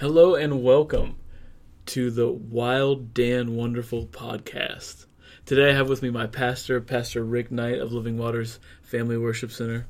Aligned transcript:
Hello 0.00 0.34
and 0.34 0.64
welcome 0.64 1.14
to 1.86 2.10
the 2.10 2.28
Wild 2.28 3.14
Dan 3.14 3.54
Wonderful 3.54 4.08
podcast. 4.08 5.06
Today 5.46 5.70
I 5.70 5.72
have 5.72 5.88
with 5.88 6.02
me 6.02 6.10
my 6.10 6.26
pastor, 6.26 6.80
Pastor 6.80 7.22
Rick 7.22 7.52
Knight 7.52 7.78
of 7.78 7.92
Living 7.92 8.18
Waters 8.18 8.58
Family 8.82 9.16
Worship 9.16 9.52
Center. 9.52 9.86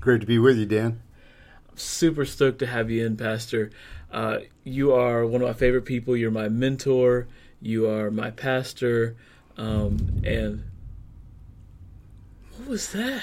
Great 0.00 0.22
to 0.22 0.26
be 0.26 0.38
with 0.38 0.56
you, 0.56 0.64
Dan. 0.64 1.02
I'm 1.68 1.76
super 1.76 2.24
stoked 2.24 2.60
to 2.60 2.66
have 2.66 2.90
you 2.90 3.04
in, 3.04 3.18
Pastor. 3.18 3.70
Uh, 4.10 4.38
you 4.64 4.94
are 4.94 5.26
one 5.26 5.42
of 5.42 5.48
my 5.48 5.52
favorite 5.52 5.84
people. 5.84 6.16
You're 6.16 6.30
my 6.30 6.48
mentor. 6.48 7.28
You 7.60 7.86
are 7.90 8.10
my 8.10 8.30
pastor. 8.30 9.14
Um, 9.58 10.22
and 10.24 10.64
what 12.56 12.68
was 12.68 12.92
that? 12.92 13.22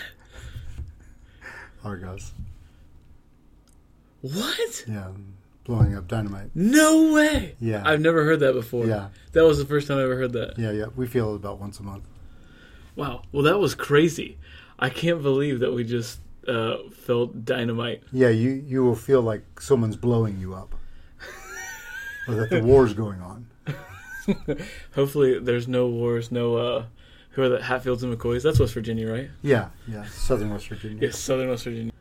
Argos. 1.84 2.32
What? 4.22 4.86
Yeah, 4.88 5.08
blowing 5.72 5.96
up 5.96 6.08
dynamite. 6.08 6.50
No 6.54 7.14
way. 7.14 7.56
Yeah. 7.60 7.82
I've 7.86 8.02
never 8.02 8.26
heard 8.26 8.42
that 8.42 8.54
before. 8.54 8.86
Yeah. 8.86 9.08
That 9.32 9.46
was 9.46 9.58
the 9.58 9.66
first 9.66 9.88
time 9.88 10.00
I 10.00 10.04
ever 10.04 10.18
heard 10.18 10.34
that. 10.34 10.60
Yeah, 10.60 10.72
yeah. 10.72 10.88
We 10.96 11.08
feel 11.08 11.32
it 11.32 11.38
about 11.38 11.60
once 11.60 11.80
a 11.80 11.84
month. 11.84 12.04
Wow. 12.98 13.22
Well, 13.32 13.44
that 13.44 13.58
was 13.58 13.74
crazy. 13.74 14.38
I 14.78 14.90
can't 14.90 15.22
believe 15.22 15.60
that 15.60 15.72
we 15.72 15.86
just 15.86 16.20
uh, 16.48 16.90
felt 16.92 17.46
dynamite. 17.46 18.04
Yeah, 18.12 18.30
you 18.30 18.50
you 18.50 18.84
will 18.84 18.96
feel 18.96 19.22
like 19.22 19.62
someone's 19.62 19.96
blowing 19.96 20.40
you 20.40 20.56
up, 20.56 20.74
or 22.28 22.36
that 22.36 22.50
the 22.50 22.64
war's 22.64 22.94
going 22.94 23.22
on. 23.22 23.48
Hopefully, 24.96 25.40
there's 25.40 25.68
no 25.68 25.88
wars, 25.88 26.32
no. 26.32 26.56
Uh, 26.56 26.86
who 27.30 27.44
are 27.44 27.50
the 27.50 27.62
Hatfields 27.62 28.04
and 28.04 28.14
McCoys? 28.18 28.42
That's 28.42 28.60
West 28.60 28.74
Virginia, 28.74 29.10
right? 29.10 29.30
Yeah, 29.44 29.70
yeah. 29.88 30.04
Southern 30.06 30.50
West 30.50 30.68
Virginia. 30.68 30.98
Yes, 31.00 31.20
Southern 31.20 31.50
West 31.50 31.64
Virginia. 31.64 31.94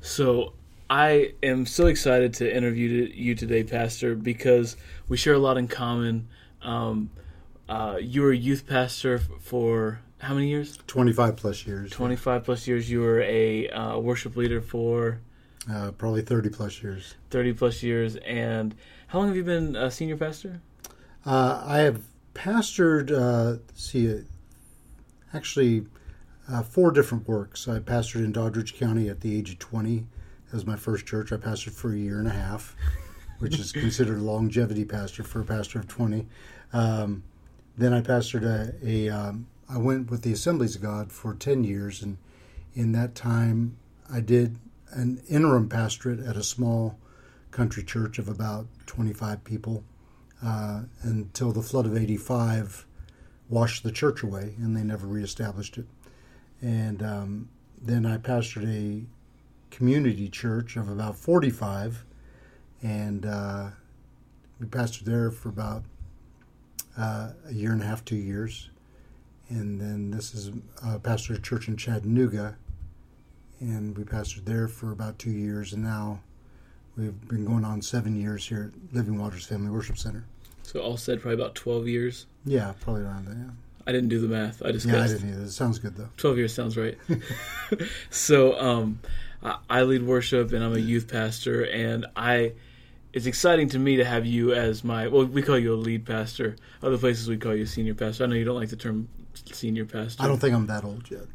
So 0.00 0.54
I 0.92 1.32
am 1.42 1.64
so 1.64 1.86
excited 1.86 2.34
to 2.34 2.54
interview 2.54 3.10
you 3.14 3.34
today, 3.34 3.64
Pastor, 3.64 4.14
because 4.14 4.76
we 5.08 5.16
share 5.16 5.32
a 5.32 5.38
lot 5.38 5.56
in 5.56 5.66
common. 5.66 6.28
Um, 6.60 7.08
uh, 7.66 7.96
you 7.98 8.20
were 8.20 8.30
a 8.30 8.36
youth 8.36 8.66
pastor 8.66 9.18
for 9.40 10.00
how 10.18 10.34
many 10.34 10.48
years? 10.48 10.78
25 10.88 11.36
plus 11.36 11.66
years. 11.66 11.90
25 11.92 12.42
yeah. 12.42 12.44
plus 12.44 12.68
years. 12.68 12.90
You 12.90 13.00
were 13.00 13.22
a 13.22 13.70
uh, 13.70 13.98
worship 14.00 14.36
leader 14.36 14.60
for? 14.60 15.20
Uh, 15.72 15.92
probably 15.92 16.20
30 16.20 16.50
plus 16.50 16.82
years. 16.82 17.14
30 17.30 17.54
plus 17.54 17.82
years. 17.82 18.16
And 18.16 18.74
how 19.06 19.20
long 19.20 19.28
have 19.28 19.36
you 19.38 19.44
been 19.44 19.74
a 19.74 19.90
senior 19.90 20.18
pastor? 20.18 20.60
Uh, 21.24 21.62
I 21.64 21.78
have 21.78 22.02
pastored, 22.34 23.10
uh, 23.10 23.62
see, 23.72 24.24
actually 25.32 25.86
uh, 26.50 26.62
four 26.62 26.90
different 26.90 27.26
works. 27.26 27.66
I 27.66 27.78
pastored 27.78 28.26
in 28.26 28.32
Doddridge 28.32 28.74
County 28.74 29.08
at 29.08 29.22
the 29.22 29.34
age 29.34 29.52
of 29.52 29.58
20. 29.58 30.04
As 30.52 30.66
my 30.66 30.76
first 30.76 31.06
church. 31.06 31.32
I 31.32 31.36
pastored 31.36 31.72
for 31.72 31.92
a 31.92 31.96
year 31.96 32.18
and 32.18 32.28
a 32.28 32.32
half, 32.32 32.76
which 33.38 33.58
is 33.58 33.72
considered 33.72 34.20
longevity 34.20 34.84
pastor 34.84 35.22
for 35.22 35.40
a 35.40 35.44
pastor 35.44 35.78
of 35.78 35.88
20. 35.88 36.26
Um, 36.72 37.22
then 37.76 37.94
I 37.94 38.02
pastored 38.02 38.44
a, 38.44 38.74
a 38.86 39.08
um, 39.08 39.46
I 39.68 39.78
went 39.78 40.10
with 40.10 40.22
the 40.22 40.32
Assemblies 40.32 40.76
of 40.76 40.82
God 40.82 41.10
for 41.10 41.34
10 41.34 41.64
years. 41.64 42.02
And 42.02 42.18
in 42.74 42.92
that 42.92 43.14
time, 43.14 43.78
I 44.12 44.20
did 44.20 44.58
an 44.90 45.22
interim 45.28 45.68
pastorate 45.68 46.20
at 46.20 46.36
a 46.36 46.42
small 46.42 46.98
country 47.50 47.82
church 47.82 48.18
of 48.18 48.28
about 48.28 48.66
25 48.86 49.42
people 49.44 49.84
uh, 50.44 50.82
until 51.02 51.52
the 51.52 51.62
flood 51.62 51.86
of 51.86 51.96
85 51.96 52.86
washed 53.48 53.82
the 53.84 53.92
church 53.92 54.22
away 54.22 54.54
and 54.58 54.76
they 54.76 54.82
never 54.82 55.06
reestablished 55.06 55.78
it. 55.78 55.86
And 56.60 57.02
um, 57.02 57.48
then 57.80 58.04
I 58.04 58.18
pastored 58.18 58.66
a 58.68 59.04
community 59.72 60.28
church 60.28 60.76
of 60.76 60.88
about 60.88 61.16
45 61.16 62.04
and 62.82 63.26
uh, 63.26 63.70
we 64.60 64.66
pastored 64.66 65.04
there 65.04 65.30
for 65.30 65.48
about 65.48 65.82
uh, 66.96 67.30
a 67.48 67.52
year 67.52 67.72
and 67.72 67.82
a 67.82 67.86
half, 67.86 68.04
two 68.04 68.16
years. 68.16 68.68
And 69.48 69.80
then 69.80 70.10
this 70.10 70.34
is 70.34 70.50
uh, 70.84 70.98
pastored 70.98 71.38
a 71.38 71.40
church 71.40 71.68
in 71.68 71.76
Chattanooga 71.76 72.56
and 73.60 73.96
we 73.96 74.04
pastored 74.04 74.44
there 74.44 74.68
for 74.68 74.92
about 74.92 75.18
two 75.18 75.30
years 75.30 75.72
and 75.72 75.82
now 75.82 76.20
we've 76.96 77.28
been 77.28 77.44
going 77.44 77.64
on 77.64 77.80
seven 77.80 78.14
years 78.14 78.46
here 78.46 78.72
at 78.72 78.94
Living 78.94 79.18
Waters 79.18 79.46
Family 79.46 79.70
Worship 79.70 79.98
Center. 79.98 80.24
So, 80.64 80.80
all 80.80 80.96
said, 80.96 81.20
probably 81.20 81.42
about 81.42 81.54
12 81.54 81.88
years. 81.88 82.26
Yeah, 82.44 82.72
probably 82.80 83.02
around 83.02 83.26
there. 83.26 83.34
Yeah, 83.34 83.50
I 83.86 83.92
didn't 83.92 84.10
do 84.10 84.20
the 84.20 84.28
math. 84.28 84.62
I 84.62 84.70
just 84.70 84.86
yeah 84.86 85.02
I 85.02 85.08
didn't 85.08 85.28
either. 85.28 85.42
It 85.42 85.50
sounds 85.50 85.78
good 85.78 85.96
though. 85.96 86.08
12 86.18 86.36
years 86.36 86.54
sounds 86.54 86.76
right. 86.76 86.96
so, 88.10 88.58
um, 88.60 89.00
I, 89.68 89.82
lead 89.82 90.04
worship 90.06 90.52
and 90.52 90.62
I'm 90.64 90.74
a 90.74 90.78
youth 90.78 91.08
pastor, 91.10 91.62
and 91.64 92.06
I. 92.16 92.52
It's 93.12 93.26
exciting 93.26 93.68
to 93.70 93.78
me 93.78 93.96
to 93.96 94.04
have 94.06 94.24
you 94.24 94.54
as 94.54 94.82
my 94.84 95.06
well. 95.08 95.26
We 95.26 95.42
call 95.42 95.58
you 95.58 95.74
a 95.74 95.76
lead 95.76 96.06
pastor. 96.06 96.56
Other 96.82 96.96
places 96.96 97.28
we 97.28 97.36
call 97.36 97.54
you 97.54 97.64
a 97.64 97.66
senior 97.66 97.94
pastor. 97.94 98.24
I 98.24 98.26
know 98.28 98.36
you 98.36 98.44
don't 98.44 98.56
like 98.58 98.70
the 98.70 98.76
term 98.76 99.08
senior 99.52 99.84
pastor. 99.84 100.22
I 100.22 100.28
don't 100.28 100.38
think 100.38 100.54
I'm 100.54 100.66
that 100.68 100.82
old 100.84 101.10
yet. 101.10 101.26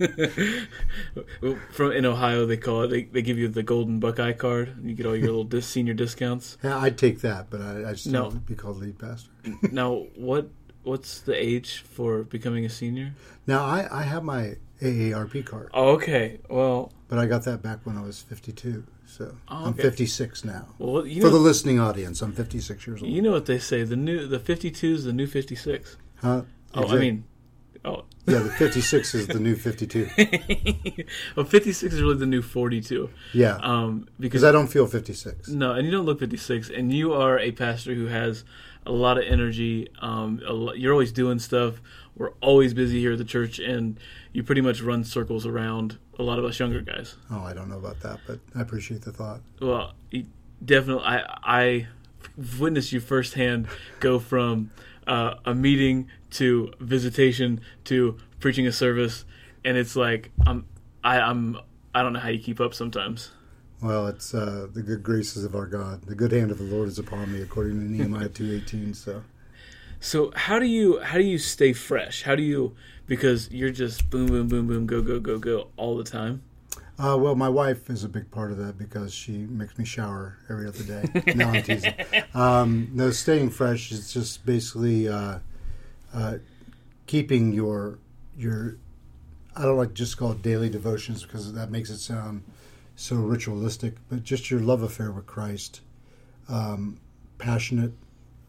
From 1.72 1.92
in 1.92 2.06
Ohio, 2.06 2.46
they 2.46 2.56
call 2.56 2.82
it. 2.82 2.88
They, 2.88 3.02
they 3.04 3.22
give 3.22 3.36
you 3.38 3.48
the 3.48 3.62
golden 3.62 3.98
Buckeye 4.00 4.32
card. 4.32 4.76
You 4.84 4.94
get 4.94 5.06
all 5.06 5.16
your 5.16 5.26
little 5.26 5.44
dis, 5.44 5.66
senior 5.66 5.94
discounts. 5.94 6.56
Yeah, 6.62 6.78
I'd 6.78 6.96
take 6.98 7.20
that, 7.22 7.50
but 7.50 7.60
I, 7.60 7.90
I 7.90 7.94
still 7.94 8.30
No. 8.30 8.30
be 8.30 8.54
called 8.54 8.78
lead 8.78 8.98
pastor. 8.98 9.30
Now, 9.72 10.06
what 10.16 10.48
what's 10.84 11.20
the 11.20 11.34
age 11.34 11.78
for 11.80 12.22
becoming 12.22 12.64
a 12.64 12.68
senior? 12.70 13.12
Now 13.46 13.64
I, 13.64 13.88
I 13.90 14.02
have 14.04 14.22
my 14.24 14.56
AARP 14.80 15.44
card, 15.44 15.70
Oh, 15.74 15.90
okay. 15.92 16.38
Well, 16.48 16.92
but 17.08 17.18
I 17.18 17.26
got 17.26 17.44
that 17.44 17.62
back 17.62 17.80
when 17.84 17.96
I 17.96 18.02
was 18.02 18.20
52. 18.22 18.84
So 19.06 19.34
Oh, 19.48 19.66
I'm 19.66 19.74
56 19.74 20.44
now. 20.44 20.68
well, 20.78 21.06
you 21.06 21.20
For 21.22 21.28
know, 21.28 21.34
the 21.34 21.38
listening 21.40 21.80
audience, 21.80 22.20
I'm 22.22 22.32
56 22.32 22.86
years 22.86 23.02
old. 23.02 23.10
you 23.10 23.22
know 23.22 23.32
what 23.32 23.46
they 23.46 23.58
say. 23.58 23.82
The 23.82 23.96
new 23.96 24.26
the 24.26 24.38
52 24.38 24.94
is 24.94 25.04
the 25.04 25.12
new 25.12 25.26
56. 25.26 25.96
huh? 26.16 26.42
Oh, 26.74 26.86
I 26.88 26.98
mean, 26.98 27.24
oh, 27.84 28.04
yeah, 28.26 28.40
the 28.40 28.50
56 28.50 29.14
is 29.14 29.26
the 29.26 29.40
new 29.40 29.56
52. 29.56 30.08
well, 31.36 31.46
56 31.46 31.94
is 31.94 32.00
really 32.02 32.18
the 32.18 32.26
new 32.26 32.42
42. 32.42 33.08
Yeah, 33.32 33.56
Um, 33.62 34.06
because 34.20 34.44
I 34.44 34.52
don't 34.52 34.66
feel 34.66 34.86
56. 34.86 35.48
No, 35.48 35.72
and 35.72 35.86
you 35.86 35.90
don't 35.90 36.04
look 36.04 36.18
56, 36.20 36.68
and 36.70 36.92
you 36.92 37.14
are 37.14 37.38
a 37.38 37.52
pastor 37.52 37.94
who 37.94 38.06
has 38.06 38.44
a 38.84 38.92
lot 38.92 39.16
of 39.18 39.24
energy. 39.24 39.88
Um, 40.00 40.40
you're 40.76 40.92
always 40.92 41.12
doing 41.12 41.38
stuff. 41.38 41.80
We're 42.18 42.32
always 42.40 42.74
busy 42.74 42.98
here 43.00 43.12
at 43.12 43.18
the 43.18 43.24
church, 43.24 43.60
and 43.60 43.98
you 44.32 44.42
pretty 44.42 44.60
much 44.60 44.82
run 44.82 45.04
circles 45.04 45.46
around 45.46 45.98
a 46.18 46.24
lot 46.24 46.40
of 46.40 46.44
us 46.44 46.58
younger 46.58 46.80
guys. 46.80 47.14
Oh, 47.30 47.42
I 47.42 47.54
don't 47.54 47.68
know 47.68 47.78
about 47.78 48.00
that, 48.00 48.18
but 48.26 48.40
I 48.56 48.60
appreciate 48.60 49.02
the 49.02 49.12
thought. 49.12 49.40
Well, 49.60 49.94
definitely, 50.64 51.04
I 51.04 51.22
I 51.44 51.86
witnessed 52.58 52.92
you 52.92 52.98
firsthand 52.98 53.68
go 54.00 54.18
from 54.18 54.72
uh, 55.06 55.34
a 55.44 55.54
meeting 55.54 56.08
to 56.30 56.72
visitation 56.80 57.60
to 57.84 58.18
preaching 58.40 58.66
a 58.66 58.72
service, 58.72 59.24
and 59.64 59.76
it's 59.76 59.94
like 59.94 60.32
I'm 60.44 60.66
I, 61.04 61.20
I'm 61.20 61.56
I 61.94 62.02
don't 62.02 62.12
know 62.12 62.20
how 62.20 62.30
you 62.30 62.40
keep 62.40 62.60
up 62.60 62.74
sometimes. 62.74 63.30
Well, 63.80 64.08
it's 64.08 64.34
uh, 64.34 64.66
the 64.72 64.82
good 64.82 65.04
graces 65.04 65.44
of 65.44 65.54
our 65.54 65.66
God. 65.66 66.02
The 66.02 66.16
good 66.16 66.32
hand 66.32 66.50
of 66.50 66.58
the 66.58 66.64
Lord 66.64 66.88
is 66.88 66.98
upon 66.98 67.32
me, 67.32 67.42
according 67.42 67.74
to 67.74 67.84
Nehemiah 67.84 68.28
2.18. 68.28 68.96
So. 68.96 69.22
So 70.00 70.32
how 70.34 70.58
do 70.58 70.66
you 70.66 71.00
how 71.00 71.18
do 71.18 71.24
you 71.24 71.38
stay 71.38 71.72
fresh? 71.72 72.22
How 72.22 72.34
do 72.34 72.42
you 72.42 72.74
because 73.06 73.50
you're 73.50 73.70
just 73.70 74.08
boom 74.10 74.26
boom 74.26 74.48
boom 74.48 74.66
boom 74.66 74.86
go 74.86 75.02
go 75.02 75.18
go 75.18 75.38
go 75.38 75.68
all 75.76 75.96
the 75.96 76.04
time. 76.04 76.42
Uh, 76.98 77.16
well, 77.16 77.36
my 77.36 77.48
wife 77.48 77.90
is 77.90 78.02
a 78.02 78.08
big 78.08 78.28
part 78.32 78.50
of 78.50 78.58
that 78.58 78.76
because 78.76 79.14
she 79.14 79.46
makes 79.46 79.78
me 79.78 79.84
shower 79.84 80.36
every 80.50 80.66
other 80.66 80.82
day. 80.82 81.32
no, 81.34 81.46
I'm 81.46 81.62
teasing. 81.62 81.94
Um, 82.34 82.90
no, 82.92 83.10
staying 83.10 83.50
fresh 83.50 83.92
is 83.92 84.12
just 84.12 84.44
basically 84.44 85.08
uh, 85.08 85.38
uh, 86.12 86.38
keeping 87.06 87.52
your 87.52 87.98
your. 88.36 88.76
I 89.56 89.62
don't 89.62 89.76
like 89.76 89.88
to 89.88 89.94
just 89.94 90.16
call 90.16 90.32
it 90.32 90.42
daily 90.42 90.68
devotions 90.68 91.24
because 91.24 91.52
that 91.52 91.70
makes 91.70 91.90
it 91.90 91.98
sound 91.98 92.44
so 92.94 93.16
ritualistic, 93.16 93.94
but 94.08 94.22
just 94.22 94.50
your 94.50 94.60
love 94.60 94.82
affair 94.82 95.10
with 95.10 95.26
Christ, 95.26 95.80
um, 96.48 97.00
passionate, 97.38 97.92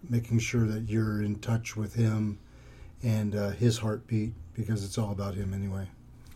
making 0.07 0.39
sure 0.39 0.65
that 0.65 0.89
you're 0.89 1.21
in 1.21 1.39
touch 1.39 1.75
with 1.75 1.95
Him 1.95 2.39
and 3.03 3.35
uh, 3.35 3.49
His 3.49 3.79
heartbeat 3.79 4.33
because 4.53 4.83
it's 4.83 4.97
all 4.97 5.11
about 5.11 5.35
Him 5.35 5.53
anyway. 5.53 5.87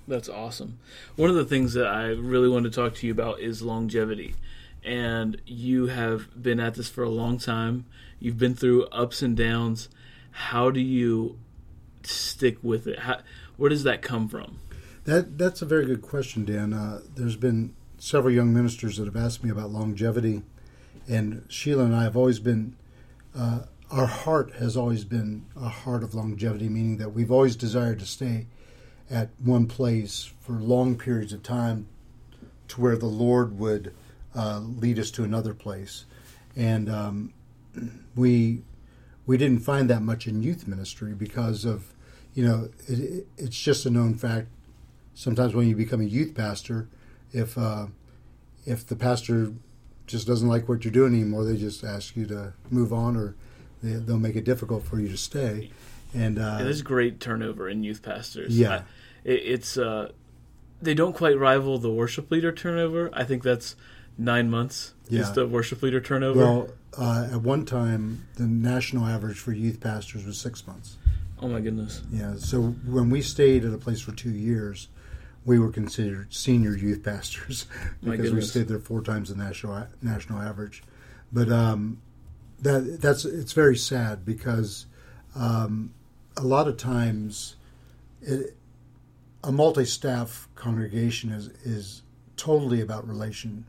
That's 0.08 0.30
awesome. 0.30 0.80
One 1.16 1.30
of 1.30 1.36
the 1.36 1.46
things 1.46 1.74
that 1.74 1.88
I 1.88 2.08
really 2.08 2.50
want 2.50 2.66
to 2.66 2.72
talk 2.72 2.96
to 2.96 3.08
you 3.08 3.14
about 3.14 3.40
is 3.40 3.62
longevity. 3.62 4.36
And 4.84 5.42
you 5.46 5.88
have 5.88 6.42
been 6.42 6.60
at 6.60 6.74
this 6.74 6.90
for 6.90 7.04
a 7.04 7.10
long 7.10 7.38
time. 7.38 7.86
You've 8.20 8.38
been 8.38 8.56
through 8.56 8.86
ups 8.88 9.22
and 9.22 9.36
downs. 9.38 9.88
How 10.32 10.72
do 10.72 10.82
you 10.82 11.40
stick 12.04 12.58
with 12.62 12.86
it? 12.88 13.00
How, 13.00 13.22
where 13.56 13.70
does 13.70 13.84
that 13.84 14.02
come 14.02 14.28
from? 14.28 14.60
That 15.06 15.38
that's 15.38 15.62
a 15.62 15.66
very 15.66 15.86
good 15.86 16.02
question, 16.02 16.46
Dan. 16.46 16.74
Uh, 16.74 17.02
there's 17.16 17.36
been 17.36 17.74
several 17.98 18.34
young 18.34 18.54
ministers 18.54 18.98
that 18.98 19.06
have 19.06 19.16
asked 19.16 19.44
me 19.44 19.50
about 19.50 19.70
longevity, 19.70 20.44
and 21.08 21.46
Sheila 21.50 21.86
and 21.86 21.96
I 21.96 22.04
have 22.04 22.18
always 22.18 22.40
been. 22.40 22.76
Uh, 23.36 23.60
our 23.92 24.06
heart 24.08 24.54
has 24.54 24.76
always 24.76 25.06
been 25.06 25.46
a 25.56 25.70
heart 25.70 26.04
of 26.04 26.16
longevity, 26.16 26.70
meaning 26.70 26.98
that 26.98 27.14
we've 27.14 27.32
always 27.32 27.56
desired 27.56 28.00
to 28.00 28.06
stay 28.06 28.48
at 29.10 29.30
one 29.40 29.68
place 29.68 30.32
for 30.42 30.54
long 30.54 30.98
periods 30.98 31.34
of 31.34 31.44
time, 31.44 31.88
to 32.68 32.82
where 32.82 32.98
the 32.98 33.06
Lord 33.06 33.60
would 33.60 33.94
uh, 34.36 34.60
lead 34.60 34.98
us 34.98 35.12
to 35.12 35.24
another 35.24 35.54
place, 35.54 36.06
and 36.56 36.90
um, 36.90 37.34
we 38.16 38.62
we 39.26 39.38
didn't 39.38 39.60
find 39.60 39.90
that 39.90 40.02
much 40.02 40.28
in 40.28 40.42
youth 40.42 40.68
ministry 40.68 41.14
because 41.14 41.66
of 41.66 41.94
you 42.34 42.46
know 42.46 42.70
it, 42.88 43.28
it's 43.38 43.60
just 43.60 43.86
a 43.86 43.90
known 43.90 44.16
fact. 44.16 44.48
Sometimes 45.14 45.54
when 45.54 45.68
you 45.68 45.76
become 45.76 46.02
a 46.02 46.06
youth 46.06 46.34
pastor, 46.34 46.88
if 47.32 47.58
uh, 47.58 47.88
if 48.66 48.88
the 48.88 48.96
pastor 48.96 49.54
just 50.08 50.28
doesn't 50.28 50.48
like 50.48 50.68
what 50.68 50.84
you're 50.84 50.92
doing 50.92 51.14
anymore, 51.14 51.44
they 51.44 51.58
just 51.58 51.84
ask 51.84 52.16
you 52.16 52.26
to 52.28 52.54
move 52.70 52.92
on, 52.92 53.16
or 53.16 53.36
they, 53.82 53.98
will 54.00 54.20
make 54.20 54.36
it 54.36 54.44
difficult 54.44 54.84
for 54.84 55.00
you 55.00 55.08
to 55.10 55.18
stay. 55.18 55.72
And 56.14 56.38
uh, 56.38 56.58
yeah, 56.58 56.64
there's 56.64 56.82
great 56.82 57.20
turnover 57.20 57.68
in 57.70 57.84
youth 57.84 58.04
pastors. 58.04 58.58
Yeah, 58.58 58.72
I, 58.72 58.78
it, 59.24 59.42
it's 59.46 59.78
uh, 59.78 60.12
they 60.82 60.94
don't 60.94 61.14
quite 61.14 61.38
rival 61.38 61.78
the 61.80 61.92
worship 61.92 62.30
leader 62.30 62.52
turnover. 62.52 63.10
I 63.14 63.24
think 63.24 63.44
that's 63.44 63.76
nine 64.18 64.50
months 64.50 64.94
yeah. 65.10 65.22
is 65.22 65.32
the 65.32 65.48
worship 65.48 65.82
leader 65.82 66.00
turnover. 66.00 66.40
Well, 66.40 66.70
uh, 66.98 67.30
at 67.32 67.42
one 67.42 67.66
time, 67.66 68.28
the 68.36 68.44
national 68.44 69.06
average 69.06 69.40
for 69.40 69.52
youth 69.52 69.80
pastors 69.80 70.26
was 70.26 70.38
six 70.38 70.68
months. 70.68 70.98
Oh 71.42 71.48
my 71.48 71.60
goodness! 71.60 72.04
Yeah, 72.12 72.36
so 72.38 72.62
when 72.62 73.10
we 73.10 73.22
stayed 73.22 73.66
at 73.66 73.74
a 73.74 73.78
place 73.78 74.00
for 74.02 74.12
two 74.12 74.32
years, 74.32 74.88
we 75.46 75.60
were 75.60 75.72
considered 75.72 76.34
senior 76.34 76.76
youth 76.76 77.04
pastors 77.04 77.66
because 78.04 78.32
we 78.32 78.42
stayed 78.42 78.68
there 78.68 78.80
four 78.80 79.02
times 79.02 79.30
the 79.30 79.36
national 79.36 79.88
national 80.02 80.42
average. 80.42 80.84
But 81.32 81.52
um, 81.52 82.02
that 82.60 83.02
that's 83.02 83.26
it's 83.26 83.54
very 83.54 83.76
sad 83.76 84.26
because 84.26 84.86
um, 85.36 85.94
a 86.38 86.44
lot 86.44 86.68
of 86.68 86.78
times 86.78 87.56
it, 88.22 88.56
a 89.44 89.52
multi-staff 89.52 90.48
congregation 90.56 91.32
is 91.32 91.48
is 91.64 92.04
totally 92.38 92.82
about 92.82 93.08
relation 93.08 93.66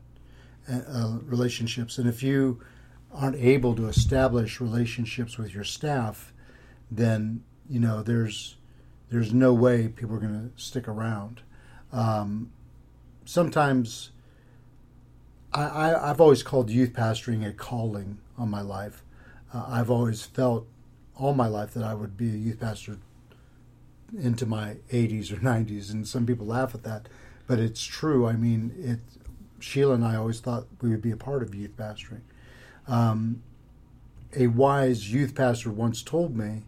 uh, 0.69 1.17
relationships, 1.23 1.97
and 1.97 2.07
if 2.07 2.23
you 2.23 2.61
aren't 3.13 3.35
able 3.35 3.75
to 3.75 3.87
establish 3.87 4.59
relationships 4.59 5.37
with 5.37 5.53
your 5.53 5.63
staff, 5.63 6.33
then 6.89 7.43
you 7.69 7.79
know 7.79 8.01
there's 8.01 8.55
there's 9.09 9.33
no 9.33 9.53
way 9.53 9.87
people 9.87 10.15
are 10.15 10.19
going 10.19 10.51
to 10.51 10.61
stick 10.61 10.87
around. 10.87 11.41
Um, 11.95 12.51
sometimes 13.23 14.11
I, 15.53 15.93
I, 15.93 16.07
have 16.07 16.19
always 16.19 16.43
called 16.43 16.69
youth 16.69 16.91
pastoring 16.91 17.47
a 17.47 17.53
calling 17.53 18.17
on 18.37 18.49
my 18.49 18.59
life. 18.59 19.01
Uh, 19.53 19.65
I've 19.65 19.89
always 19.89 20.23
felt 20.23 20.67
all 21.15 21.33
my 21.33 21.47
life 21.47 21.73
that 21.73 21.85
I 21.85 21.93
would 21.93 22.17
be 22.17 22.27
a 22.27 22.37
youth 22.37 22.59
pastor 22.59 22.97
into 24.21 24.45
my 24.45 24.75
80s 24.91 25.31
or 25.31 25.37
90s, 25.37 25.89
and 25.89 26.05
some 26.05 26.25
people 26.25 26.45
laugh 26.45 26.75
at 26.75 26.83
that, 26.83 27.07
but 27.47 27.59
it's 27.59 27.83
true. 27.83 28.27
I 28.27 28.33
mean, 28.33 28.73
it. 28.77 28.99
Sheila 29.61 29.93
and 29.93 30.03
I 30.03 30.17
always 30.17 30.41
thought 30.41 30.67
we 30.81 30.89
would 30.89 31.01
be 31.01 31.11
a 31.11 31.17
part 31.17 31.41
of 31.41 31.55
youth 31.55 31.77
pastoring. 31.77 32.21
Um, 32.89 33.41
a 34.35 34.47
wise 34.47 35.13
youth 35.13 35.33
pastor 35.33 35.71
once 35.71 36.03
told 36.03 36.35
me 36.35 36.63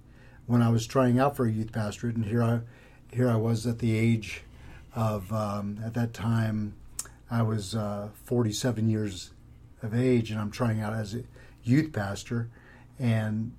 when 0.45 0.61
I 0.61 0.69
was 0.69 0.87
trying 0.87 1.19
out 1.19 1.35
for 1.35 1.45
a 1.45 1.51
youth 1.51 1.73
pastorate, 1.73 2.15
and 2.15 2.25
here 2.25 2.41
I, 2.41 2.61
here 3.13 3.29
I 3.29 3.35
was 3.35 3.67
at 3.67 3.79
the 3.79 3.95
age 3.97 4.43
of 4.95 5.31
um, 5.31 5.79
at 5.85 5.93
that 5.93 6.13
time 6.13 6.75
I 7.29 7.41
was 7.41 7.75
uh, 7.75 8.09
47 8.23 8.89
years 8.89 9.31
of 9.81 9.93
age, 9.93 10.31
and 10.31 10.39
I'm 10.39 10.51
trying 10.51 10.79
out 10.79 10.93
as 10.93 11.13
a 11.13 11.23
youth 11.63 11.91
pastor, 11.93 12.49
and 12.99 13.53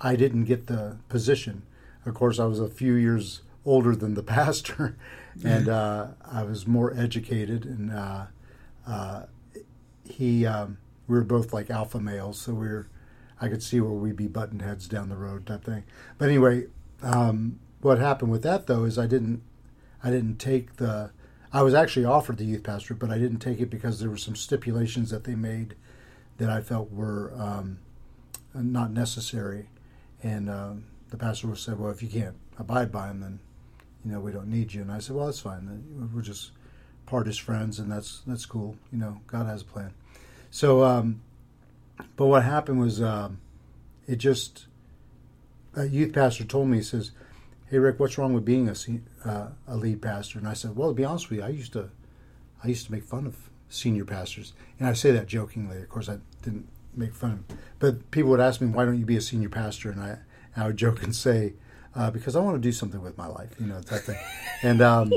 I 0.00 0.16
didn't 0.16 0.44
get 0.44 0.66
the 0.66 0.98
position. 1.08 1.62
Of 2.06 2.14
course, 2.14 2.38
I 2.38 2.44
was 2.44 2.60
a 2.60 2.68
few 2.68 2.94
years 2.94 3.42
older 3.64 3.96
than 3.96 4.14
the 4.14 4.22
pastor, 4.38 4.96
and 5.44 5.68
uh, 5.68 6.08
I 6.24 6.44
was 6.44 6.66
more 6.66 6.94
educated, 6.96 7.64
and 7.64 7.90
uh, 7.90 8.26
uh, 8.86 9.22
he, 10.08 10.46
um, 10.46 10.78
we 11.08 11.16
were 11.16 11.24
both 11.24 11.52
like 11.52 11.70
alpha 11.70 11.98
males, 11.98 12.38
so 12.38 12.52
we 12.52 12.68
were, 12.68 12.86
I 13.40 13.48
could 13.48 13.62
see 13.62 13.80
where 13.80 13.90
we'd 13.90 14.16
be 14.16 14.28
button 14.28 14.60
heads 14.60 14.86
down 14.86 15.08
the 15.08 15.16
road 15.16 15.46
type 15.46 15.64
thing. 15.64 15.82
But 16.16 16.28
anyway, 16.28 16.66
um, 17.02 17.58
what 17.80 17.98
happened 17.98 18.30
with 18.30 18.42
that 18.44 18.66
though 18.66 18.84
is 18.84 18.98
I 18.98 19.06
didn't 19.06 19.42
I 20.04 20.10
didn't 20.10 20.36
take 20.36 20.76
the. 20.76 21.10
I 21.52 21.62
was 21.62 21.72
actually 21.72 22.04
offered 22.04 22.36
the 22.36 22.44
youth 22.44 22.62
pastorate, 22.62 22.98
but 22.98 23.10
I 23.10 23.18
didn't 23.18 23.38
take 23.38 23.60
it 23.60 23.70
because 23.70 23.98
there 23.98 24.10
were 24.10 24.18
some 24.18 24.36
stipulations 24.36 25.10
that 25.10 25.24
they 25.24 25.34
made 25.34 25.74
that 26.36 26.50
I 26.50 26.60
felt 26.60 26.92
were 26.92 27.32
um, 27.36 27.78
not 28.52 28.90
necessary. 28.90 29.68
And 30.22 30.50
um, 30.50 30.84
the 31.08 31.16
pastor 31.16 31.54
said, 31.56 31.78
"Well, 31.78 31.90
if 31.90 32.02
you 32.02 32.08
can't 32.08 32.36
abide 32.58 32.92
by 32.92 33.08
them, 33.08 33.20
then 33.20 33.38
you 34.04 34.12
know 34.12 34.20
we 34.20 34.30
don't 34.30 34.48
need 34.48 34.74
you." 34.74 34.82
And 34.82 34.92
I 34.92 34.98
said, 34.98 35.16
"Well, 35.16 35.26
that's 35.26 35.40
fine. 35.40 36.10
We're 36.14 36.20
just 36.20 36.50
part 37.06 37.26
as 37.26 37.38
friends, 37.38 37.78
and 37.78 37.90
that's 37.90 38.20
that's 38.26 38.44
cool. 38.44 38.76
You 38.92 38.98
know, 38.98 39.20
God 39.26 39.46
has 39.46 39.62
a 39.62 39.66
plan." 39.66 39.94
So, 40.50 40.84
um, 40.84 41.22
but 42.16 42.26
what 42.26 42.42
happened 42.42 42.78
was, 42.78 43.00
um, 43.00 43.40
it 44.06 44.16
just 44.16 44.66
a 45.76 45.86
youth 45.86 46.12
pastor 46.12 46.44
told 46.44 46.68
me, 46.68 46.78
he 46.78 46.82
says, 46.82 47.12
hey 47.74 47.80
Rick, 47.80 47.98
what's 47.98 48.16
wrong 48.16 48.32
with 48.32 48.44
being 48.44 48.68
a 48.68 49.28
uh, 49.28 49.48
a 49.66 49.76
lead 49.76 50.00
pastor? 50.00 50.38
And 50.38 50.46
I 50.46 50.52
said, 50.52 50.76
well, 50.76 50.90
to 50.90 50.94
be 50.94 51.04
honest 51.04 51.28
with 51.28 51.40
you, 51.40 51.44
I 51.44 51.48
used 51.48 51.72
to 51.72 51.90
I 52.62 52.68
used 52.68 52.86
to 52.86 52.92
make 52.92 53.02
fun 53.02 53.26
of 53.26 53.50
senior 53.68 54.04
pastors, 54.04 54.52
and 54.78 54.88
I 54.88 54.92
say 54.92 55.10
that 55.10 55.26
jokingly. 55.26 55.78
Of 55.78 55.88
course, 55.88 56.08
I 56.08 56.18
didn't 56.42 56.68
make 56.94 57.16
fun 57.16 57.32
of 57.32 57.48
them, 57.48 57.58
but 57.80 58.12
people 58.12 58.30
would 58.30 58.38
ask 58.38 58.60
me, 58.60 58.68
why 58.68 58.84
don't 58.84 58.96
you 58.96 59.04
be 59.04 59.16
a 59.16 59.20
senior 59.20 59.48
pastor? 59.48 59.90
And 59.90 60.00
I 60.00 60.18
and 60.54 60.64
I 60.64 60.68
would 60.68 60.76
joke 60.76 61.02
and 61.02 61.16
say, 61.16 61.54
uh, 61.96 62.12
because 62.12 62.36
I 62.36 62.40
want 62.42 62.54
to 62.54 62.60
do 62.60 62.70
something 62.70 63.02
with 63.02 63.18
my 63.18 63.26
life, 63.26 63.50
you 63.58 63.66
know, 63.66 63.80
that 63.80 64.02
thing, 64.02 64.18
and. 64.62 64.80
Um, 64.80 65.12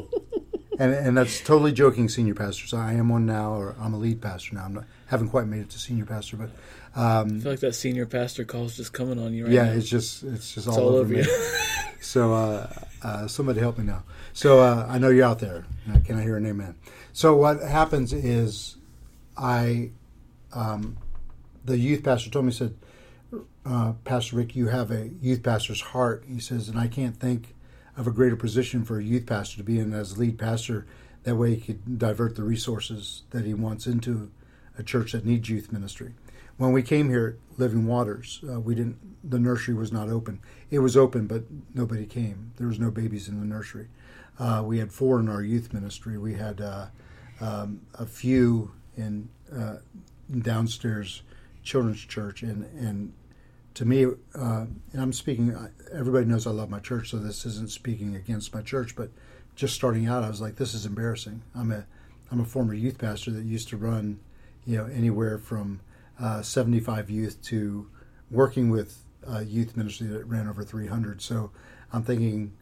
and, 0.80 0.94
and 0.94 1.18
that's 1.18 1.42
totally 1.42 1.72
joking, 1.72 2.10
senior 2.10 2.36
pastor. 2.36 2.68
So 2.68 2.78
I 2.78 2.94
am 2.94 3.10
one 3.10 3.26
now, 3.26 3.54
or 3.54 3.76
I'm 3.80 3.94
a 3.94 3.98
lead 3.98 4.22
pastor 4.22 4.56
now. 4.56 4.66
I'm 4.66 4.74
not, 4.74 4.86
haven't 5.08 5.30
quite 5.30 5.48
made 5.48 5.62
it 5.62 5.70
to 5.72 5.80
senior 5.80 6.06
pastor, 6.06 6.38
but 6.38 6.50
um, 6.96 7.38
I 7.38 7.40
feel 7.42 7.52
like 7.52 7.60
that 7.62 7.76
senior 7.76 8.06
pastor 8.06 8.44
call's 8.44 8.76
just 8.76 8.94
coming 8.94 9.20
on 9.20 9.34
you 9.34 9.46
right 9.46 9.54
yeah, 9.54 9.66
now. 9.66 9.72
it's 9.72 9.90
just 9.90 10.24
it's 10.24 10.56
just 10.56 10.68
all, 10.68 10.80
all, 10.80 10.90
over, 10.90 11.00
over 11.00 11.14
me. 11.14 11.24
so 12.02 12.34
uh, 12.34 12.74
uh, 13.04 13.28
somebody 13.28 13.60
help 13.60 13.78
me 13.78 13.86
now. 13.86 14.04
So 14.34 14.60
uh, 14.60 14.86
I 14.90 14.98
know 14.98 15.10
you're 15.10 15.26
out 15.26 15.40
there. 15.40 15.66
Can 16.06 16.18
I 16.18 16.22
hear 16.22 16.38
an 16.38 16.46
amen? 16.46 16.76
So 17.14 17.36
what 17.36 17.62
happens 17.62 18.14
is, 18.14 18.78
I, 19.36 19.92
um, 20.54 20.98
the 21.66 21.78
youth 21.78 22.04
pastor 22.04 22.30
told 22.30 22.46
me 22.46 22.52
said, 22.52 22.76
uh, 23.66 23.94
Pastor 24.06 24.36
Rick, 24.36 24.56
you 24.56 24.68
have 24.68 24.92
a 24.92 25.10
youth 25.22 25.44
pastor's 25.44 25.82
heart. 25.82 26.24
He 26.28 26.40
says, 26.40 26.70
and 26.70 26.80
I 26.80 26.88
can't 26.88 27.18
think 27.18 27.56
of 27.98 28.08
a 28.08 28.12
greater 28.12 28.36
position 28.36 28.86
for 28.86 29.00
a 29.00 29.04
youth 29.04 29.26
pastor 29.26 29.58
to 29.58 29.64
be 29.64 29.80
in 29.80 29.92
as 29.92 30.18
lead 30.18 30.38
pastor. 30.38 30.86
That 31.24 31.36
way, 31.36 31.56
he 31.56 31.62
could 31.62 32.00
divert 32.00 32.36
the 32.36 32.44
resources 32.44 33.24
that 33.32 33.44
he 33.44 33.54
wants 33.54 33.88
into 33.88 34.32
a 34.78 34.84
church 34.84 35.12
that 35.12 35.26
needs 35.26 35.50
youth 35.50 35.72
ministry. 35.72 36.14
When 36.58 36.72
we 36.72 36.84
came 36.84 37.10
here 37.10 37.38
at 37.54 37.60
Living 37.60 37.86
Waters, 37.86 38.40
uh, 38.50 38.60
we 38.60 38.76
didn't. 38.76 38.98
The 39.30 39.40
nursery 39.40 39.74
was 39.74 39.92
not 39.92 40.10
open. 40.10 40.40
It 40.72 40.80
was 40.80 40.96
open, 40.96 41.28
but 41.28 41.44
nobody 41.74 42.06
came. 42.06 42.54
There 42.58 42.68
was 42.68 42.80
no 42.80 42.92
babies 42.92 43.28
in 43.28 43.40
the 43.40 43.46
nursery. 43.46 43.88
Uh, 44.40 44.64
we 44.66 44.80
had 44.80 44.92
four 44.92 45.20
in 45.20 45.28
our 45.28 45.42
youth 45.42 45.74
ministry. 45.74 46.18
We 46.18 46.36
had 46.36 46.62
uh, 46.62 46.88
um, 47.42 47.82
a 47.96 48.06
few 48.06 48.72
in 48.96 49.30
uh, 49.56 49.78
downstairs 50.40 51.24
children's 51.64 52.02
church, 52.02 52.42
and 52.44 52.64
and 52.80 53.14
to 53.78 53.86
me, 53.86 54.06
uh, 54.06 54.66
and 54.92 55.02
I'm 55.02 55.14
speaking. 55.14 55.56
Everybody 55.94 56.26
knows 56.26 56.48
I 56.48 56.50
love 56.50 56.68
my 56.68 56.80
church, 56.80 57.12
so 57.12 57.18
this 57.18 57.46
isn't 57.46 57.70
speaking 57.70 58.16
against 58.16 58.52
my 58.52 58.64
church. 58.64 58.96
But 58.96 59.12
just 59.56 59.76
starting 59.76 60.08
out, 60.08 60.24
I 60.24 60.30
was 60.30 60.42
like, 60.42 60.56
this 60.56 60.74
is 60.74 60.88
embarrassing. 60.88 61.44
I'm 61.54 61.72
a 61.72 61.86
I'm 62.32 62.40
a 62.40 62.46
former 62.46 62.74
youth 62.74 62.98
pastor 62.98 63.30
that 63.32 63.46
used 63.46 63.70
to 63.70 63.78
run, 63.78 64.20
you 64.66 64.78
know, 64.78 64.86
anywhere 64.88 65.38
from 65.38 65.82
uh, 66.20 66.42
75 66.42 67.12
youth 67.12 67.40
to 67.44 67.88
working 68.32 68.72
with 68.72 69.04
a 69.28 69.44
youth 69.44 69.78
ministry 69.78 70.08
that 70.08 70.26
ran 70.26 70.48
over 70.48 70.64
300. 70.64 71.22
So 71.22 71.52
I'm 71.94 72.02
thinking, 72.02 72.54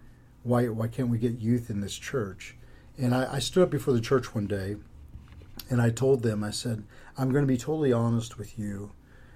why 0.43 0.67
why 0.67 0.89
can't 0.89 1.07
we 1.07 1.17
get 1.17 1.39
youth 1.39 1.69
in 1.69 1.79
this 1.79 1.95
church? 1.97 2.57
And 2.97 3.15
I, 3.15 3.35
I 3.35 3.39
stood 3.39 3.63
up 3.63 3.69
before 3.69 3.93
the 3.93 4.01
church 4.01 4.35
one 4.35 4.47
day, 4.47 4.75
and 5.69 5.81
I 5.81 5.91
told 5.91 6.23
them, 6.23 6.43
I 6.43 6.51
said, 6.51 6.83
I'm 7.17 7.31
going 7.31 7.43
to 7.45 7.47
be 7.47 7.57
totally 7.57 7.93
honest 7.93 8.37
with 8.37 8.59
you 8.59 8.91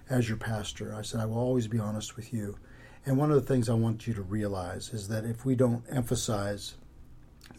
as 0.10 0.28
your 0.28 0.38
pastor. 0.38 0.96
I 0.96 1.02
said, 1.02 1.20
I 1.20 1.26
will 1.26 1.38
always 1.38 1.68
be 1.68 1.80
honest 1.80 2.16
with 2.16 2.34
you. 2.34 2.58
And 3.06 3.18
one 3.18 3.32
of 3.32 3.36
the 3.36 3.48
things 3.48 3.70
I 3.70 3.74
want 3.74 4.08
you 4.08 4.14
to 4.14 4.22
realize 4.22 4.94
is 4.94 5.08
that 5.08 5.26
if 5.26 5.46
we 5.46 5.56
don't 5.56 5.84
emphasize 5.90 6.76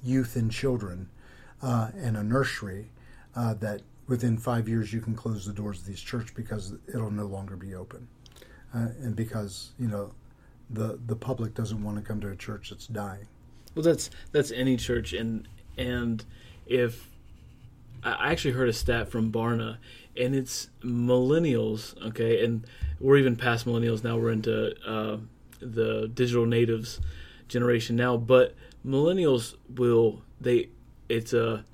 youth 0.02 0.36
and 0.36 0.50
children 0.50 1.08
uh, 1.62 1.90
in 2.00 2.16
a 2.16 2.22
nursery, 2.22 2.90
uh, 3.34 3.54
that 3.54 3.82
within 4.06 4.36
five 4.36 4.68
years 4.68 4.92
you 4.92 5.00
can 5.00 5.14
close 5.14 5.46
the 5.46 5.52
doors 5.52 5.80
of 5.80 5.86
these 5.86 6.00
church 6.00 6.34
because 6.34 6.74
it'll 6.92 7.10
no 7.10 7.26
longer 7.26 7.56
be 7.56 7.74
open, 7.74 8.08
uh, 8.74 8.88
and 9.00 9.14
because 9.14 9.70
you 9.78 9.86
know 9.86 10.12
the 10.68 10.98
the 11.06 11.16
public 11.16 11.54
doesn't 11.54 11.82
want 11.82 11.96
to 11.96 12.02
come 12.02 12.20
to 12.20 12.28
a 12.28 12.36
church 12.36 12.70
that's 12.70 12.86
dying. 12.86 13.26
Well, 13.74 13.84
that's 13.84 14.10
that's 14.32 14.50
any 14.50 14.76
church, 14.76 15.12
and 15.12 15.46
and 15.78 16.24
if 16.66 17.08
I 18.02 18.32
actually 18.32 18.52
heard 18.52 18.68
a 18.68 18.72
stat 18.72 19.08
from 19.08 19.30
Barna 19.30 19.78
and 20.16 20.34
it's 20.34 20.68
millennials, 20.82 22.00
okay, 22.08 22.44
and 22.44 22.66
we're 22.98 23.16
even 23.16 23.36
past 23.36 23.66
millennials 23.66 24.04
now. 24.04 24.18
We're 24.18 24.32
into 24.32 24.74
uh, 24.86 25.18
the 25.60 26.10
digital 26.12 26.46
natives 26.46 27.00
generation 27.48 27.96
now, 27.96 28.16
but 28.16 28.54
millennials 28.86 29.56
will 29.68 30.22
they 30.40 30.68
it's 31.08 31.32
a 31.32 31.64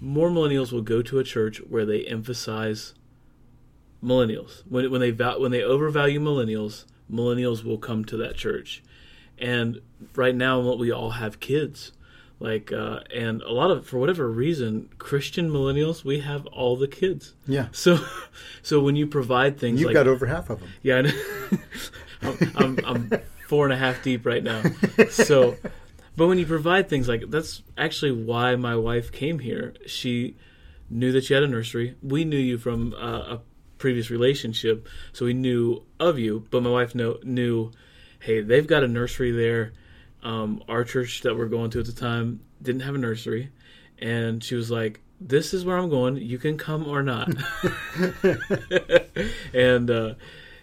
more 0.00 0.30
millennials 0.30 0.72
will 0.72 0.82
go 0.82 1.02
to 1.02 1.18
a 1.18 1.24
church 1.24 1.58
where 1.58 1.84
they 1.84 2.04
emphasize 2.04 2.94
millennials. 4.02 4.62
When 4.68 4.90
when 4.90 5.00
they 5.00 5.10
when 5.10 5.50
they 5.50 5.62
overvalue 5.62 6.20
millennials, 6.20 6.84
millennials 7.10 7.64
will 7.64 7.78
come 7.78 8.04
to 8.06 8.16
that 8.18 8.36
church. 8.36 8.82
And 9.38 9.80
right 10.16 10.34
now, 10.34 10.60
we 10.74 10.90
all 10.90 11.10
have 11.10 11.38
kids, 11.38 11.92
like, 12.40 12.72
uh, 12.72 13.00
and 13.14 13.42
a 13.42 13.52
lot 13.52 13.70
of 13.70 13.86
for 13.86 13.98
whatever 13.98 14.30
reason, 14.30 14.88
Christian 14.98 15.50
millennials, 15.50 16.04
we 16.04 16.20
have 16.20 16.46
all 16.46 16.76
the 16.76 16.88
kids. 16.88 17.34
Yeah. 17.46 17.68
So, 17.72 17.98
so 18.62 18.80
when 18.80 18.96
you 18.96 19.06
provide 19.06 19.58
things, 19.58 19.80
You've 19.80 19.88
like, 19.88 19.94
got 19.94 20.06
over 20.06 20.26
half 20.26 20.50
of 20.50 20.60
them. 20.60 20.68
yeah, 20.82 20.96
I 20.96 21.00
know. 21.02 21.12
I'm, 22.22 22.52
I'm 22.56 22.78
I'm 22.84 23.20
four 23.48 23.64
and 23.64 23.72
a 23.72 23.76
half 23.76 24.02
deep 24.02 24.26
right 24.26 24.42
now. 24.42 24.62
So, 25.10 25.56
but 26.16 26.26
when 26.26 26.38
you 26.38 26.46
provide 26.46 26.88
things 26.88 27.08
like 27.08 27.30
that's 27.30 27.62
actually 27.76 28.12
why 28.12 28.56
my 28.56 28.74
wife 28.76 29.12
came 29.12 29.38
here. 29.38 29.74
She 29.86 30.36
knew 30.90 31.12
that 31.12 31.28
you 31.30 31.34
had 31.34 31.42
a 31.44 31.48
nursery. 31.48 31.96
We 32.02 32.24
knew 32.24 32.38
you 32.38 32.58
from 32.58 32.94
uh, 32.94 33.36
a 33.36 33.40
previous 33.78 34.10
relationship, 34.10 34.88
so 35.12 35.24
we 35.26 35.34
knew 35.34 35.82
of 36.00 36.18
you. 36.18 36.46
But 36.50 36.62
my 36.62 36.70
wife 36.70 36.94
know, 36.94 37.18
knew, 37.22 37.70
hey, 38.20 38.40
they've 38.40 38.66
got 38.66 38.82
a 38.82 38.88
nursery 38.88 39.30
there. 39.30 39.72
Um, 40.22 40.62
our 40.68 40.84
church 40.84 41.22
that 41.22 41.36
we're 41.36 41.46
going 41.46 41.70
to 41.70 41.80
at 41.80 41.86
the 41.86 41.92
time 41.92 42.40
didn't 42.60 42.82
have 42.82 42.94
a 42.94 42.98
nursery, 42.98 43.50
and 43.98 44.42
she 44.42 44.54
was 44.54 44.70
like, 44.70 45.00
"This 45.20 45.54
is 45.54 45.64
where 45.64 45.78
I'm 45.78 45.88
going. 45.88 46.16
You 46.16 46.38
can 46.38 46.58
come 46.58 46.86
or 46.86 47.02
not." 47.02 47.28
and 49.54 49.90
uh, 49.90 50.14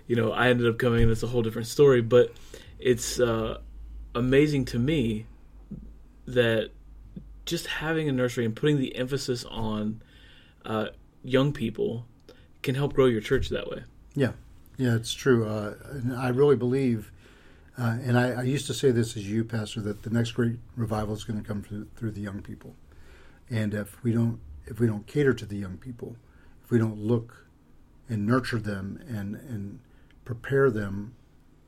you 0.08 0.16
know, 0.16 0.32
I 0.32 0.50
ended 0.50 0.68
up 0.68 0.78
coming, 0.78 1.04
and 1.04 1.12
it's 1.12 1.24
a 1.24 1.28
whole 1.28 1.42
different 1.42 1.68
story. 1.68 2.02
But 2.02 2.34
it's 2.80 3.20
uh, 3.20 3.60
amazing 4.14 4.66
to 4.66 4.80
me 4.80 5.26
that 6.28 6.72
just 7.46 7.68
having 7.68 8.10
a 8.10 8.12
nursery 8.12 8.46
and 8.46 8.56
putting 8.56 8.80
the 8.80 8.96
emphasis 8.96 9.44
on 9.46 10.02
uh, 10.66 10.88
young 11.24 11.54
people 11.54 12.06
can 12.64 12.76
help 12.76 12.94
grow 12.94 13.06
your 13.06 13.22
church 13.22 13.50
that 13.50 13.70
way. 13.70 13.84
Yeah, 14.16 14.32
yeah, 14.78 14.96
it's 14.96 15.14
true. 15.14 15.48
Uh, 15.48 15.76
and 15.92 16.14
I 16.14 16.30
really 16.30 16.56
believe, 16.56 17.12
uh, 17.78 17.98
and 18.04 18.18
I, 18.18 18.32
I, 18.32 18.42
used 18.44 18.68
to 18.68 18.74
say 18.74 18.92
this 18.92 19.18
as 19.18 19.30
you, 19.30 19.44
Pastor, 19.44 19.82
that 19.82 20.04
the 20.04 20.10
next 20.10 20.32
great 20.32 20.60
revival 20.78 21.14
is 21.14 21.26
going 21.26 21.42
to 21.42 21.46
come 21.46 21.62
through, 21.62 21.88
through 21.98 22.12
the 22.12 22.22
young 22.22 22.42
people. 22.42 22.74
And 23.50 23.74
if 23.74 24.02
we 24.02 24.14
don't, 24.14 24.40
if 24.66 24.80
we 24.80 24.88
don't 24.88 25.06
cater 25.06 25.34
to 25.34 25.46
the 25.46 25.58
young 25.58 25.78
people, 25.78 26.16
if 26.64 26.72
we 26.72 26.80
don't 26.80 26.98
look 26.98 27.46
and 28.08 28.26
nurture 28.26 28.60
them 28.60 29.04
and 29.08 29.36
and 29.36 29.80
prepare 30.24 30.72
them 30.72 31.16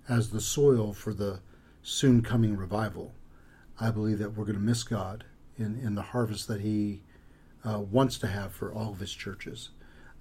as 0.08 0.30
the 0.30 0.40
soil 0.40 0.94
for 0.94 1.14
the 1.14 1.42
soon 1.84 2.22
coming 2.22 2.56
revival, 2.56 3.14
I 3.80 3.92
believe 3.92 4.20
that 4.20 4.36
we're 4.36 4.46
going 4.46 4.56
to 4.56 4.62
miss 4.62 4.84
God 4.84 5.26
in 5.58 5.78
in 5.78 5.96
the 5.96 6.02
harvest 6.02 6.48
that 6.48 6.62
He 6.62 7.02
uh, 7.66 7.80
wants 7.80 8.18
to 8.20 8.28
have 8.28 8.54
for 8.54 8.74
all 8.74 8.94
of 8.94 9.00
His 9.00 9.12
churches. 9.12 9.72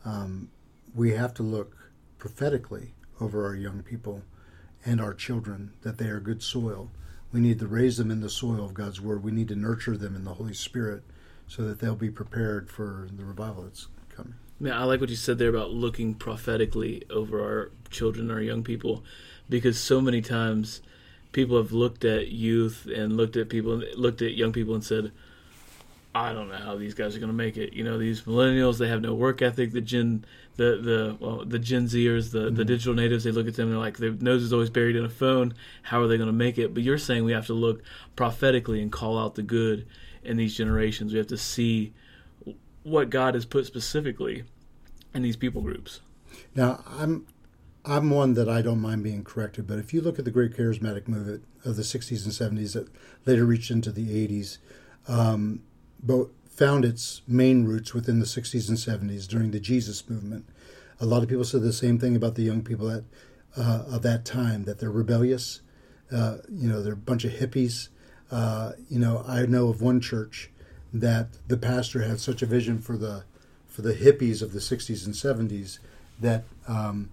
Um, 0.04 0.50
we 0.94 1.12
have 1.12 1.32
to 1.34 1.42
look 1.44 1.76
prophetically 2.18 2.94
over 3.20 3.46
our 3.46 3.54
young 3.54 3.82
people 3.82 4.22
and 4.84 5.00
our 5.00 5.14
children 5.14 5.72
that 5.82 5.98
they 5.98 6.08
are 6.08 6.20
good 6.20 6.42
soil. 6.42 6.90
We 7.32 7.40
need 7.40 7.58
to 7.58 7.66
raise 7.66 7.96
them 7.96 8.10
in 8.10 8.20
the 8.20 8.30
soil 8.30 8.64
of 8.64 8.74
God's 8.74 9.00
Word. 9.00 9.22
We 9.22 9.32
need 9.32 9.48
to 9.48 9.56
nurture 9.56 9.96
them 9.96 10.14
in 10.14 10.24
the 10.24 10.34
Holy 10.34 10.54
Spirit 10.54 11.02
so 11.48 11.62
that 11.62 11.80
they'll 11.80 11.96
be 11.96 12.10
prepared 12.10 12.70
for 12.70 13.08
the 13.16 13.24
revival 13.24 13.64
that's 13.64 13.88
coming. 14.14 14.34
Man, 14.58 14.72
I 14.72 14.84
like 14.84 15.00
what 15.00 15.10
you 15.10 15.16
said 15.16 15.38
there 15.38 15.50
about 15.50 15.70
looking 15.70 16.14
prophetically 16.14 17.02
over 17.10 17.42
our 17.42 17.70
children, 17.90 18.30
our 18.30 18.40
young 18.40 18.62
people, 18.62 19.04
because 19.48 19.78
so 19.78 20.00
many 20.00 20.22
times 20.22 20.80
people 21.32 21.58
have 21.58 21.72
looked 21.72 22.04
at 22.04 22.28
youth 22.28 22.86
and 22.86 23.16
looked 23.16 23.36
at 23.36 23.48
people, 23.48 23.82
looked 23.96 24.22
at 24.22 24.34
young 24.34 24.52
people 24.52 24.74
and 24.74 24.82
said, 24.82 25.12
I 26.14 26.32
don't 26.32 26.48
know 26.48 26.56
how 26.56 26.76
these 26.76 26.94
guys 26.94 27.14
are 27.14 27.18
going 27.18 27.30
to 27.30 27.36
make 27.36 27.58
it. 27.58 27.74
You 27.74 27.84
know, 27.84 27.98
these 27.98 28.22
millennials, 28.22 28.78
they 28.78 28.88
have 28.88 29.02
no 29.02 29.12
work 29.12 29.42
ethic. 29.42 29.72
The 29.72 29.82
Gen, 29.82 30.24
the 30.56 30.76
the 30.76 31.16
well, 31.20 31.44
the 31.44 31.58
Gen 31.58 31.86
Zers, 31.86 32.32
the 32.32 32.46
mm-hmm. 32.46 32.56
the 32.56 32.64
digital 32.64 32.94
natives, 32.94 33.24
they 33.24 33.30
look 33.30 33.46
at 33.46 33.54
them 33.54 33.66
and 33.66 33.72
they're 33.72 33.80
like, 33.80 33.98
their 33.98 34.12
nose 34.12 34.42
is 34.42 34.52
always 34.52 34.70
buried 34.70 34.96
in 34.96 35.04
a 35.04 35.10
phone. 35.10 35.54
How 35.82 36.00
are 36.00 36.06
they 36.06 36.16
going 36.16 36.28
to 36.28 36.32
make 36.32 36.58
it? 36.58 36.74
But 36.74 36.82
you're 36.82 36.98
saying 36.98 37.24
we 37.24 37.32
have 37.32 37.46
to 37.46 37.54
look 37.54 37.82
prophetically 38.16 38.80
and 38.80 38.90
call 38.90 39.18
out 39.18 39.34
the 39.34 39.42
good 39.42 39.86
in 40.22 40.36
these 40.36 40.56
generations. 40.56 41.12
We 41.12 41.18
have 41.18 41.28
to 41.28 41.38
see 41.38 41.92
what 42.82 43.10
God 43.10 43.34
has 43.34 43.44
put 43.44 43.66
specifically 43.66 44.44
in 45.14 45.22
these 45.22 45.36
people 45.36 45.62
groups. 45.62 46.00
Now, 46.54 46.82
I'm 46.86 47.26
I'm 47.84 48.10
one 48.10 48.34
that 48.34 48.48
I 48.48 48.62
don't 48.62 48.80
mind 48.80 49.04
being 49.04 49.24
corrected, 49.24 49.66
but 49.66 49.78
if 49.78 49.94
you 49.94 50.00
look 50.00 50.18
at 50.18 50.24
the 50.24 50.30
great 50.30 50.56
charismatic 50.56 51.06
movement 51.06 51.44
of 51.64 51.76
the 51.76 51.82
60s 51.82 52.24
and 52.24 52.58
70s 52.58 52.72
that 52.72 52.88
later 53.26 53.44
reached 53.44 53.70
into 53.70 53.92
the 53.92 54.26
80s, 54.26 54.58
um, 55.06 55.62
but 56.02 56.26
found 56.56 56.84
its 56.84 57.20
main 57.28 57.64
roots 57.64 57.92
within 57.92 58.18
the 58.18 58.24
60s 58.24 58.68
and 58.68 58.78
70s 58.78 59.28
during 59.28 59.50
the 59.50 59.60
Jesus 59.60 60.08
movement. 60.08 60.46
A 60.98 61.04
lot 61.04 61.22
of 61.22 61.28
people 61.28 61.44
said 61.44 61.60
the 61.60 61.72
same 61.72 61.98
thing 61.98 62.16
about 62.16 62.34
the 62.34 62.42
young 62.42 62.62
people 62.62 62.90
at, 62.90 63.04
uh, 63.56 63.84
of 63.90 64.02
that 64.02 64.24
time, 64.24 64.64
that 64.64 64.78
they're 64.78 64.90
rebellious. 64.90 65.60
Uh, 66.10 66.38
you 66.48 66.68
know, 66.68 66.82
they're 66.82 66.94
a 66.94 66.96
bunch 66.96 67.24
of 67.24 67.32
hippies. 67.32 67.88
Uh, 68.30 68.72
you 68.88 68.98
know, 68.98 69.22
I 69.28 69.44
know 69.44 69.68
of 69.68 69.82
one 69.82 70.00
church 70.00 70.50
that 70.94 71.28
the 71.46 71.58
pastor 71.58 72.02
had 72.02 72.20
such 72.20 72.40
a 72.40 72.46
vision 72.46 72.78
for 72.78 72.96
the 72.96 73.24
for 73.68 73.82
the 73.82 73.92
hippies 73.92 74.40
of 74.40 74.54
the 74.54 74.58
60s 74.58 75.04
and 75.04 75.14
70s 75.14 75.80
that 76.18 76.44
um, 76.66 77.10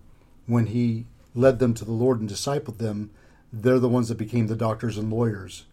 when 0.47 0.67
he 0.67 1.05
led 1.35 1.59
them 1.59 1.73
to 1.73 1.83
the 1.83 1.91
Lord 1.91 2.21
and 2.21 2.29
discipled 2.29 2.77
them, 2.77 3.11
they're 3.51 3.79
the 3.79 3.89
ones 3.89 4.07
that 4.07 4.17
became 4.17 4.47
the 4.47 4.55
doctors 4.55 4.97
and 4.97 5.11
lawyers, 5.11 5.65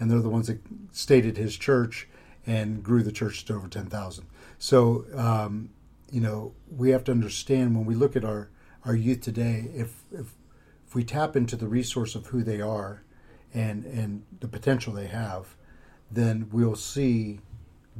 and 0.00 0.10
they're 0.10 0.18
the 0.18 0.28
ones 0.28 0.48
that 0.48 0.58
stated 0.90 1.36
his 1.36 1.56
church 1.56 2.08
and 2.46 2.82
grew 2.82 3.02
the 3.02 3.12
church 3.12 3.44
to 3.46 3.54
over 3.54 3.68
10,000. 3.68 4.26
So, 4.58 5.04
um, 5.14 5.70
you 6.10 6.20
know, 6.20 6.54
we 6.70 6.90
have 6.90 7.04
to 7.04 7.12
understand 7.12 7.76
when 7.76 7.84
we 7.84 7.94
look 7.94 8.16
at 8.16 8.24
our, 8.24 8.50
our 8.84 8.94
youth 8.94 9.20
today, 9.20 9.70
if, 9.74 10.02
if, 10.10 10.34
if 10.86 10.94
we 10.94 11.04
tap 11.04 11.36
into 11.36 11.56
the 11.56 11.68
resource 11.68 12.14
of 12.14 12.26
who 12.26 12.42
they 12.42 12.60
are 12.60 13.02
and, 13.54 13.84
and 13.84 14.24
the 14.40 14.48
potential 14.48 14.92
they 14.92 15.06
have, 15.06 15.56
then 16.10 16.48
we'll 16.52 16.76
see 16.76 17.40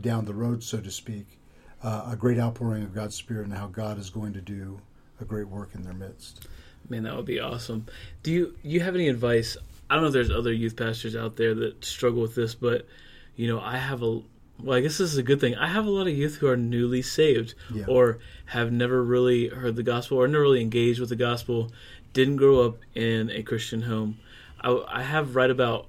down 0.01 0.25
the 0.25 0.35
road, 0.35 0.63
so 0.63 0.81
to 0.81 0.91
speak, 0.91 1.39
uh, 1.83 2.09
a 2.11 2.17
great 2.17 2.39
outpouring 2.39 2.83
of 2.83 2.95
God's 2.95 3.15
Spirit 3.15 3.47
and 3.47 3.55
how 3.55 3.67
God 3.67 3.99
is 3.99 4.11
going 4.11 4.33
to 4.35 4.41
do 4.41 4.81
a 5.21 5.25
great 5.25 5.49
work 5.49 5.75
in 5.75 5.83
their 5.83 5.95
midst. 5.95 6.47
Man, 6.89 7.05
that 7.05 7.17
would 7.17 7.27
be 7.27 7.41
awesome. 7.41 7.87
Do 8.23 8.31
you 8.31 8.55
you 8.63 8.81
have 8.81 8.95
any 8.95 9.09
advice? 9.09 9.57
I 9.89 9.95
don't 9.95 10.03
know 10.03 10.09
if 10.09 10.13
there's 10.13 10.31
other 10.31 10.53
youth 10.53 10.77
pastors 10.77 11.15
out 11.15 11.37
there 11.37 11.55
that 11.55 11.85
struggle 11.85 12.23
with 12.23 12.35
this, 12.35 12.55
but 12.55 12.87
you 13.37 13.49
know, 13.49 13.61
I 13.61 13.79
have 13.79 14.03
a 14.03 14.23
well, 14.63 14.79
I 14.79 14.81
guess 14.81 14.99
this 14.99 15.13
is 15.13 15.19
a 15.19 15.23
good 15.23 15.41
thing. 15.41 15.57
I 15.57 15.67
have 15.67 15.87
a 15.87 15.91
lot 15.91 16.07
of 16.07 16.17
youth 16.17 16.37
who 16.37 16.47
are 16.47 16.57
newly 16.57 17.03
saved 17.03 17.55
yeah. 17.73 17.85
or 17.89 18.19
have 18.47 18.71
never 18.71 19.03
really 19.03 19.49
heard 19.49 19.75
the 19.75 19.83
gospel 19.83 20.19
or 20.19 20.29
never 20.29 20.43
really 20.43 20.61
engaged 20.61 21.01
with 21.01 21.09
the 21.09 21.17
gospel, 21.17 21.73
didn't 22.13 22.37
grow 22.37 22.61
up 22.67 22.79
in 22.95 23.31
a 23.31 23.43
Christian 23.43 23.83
home. 23.83 24.19
I, 24.61 24.85
I 24.89 25.03
have 25.03 25.35
right 25.35 25.51
about 25.51 25.89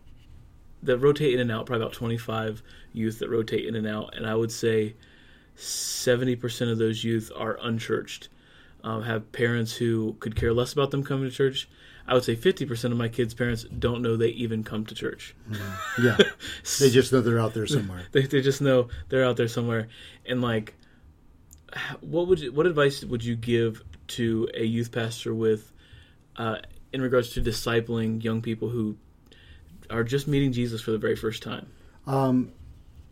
that 0.82 0.98
rotate 0.98 1.34
in 1.34 1.40
and 1.40 1.52
out, 1.52 1.66
probably 1.66 1.86
about 1.86 1.94
25 1.94 2.64
youth 2.94 3.20
that 3.20 3.30
rotate 3.30 3.66
in 3.66 3.76
and 3.76 3.88
out, 3.88 4.16
and 4.16 4.26
I 4.26 4.36
would 4.36 4.52
say 4.52 4.96
70% 5.58 6.72
of 6.72 6.78
those 6.78 7.04
youth 7.04 7.32
are 7.36 7.58
unchurched, 7.62 8.30
um, 8.84 9.04
have 9.04 9.32
parents 9.32 9.76
who 9.76 10.16
could 10.20 10.36
care 10.36 10.54
less 10.54 10.74
about 10.74 10.92
them 10.92 11.04
coming 11.04 11.30
to 11.30 11.36
church. 11.36 11.70
I 12.07 12.13
would 12.13 12.24
say 12.24 12.36
50% 12.36 12.91
of 12.91 12.98
my 12.98 13.07
kids' 13.07 13.33
parents 13.33 13.63
don't 13.63 14.01
know 14.01 14.17
they 14.17 14.29
even 14.29 14.63
come 14.63 14.86
to 14.88 14.95
church. 14.95 15.36
Mm-hmm. 15.50 16.05
Yeah. 16.05 16.17
they 16.79 16.89
just 16.89 17.13
know 17.13 17.22
they're 17.22 17.39
out 17.39 17.53
there 17.53 17.67
somewhere. 17.67 18.03
they, 18.12 18.24
they 18.24 18.41
just 18.41 18.62
know 18.62 18.89
they're 19.10 19.24
out 19.24 19.38
there 19.38 19.48
somewhere. 19.48 19.88
And 20.25 20.41
like, 20.41 20.74
what 22.01 22.27
would 22.27 22.39
you, 22.39 22.51
what 22.51 22.65
advice 22.65 23.03
would 23.03 23.24
you 23.24 23.36
give 23.36 23.81
to 24.07 24.50
a 24.53 24.63
youth 24.63 24.91
pastor 24.91 25.33
with, 25.33 25.72
uh, 26.36 26.57
in 26.91 27.01
regards 27.01 27.29
to 27.33 27.41
discipling 27.41 28.22
young 28.24 28.41
people 28.41 28.69
who 28.69 28.98
are 29.89 30.03
just 30.03 30.27
meeting 30.27 30.51
Jesus 30.51 30.81
for 30.81 30.91
the 30.91 30.98
very 30.98 31.15
first 31.15 31.41
time? 31.41 31.67
Um, 32.05 32.51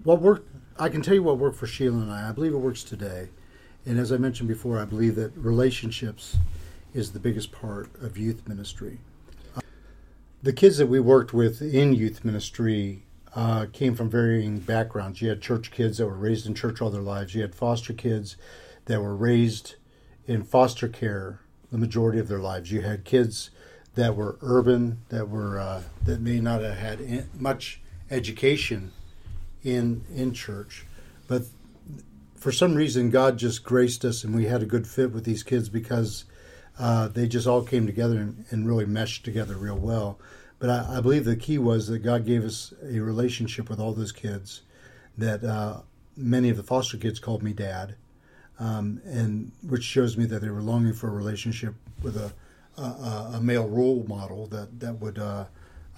what 0.03 0.21
worked, 0.21 0.49
I 0.77 0.89
can 0.89 1.01
tell 1.01 1.13
you 1.13 1.23
what 1.23 1.37
worked 1.37 1.57
for 1.57 1.67
Sheila 1.67 1.97
and 1.97 2.11
I. 2.11 2.29
I 2.29 2.31
believe 2.33 2.53
it 2.53 2.57
works 2.57 2.83
today. 2.83 3.29
And 3.85 3.97
as 3.97 4.11
I 4.11 4.17
mentioned 4.17 4.49
before, 4.49 4.79
I 4.79 4.85
believe 4.85 5.15
that 5.15 5.35
relationships 5.37 6.37
is 6.93 7.11
the 7.11 7.19
biggest 7.19 7.51
part 7.51 7.89
of 8.01 8.17
youth 8.17 8.47
ministry. 8.47 8.99
Uh, 9.55 9.61
the 10.43 10.53
kids 10.53 10.77
that 10.77 10.87
we 10.87 10.99
worked 10.99 11.33
with 11.33 11.61
in 11.61 11.93
youth 11.93 12.25
ministry 12.25 13.03
uh, 13.35 13.65
came 13.71 13.95
from 13.95 14.09
varying 14.09 14.59
backgrounds. 14.59 15.21
You 15.21 15.29
had 15.29 15.41
church 15.41 15.71
kids 15.71 15.97
that 15.97 16.07
were 16.07 16.17
raised 16.17 16.45
in 16.45 16.53
church 16.53 16.81
all 16.81 16.89
their 16.89 17.01
lives. 17.01 17.33
You 17.33 17.41
had 17.41 17.55
foster 17.55 17.93
kids 17.93 18.35
that 18.85 19.01
were 19.01 19.15
raised 19.15 19.75
in 20.27 20.43
foster 20.43 20.87
care 20.87 21.39
the 21.71 21.77
majority 21.77 22.19
of 22.19 22.27
their 22.27 22.39
lives. 22.39 22.71
You 22.71 22.81
had 22.81 23.05
kids 23.05 23.49
that 23.95 24.15
were 24.15 24.37
urban, 24.41 24.99
that 25.09 25.29
were 25.29 25.59
uh, 25.59 25.83
that 26.05 26.21
may 26.21 26.39
not 26.39 26.61
have 26.61 26.77
had 26.77 27.39
much 27.39 27.81
education 28.09 28.91
in 29.63 30.03
in 30.13 30.33
church, 30.33 30.85
but 31.27 31.43
for 32.35 32.51
some 32.51 32.75
reason 32.75 33.09
God 33.09 33.37
just 33.37 33.63
graced 33.63 34.03
us, 34.03 34.23
and 34.23 34.35
we 34.35 34.45
had 34.45 34.61
a 34.61 34.65
good 34.65 34.87
fit 34.87 35.11
with 35.11 35.23
these 35.23 35.43
kids 35.43 35.69
because 35.69 36.25
uh, 36.81 37.07
they 37.07 37.27
just 37.27 37.45
all 37.45 37.61
came 37.61 37.85
together 37.85 38.17
and, 38.17 38.43
and, 38.49 38.67
really 38.67 38.87
meshed 38.87 39.23
together 39.23 39.55
real 39.55 39.77
well. 39.77 40.17
But 40.57 40.71
I, 40.71 40.97
I, 40.97 41.01
believe 41.01 41.25
the 41.25 41.35
key 41.35 41.59
was 41.59 41.87
that 41.87 41.99
God 41.99 42.25
gave 42.25 42.43
us 42.43 42.73
a 42.83 42.99
relationship 42.99 43.69
with 43.69 43.79
all 43.79 43.93
those 43.93 44.11
kids 44.11 44.61
that 45.15 45.43
uh, 45.43 45.81
many 46.17 46.49
of 46.49 46.57
the 46.57 46.63
foster 46.63 46.97
kids 46.97 47.19
called 47.19 47.43
me 47.43 47.53
dad, 47.53 47.95
um, 48.57 48.99
and 49.05 49.51
which 49.61 49.83
shows 49.83 50.17
me 50.17 50.25
that 50.25 50.39
they 50.39 50.49
were 50.49 50.63
longing 50.63 50.93
for 50.93 51.07
a 51.07 51.11
relationship 51.11 51.75
with 52.01 52.17
a 52.17 52.33
a, 52.77 53.33
a 53.35 53.39
male 53.41 53.67
role 53.67 54.03
model 54.07 54.47
that 54.47 54.79
that 54.79 54.99
would 54.99 55.19
uh, 55.19 55.45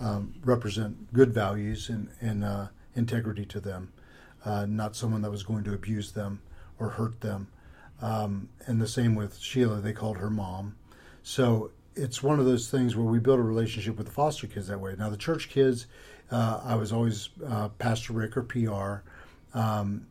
um, 0.02 0.34
represent 0.44 1.13
good 1.13 1.34
values 1.34 1.88
and 1.88 2.10
and 2.20 2.44
uh, 2.44 2.68
integrity 2.96 3.46
to 3.46 3.62
them, 3.62 3.94
uh, 4.44 4.66
not 4.66 4.98
someone 4.98 5.22
that 5.22 5.32
was 5.32 5.44
going 5.44 5.63
to 5.63 5.74
abuse 5.74 6.12
them 6.12 6.42
or 6.78 6.90
hurt 6.90 7.22
them. 7.22 7.48
Um, 8.03 8.50
and 8.65 8.81
the 8.81 8.88
same 8.88 9.15
with 9.15 9.39
Sheila, 9.39 9.79
they 9.79 9.93
called 9.93 10.17
her 10.17 10.29
mom. 10.29 10.75
So 11.24 11.72
it's 11.95 12.22
one 12.22 12.38
of 12.38 12.45
those 12.45 12.69
things 12.69 12.98
where 12.98 13.05
we 13.05 13.17
build 13.17 13.39
a 13.39 13.43
relationship 13.43 13.98
with 13.98 14.07
the 14.07 14.12
foster 14.12 14.45
kids 14.45 14.67
that 14.67 14.81
way. 14.81 14.93
Now 15.00 15.10
the 15.10 15.15
church 15.15 15.50
kids, 15.50 15.88
uh, 16.29 16.60
I 16.65 16.75
was 16.75 16.91
always 16.91 17.29
uh, 17.48 17.69
Pastor 17.69 18.12
Rick 18.12 18.36
or 18.36 18.43
PR. 18.43 19.57
Um, 19.57 20.07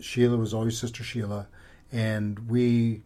Sheila 0.00 0.36
was 0.36 0.52
always 0.52 0.78
Sister 0.78 1.02
Sheila, 1.02 1.46
and 1.90 2.46
we 2.50 3.02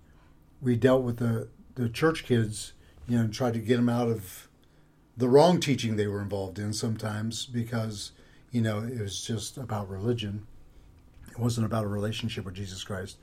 we 0.60 0.74
dealt 0.74 1.04
with 1.04 1.18
the 1.18 1.48
the 1.76 1.88
church 1.88 2.24
kids, 2.24 2.72
you 3.06 3.16
know, 3.16 3.22
and 3.22 3.32
tried 3.32 3.52
to 3.54 3.60
get 3.60 3.76
them 3.76 3.88
out 3.88 4.08
of 4.08 4.48
the 5.16 5.28
wrong 5.28 5.60
teaching 5.60 5.94
they 5.94 6.08
were 6.08 6.20
involved 6.20 6.58
in 6.58 6.72
sometimes 6.72 7.46
because 7.46 8.10
you 8.50 8.62
know 8.62 8.80
it 8.80 9.00
was 9.00 9.24
just 9.24 9.58
about 9.58 9.88
religion. 9.88 10.44
It 11.30 11.38
wasn't 11.38 11.66
about 11.66 11.84
a 11.84 11.88
relationship 11.88 12.44
with 12.44 12.54
Jesus 12.54 12.82
Christ. 12.82 13.16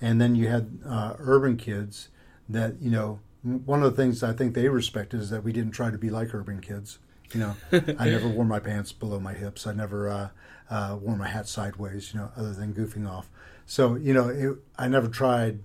And 0.00 0.20
then 0.20 0.34
you 0.34 0.48
had 0.48 0.78
uh, 0.86 1.14
urban 1.18 1.56
kids 1.56 2.08
that 2.48 2.80
you 2.80 2.90
know 2.90 3.20
one 3.42 3.82
of 3.82 3.94
the 3.94 4.02
things 4.02 4.22
I 4.22 4.32
think 4.32 4.54
they 4.54 4.68
respected 4.68 5.20
is 5.20 5.30
that 5.30 5.44
we 5.44 5.52
didn't 5.52 5.72
try 5.72 5.90
to 5.90 5.98
be 5.98 6.10
like 6.10 6.34
urban 6.34 6.60
kids. 6.60 6.98
You 7.32 7.40
know, 7.40 7.56
I 7.98 8.06
never 8.06 8.28
wore 8.28 8.44
my 8.44 8.58
pants 8.58 8.92
below 8.92 9.20
my 9.20 9.34
hips. 9.34 9.66
I 9.66 9.72
never 9.72 10.08
uh, 10.08 10.28
uh, 10.68 10.98
wore 11.00 11.16
my 11.16 11.28
hat 11.28 11.48
sideways. 11.48 12.12
You 12.12 12.20
know, 12.20 12.30
other 12.36 12.52
than 12.52 12.74
goofing 12.74 13.08
off. 13.08 13.28
So 13.66 13.94
you 13.94 14.12
know, 14.12 14.28
it, 14.28 14.58
I 14.78 14.88
never 14.88 15.08
tried. 15.08 15.60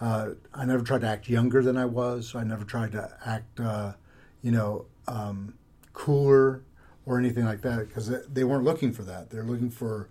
Uh, 0.00 0.30
I 0.52 0.64
never 0.64 0.82
tried 0.82 1.02
to 1.02 1.08
act 1.08 1.28
younger 1.28 1.62
than 1.62 1.76
I 1.76 1.84
was. 1.84 2.34
I 2.34 2.44
never 2.44 2.64
tried 2.64 2.92
to 2.92 3.16
act, 3.24 3.60
uh, 3.60 3.92
you 4.42 4.50
know, 4.50 4.86
um, 5.06 5.54
cooler 5.92 6.62
or 7.06 7.18
anything 7.18 7.44
like 7.44 7.62
that 7.62 7.88
because 7.88 8.12
they 8.28 8.44
weren't 8.44 8.64
looking 8.64 8.92
for 8.92 9.02
that. 9.02 9.30
They're 9.30 9.44
looking 9.44 9.70
for 9.70 10.08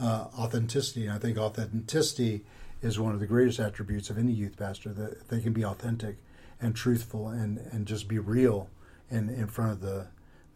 uh, 0.00 0.26
authenticity. 0.38 1.06
And 1.06 1.12
I 1.12 1.18
think 1.18 1.38
authenticity 1.38 2.44
is 2.84 2.98
one 2.98 3.14
of 3.14 3.20
the 3.20 3.26
greatest 3.26 3.58
attributes 3.58 4.10
of 4.10 4.18
any 4.18 4.32
youth 4.32 4.56
pastor 4.56 4.92
that 4.92 5.28
they 5.28 5.40
can 5.40 5.52
be 5.52 5.64
authentic 5.64 6.16
and 6.60 6.76
truthful 6.76 7.28
and, 7.28 7.58
and 7.72 7.86
just 7.86 8.08
be 8.08 8.18
real 8.18 8.68
in, 9.10 9.28
in 9.28 9.46
front 9.46 9.72
of 9.72 9.80
the 9.80 10.06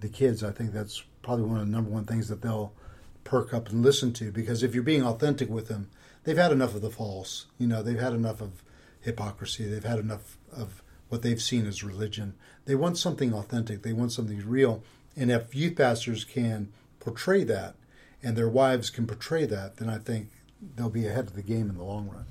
the 0.00 0.08
kids. 0.08 0.44
I 0.44 0.52
think 0.52 0.73
that's 0.73 1.02
probably 1.23 1.44
one 1.44 1.58
of 1.58 1.66
the 1.66 1.73
number 1.73 1.90
one 1.90 2.04
things 2.04 2.28
that 2.28 2.42
they'll 2.42 2.73
perk 3.25 3.52
up 3.52 3.68
and 3.68 3.82
listen 3.82 4.12
to 4.14 4.30
because 4.30 4.62
if 4.62 4.75
you're 4.75 4.82
being 4.82 5.04
authentic 5.04 5.49
with 5.49 5.68
them, 5.68 5.90
they've 6.25 6.37
had 6.37 6.52
enough 6.52 6.75
of 6.75 6.82
the 6.82 6.90
false. 6.90 7.47
You 7.58 7.66
know, 7.66 7.82
they've 7.82 7.99
had 7.99 8.12
enough 8.12 8.40
of 8.40 8.62
hypocrisy. 9.00 9.64
They've 9.64 9.85
had 9.85 9.99
enough 9.99 10.38
of 10.52 10.82
what 11.08 11.23
they've 11.23 11.42
seen 11.42 11.66
as 11.66 11.82
religion. 11.82 12.35
They 12.64 12.75
want 12.75 12.99
something 12.99 13.32
authentic. 13.32 13.82
They 13.82 13.92
want 13.92 14.12
something 14.12 14.47
real. 14.47 14.82
And 15.16 15.30
if 15.30 15.54
youth 15.54 15.76
pastors 15.76 16.25
can 16.25 16.73
portray 17.00 17.44
that 17.44 17.75
and 18.23 18.37
their 18.37 18.49
wives 18.49 18.90
can 18.90 19.06
portray 19.06 19.47
that, 19.47 19.76
then 19.76 19.88
I 19.88 19.99
think 19.99 20.28
they'll 20.77 20.91
be 20.91 21.07
ahead 21.07 21.27
of 21.27 21.35
the 21.35 21.43
game 21.43 21.71
in 21.71 21.77
the 21.77 21.85
long 21.85 22.09
run. 22.09 22.25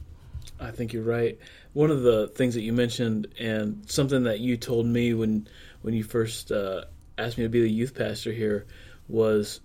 I 0.59 0.71
think 0.71 0.93
you're 0.93 1.03
right. 1.03 1.37
One 1.73 1.91
of 1.91 2.01
the 2.01 2.27
things 2.29 2.55
that 2.55 2.61
you 2.61 2.73
mentioned, 2.73 3.27
and 3.39 3.83
something 3.89 4.23
that 4.23 4.39
you 4.39 4.57
told 4.57 4.85
me 4.85 5.13
when 5.13 5.47
when 5.81 5.93
you 5.93 6.03
first 6.03 6.51
uh, 6.51 6.85
asked 7.17 7.37
me 7.37 7.43
to 7.43 7.49
be 7.49 7.61
the 7.61 7.69
youth 7.69 7.93
pastor 7.95 8.31
here, 8.31 8.65
was 9.07 9.59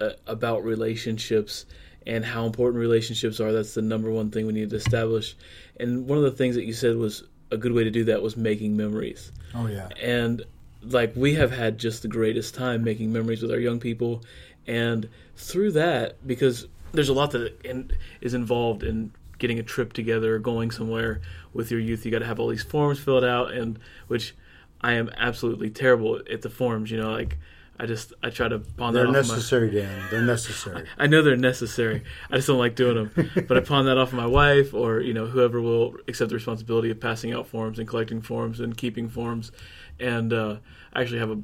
uh, 0.00 0.10
about 0.26 0.64
relationships 0.64 1.66
and 2.06 2.24
how 2.24 2.44
important 2.44 2.80
relationships 2.80 3.40
are. 3.40 3.52
That's 3.52 3.74
the 3.74 3.82
number 3.82 4.10
one 4.10 4.30
thing 4.30 4.46
we 4.46 4.52
need 4.52 4.70
to 4.70 4.76
establish. 4.76 5.36
And 5.80 6.06
one 6.06 6.18
of 6.18 6.24
the 6.24 6.32
things 6.32 6.54
that 6.56 6.64
you 6.64 6.74
said 6.74 6.96
was 6.96 7.24
a 7.50 7.56
good 7.56 7.72
way 7.72 7.84
to 7.84 7.90
do 7.90 8.04
that 8.04 8.22
was 8.22 8.36
making 8.36 8.76
memories. 8.76 9.32
Oh 9.54 9.66
yeah. 9.66 9.88
And 10.02 10.42
like 10.82 11.14
we 11.16 11.34
have 11.34 11.50
had 11.50 11.78
just 11.78 12.02
the 12.02 12.08
greatest 12.08 12.54
time 12.54 12.84
making 12.84 13.12
memories 13.12 13.40
with 13.40 13.50
our 13.50 13.58
young 13.58 13.80
people, 13.80 14.22
and 14.66 15.08
through 15.36 15.72
that, 15.72 16.26
because 16.26 16.66
there's 16.94 17.08
a 17.08 17.14
lot 17.14 17.32
that 17.32 17.92
is 18.20 18.34
involved 18.34 18.82
in 18.82 19.12
getting 19.38 19.58
a 19.58 19.62
trip 19.62 19.92
together 19.92 20.36
or 20.36 20.38
going 20.38 20.70
somewhere 20.70 21.20
with 21.52 21.70
your 21.70 21.80
youth. 21.80 22.04
You 22.04 22.12
got 22.12 22.20
to 22.20 22.26
have 22.26 22.40
all 22.40 22.48
these 22.48 22.62
forms 22.62 22.98
filled 22.98 23.24
out, 23.24 23.52
and 23.52 23.78
which 24.06 24.34
I 24.80 24.92
am 24.92 25.10
absolutely 25.16 25.70
terrible 25.70 26.20
at 26.30 26.42
the 26.42 26.50
forms. 26.50 26.90
You 26.90 26.98
know, 26.98 27.10
like 27.10 27.38
I 27.78 27.86
just 27.86 28.12
I 28.22 28.30
try 28.30 28.48
to 28.48 28.60
pawn 28.60 28.94
they're 28.94 29.04
that 29.04 29.08
off. 29.08 29.26
They're 29.26 29.36
necessary, 29.36 29.68
my, 29.68 29.80
Dan. 29.80 30.08
They're 30.10 30.22
necessary. 30.26 30.86
I 30.96 31.06
know 31.06 31.22
they're 31.22 31.36
necessary. 31.36 32.04
I 32.30 32.36
just 32.36 32.46
don't 32.46 32.58
like 32.58 32.76
doing 32.76 33.10
them. 33.12 33.30
but 33.48 33.56
I 33.56 33.60
pawn 33.60 33.86
that 33.86 33.98
off 33.98 34.08
of 34.08 34.14
my 34.14 34.26
wife 34.26 34.72
or 34.72 35.00
you 35.00 35.12
know 35.12 35.26
whoever 35.26 35.60
will 35.60 35.96
accept 36.06 36.28
the 36.28 36.36
responsibility 36.36 36.90
of 36.90 37.00
passing 37.00 37.32
out 37.32 37.46
forms 37.46 37.78
and 37.78 37.88
collecting 37.88 38.22
forms 38.22 38.60
and 38.60 38.76
keeping 38.76 39.08
forms. 39.08 39.50
And 39.98 40.32
uh, 40.32 40.56
I 40.92 41.02
actually 41.02 41.18
have 41.18 41.30
a 41.30 41.38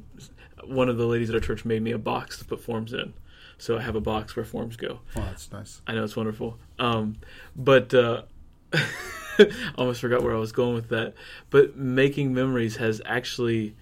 one 0.65 0.89
of 0.89 0.97
the 0.97 1.05
ladies 1.05 1.29
at 1.29 1.35
our 1.35 1.41
church 1.41 1.65
made 1.65 1.81
me 1.81 1.91
a 1.91 1.97
box 1.97 2.37
to 2.39 2.45
put 2.45 2.61
forms 2.61 2.93
in. 2.93 3.13
So 3.61 3.77
I 3.77 3.81
have 3.81 3.95
a 3.95 4.01
box 4.01 4.35
where 4.35 4.43
forms 4.43 4.75
go. 4.75 5.01
Oh, 5.15 5.21
that's 5.21 5.51
nice. 5.51 5.83
I 5.85 5.93
know 5.93 6.03
it's 6.03 6.15
wonderful. 6.15 6.57
Um, 6.79 7.17
but 7.55 7.93
uh, 7.93 8.23
almost 9.75 10.01
forgot 10.01 10.23
where 10.23 10.35
I 10.35 10.39
was 10.39 10.51
going 10.51 10.73
with 10.73 10.89
that. 10.89 11.13
But 11.51 11.77
making 11.77 12.33
memories 12.33 12.77
has 12.77 13.03
actually, 13.05 13.75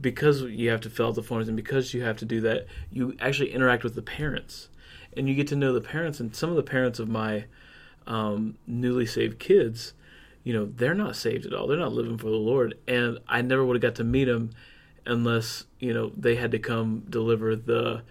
because 0.00 0.40
you 0.40 0.70
have 0.70 0.80
to 0.80 0.90
fill 0.90 1.08
out 1.08 1.16
the 1.16 1.22
forms 1.22 1.48
and 1.48 1.56
because 1.56 1.92
you 1.92 2.02
have 2.02 2.16
to 2.16 2.24
do 2.24 2.40
that, 2.40 2.66
you 2.90 3.14
actually 3.20 3.52
interact 3.52 3.84
with 3.84 3.94
the 3.94 4.00
parents, 4.00 4.70
and 5.14 5.28
you 5.28 5.34
get 5.34 5.48
to 5.48 5.56
know 5.56 5.74
the 5.74 5.82
parents. 5.82 6.18
And 6.18 6.34
some 6.34 6.48
of 6.48 6.56
the 6.56 6.62
parents 6.62 6.98
of 6.98 7.06
my 7.06 7.44
um, 8.06 8.56
newly 8.66 9.04
saved 9.04 9.38
kids, 9.38 9.92
you 10.44 10.54
know, 10.54 10.64
they're 10.64 10.94
not 10.94 11.14
saved 11.14 11.44
at 11.44 11.52
all. 11.52 11.66
They're 11.66 11.76
not 11.76 11.92
living 11.92 12.16
for 12.16 12.30
the 12.30 12.36
Lord, 12.36 12.78
and 12.88 13.18
I 13.28 13.42
never 13.42 13.66
would 13.66 13.76
have 13.76 13.82
got 13.82 13.96
to 13.96 14.04
meet 14.04 14.24
them 14.24 14.52
unless 15.04 15.66
you 15.78 15.92
know 15.92 16.10
they 16.16 16.36
had 16.36 16.52
to 16.52 16.58
come 16.58 17.04
deliver 17.10 17.54
the 17.54 18.02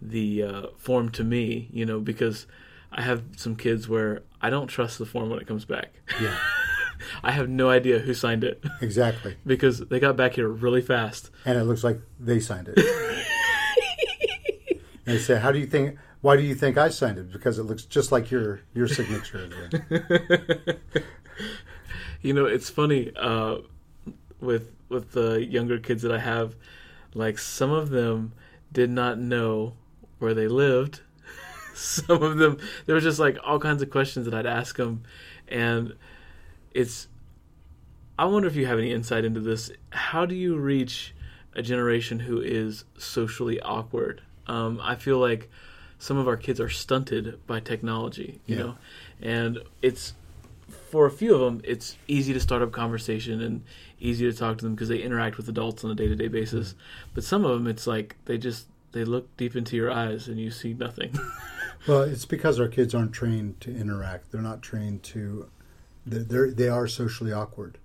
the 0.00 0.42
uh, 0.42 0.66
form 0.76 1.10
to 1.10 1.24
me, 1.24 1.68
you 1.72 1.84
know, 1.84 2.00
because 2.00 2.46
I 2.92 3.02
have 3.02 3.22
some 3.36 3.56
kids 3.56 3.88
where 3.88 4.22
I 4.40 4.50
don't 4.50 4.66
trust 4.66 4.98
the 4.98 5.06
form 5.06 5.30
when 5.30 5.40
it 5.40 5.46
comes 5.46 5.64
back. 5.64 5.92
Yeah. 6.20 6.36
I 7.24 7.32
have 7.32 7.48
no 7.48 7.70
idea 7.70 7.98
who 8.00 8.14
signed 8.14 8.44
it. 8.44 8.62
Exactly. 8.80 9.36
because 9.46 9.80
they 9.80 10.00
got 10.00 10.16
back 10.16 10.34
here 10.34 10.48
really 10.48 10.82
fast. 10.82 11.30
And 11.44 11.58
it 11.58 11.64
looks 11.64 11.84
like 11.84 12.00
they 12.18 12.40
signed 12.40 12.68
it. 12.68 12.78
and 14.78 14.78
they 15.16 15.18
say, 15.18 15.38
"How 15.38 15.52
do 15.52 15.58
you 15.58 15.66
think? 15.66 15.98
Why 16.20 16.36
do 16.36 16.42
you 16.42 16.54
think 16.54 16.76
I 16.76 16.90
signed 16.90 17.18
it? 17.18 17.32
Because 17.32 17.58
it 17.58 17.62
looks 17.62 17.84
just 17.84 18.12
like 18.12 18.30
your 18.30 18.60
your 18.74 18.86
signature." 18.86 19.48
you 22.22 22.34
know, 22.34 22.44
it's 22.44 22.68
funny 22.68 23.12
uh, 23.16 23.58
with 24.40 24.74
with 24.90 25.12
the 25.12 25.44
younger 25.44 25.78
kids 25.78 26.02
that 26.02 26.12
I 26.12 26.18
have. 26.18 26.54
Like 27.14 27.38
some 27.38 27.70
of 27.70 27.90
them 27.90 28.32
did 28.72 28.90
not 28.90 29.18
know 29.18 29.74
where 30.20 30.34
they 30.34 30.46
lived. 30.48 31.00
Some 31.74 32.22
of 32.22 32.38
them, 32.38 32.58
there 32.86 32.94
was 32.94 33.04
just 33.04 33.18
like 33.18 33.38
all 33.44 33.58
kinds 33.58 33.82
of 33.82 33.90
questions 33.90 34.26
that 34.26 34.34
I'd 34.34 34.46
ask 34.46 34.76
them, 34.76 35.02
and 35.48 35.94
it's. 36.72 37.08
I 38.18 38.26
wonder 38.26 38.48
if 38.48 38.54
you 38.54 38.66
have 38.66 38.78
any 38.78 38.92
insight 38.92 39.24
into 39.24 39.40
this. 39.40 39.70
How 39.90 40.26
do 40.26 40.34
you 40.34 40.56
reach 40.56 41.14
a 41.54 41.62
generation 41.62 42.20
who 42.20 42.40
is 42.40 42.84
socially 42.98 43.60
awkward? 43.60 44.20
Um, 44.46 44.78
I 44.82 44.94
feel 44.94 45.18
like 45.18 45.50
some 45.98 46.18
of 46.18 46.28
our 46.28 46.36
kids 46.36 46.60
are 46.60 46.68
stunted 46.68 47.44
by 47.46 47.60
technology, 47.60 48.40
you 48.46 48.56
yeah. 48.56 48.62
know, 48.62 48.76
and 49.22 49.58
it's 49.80 50.12
for 50.90 51.06
a 51.06 51.10
few 51.10 51.34
of 51.34 51.40
them, 51.40 51.60
it's 51.64 51.96
easy 52.08 52.32
to 52.32 52.40
start 52.40 52.62
up 52.62 52.72
conversation 52.72 53.40
and 53.40 53.62
easy 54.00 54.30
to 54.30 54.36
talk 54.36 54.58
to 54.58 54.64
them 54.64 54.74
because 54.74 54.88
they 54.88 54.98
interact 54.98 55.36
with 55.36 55.48
adults 55.48 55.84
on 55.84 55.90
a 55.90 55.94
day 55.94 56.08
to 56.08 56.16
day 56.16 56.28
basis. 56.28 56.74
But 57.14 57.24
some 57.24 57.44
of 57.44 57.52
them, 57.52 57.66
it's 57.66 57.86
like 57.86 58.16
they 58.24 58.38
just 58.38 58.66
they 58.92 59.04
look 59.04 59.36
deep 59.36 59.56
into 59.56 59.76
your 59.76 59.90
eyes 59.90 60.28
and 60.28 60.38
you 60.38 60.50
see 60.50 60.74
nothing. 60.74 61.18
well, 61.88 62.02
it's 62.02 62.24
because 62.24 62.58
our 62.58 62.68
kids 62.68 62.94
aren't 62.94 63.12
trained 63.12 63.60
to 63.62 63.74
interact. 63.74 64.32
They're 64.32 64.40
not 64.40 64.62
trained 64.62 65.02
to. 65.04 65.48
They're 66.06 66.50
they 66.50 66.68
are 66.68 66.86
socially 66.86 67.32
awkward. 67.32 67.78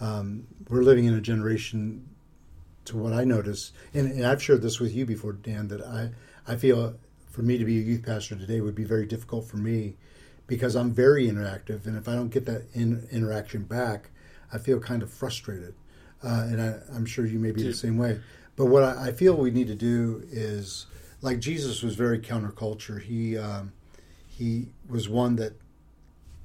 Um, 0.00 0.46
we're 0.68 0.82
living 0.82 1.04
in 1.04 1.14
a 1.14 1.20
generation, 1.20 2.08
to 2.86 2.96
what 2.96 3.12
I 3.12 3.24
notice, 3.24 3.72
and, 3.92 4.10
and 4.10 4.26
I've 4.26 4.42
shared 4.42 4.62
this 4.62 4.80
with 4.80 4.94
you 4.94 5.04
before, 5.04 5.32
Dan, 5.32 5.68
that 5.68 5.82
I 5.82 6.10
I 6.46 6.56
feel 6.56 6.96
for 7.30 7.42
me 7.42 7.58
to 7.58 7.64
be 7.64 7.78
a 7.78 7.82
youth 7.82 8.04
pastor 8.04 8.34
today 8.34 8.60
would 8.60 8.74
be 8.74 8.84
very 8.84 9.06
difficult 9.06 9.46
for 9.46 9.56
me 9.56 9.96
because 10.46 10.74
I'm 10.74 10.92
very 10.92 11.28
interactive, 11.28 11.86
and 11.86 11.96
if 11.96 12.08
I 12.08 12.14
don't 12.14 12.30
get 12.30 12.44
that 12.46 12.64
in, 12.74 13.06
interaction 13.12 13.62
back, 13.62 14.10
I 14.52 14.58
feel 14.58 14.80
kind 14.80 15.02
of 15.02 15.12
frustrated. 15.12 15.74
Uh, 16.22 16.46
and 16.48 16.60
I, 16.60 16.96
am 16.96 17.06
sure 17.06 17.24
you 17.24 17.38
may 17.38 17.52
be 17.52 17.62
Dude. 17.62 17.72
the 17.72 17.76
same 17.76 17.96
way. 17.96 18.20
But 18.60 18.66
what 18.66 18.82
I, 18.82 19.06
I, 19.06 19.12
feel 19.12 19.34
we 19.34 19.50
need 19.50 19.68
to 19.68 19.74
do 19.74 20.22
is, 20.30 20.84
like 21.22 21.38
Jesus 21.38 21.82
was 21.82 21.94
very 21.94 22.18
counterculture. 22.18 23.00
He 23.00 23.38
um, 23.38 23.72
he 24.28 24.66
was 24.86 25.08
one 25.08 25.36
that 25.36 25.54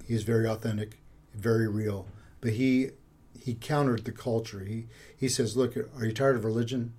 he 0.08 0.14
is 0.14 0.24
very 0.24 0.48
authentic, 0.48 1.02
very 1.34 1.68
real. 1.68 2.08
But 2.40 2.52
he 2.52 2.92
he 3.38 3.54
countered 3.54 4.06
the 4.06 4.14
culture. 4.14 4.62
He 4.62 4.86
he 5.18 5.28
says, 5.28 5.58
"Look, 5.58 5.76
are 5.76 6.06
you 6.06 6.14
tired 6.14 6.38
of 6.38 6.46
religion? 6.46 6.94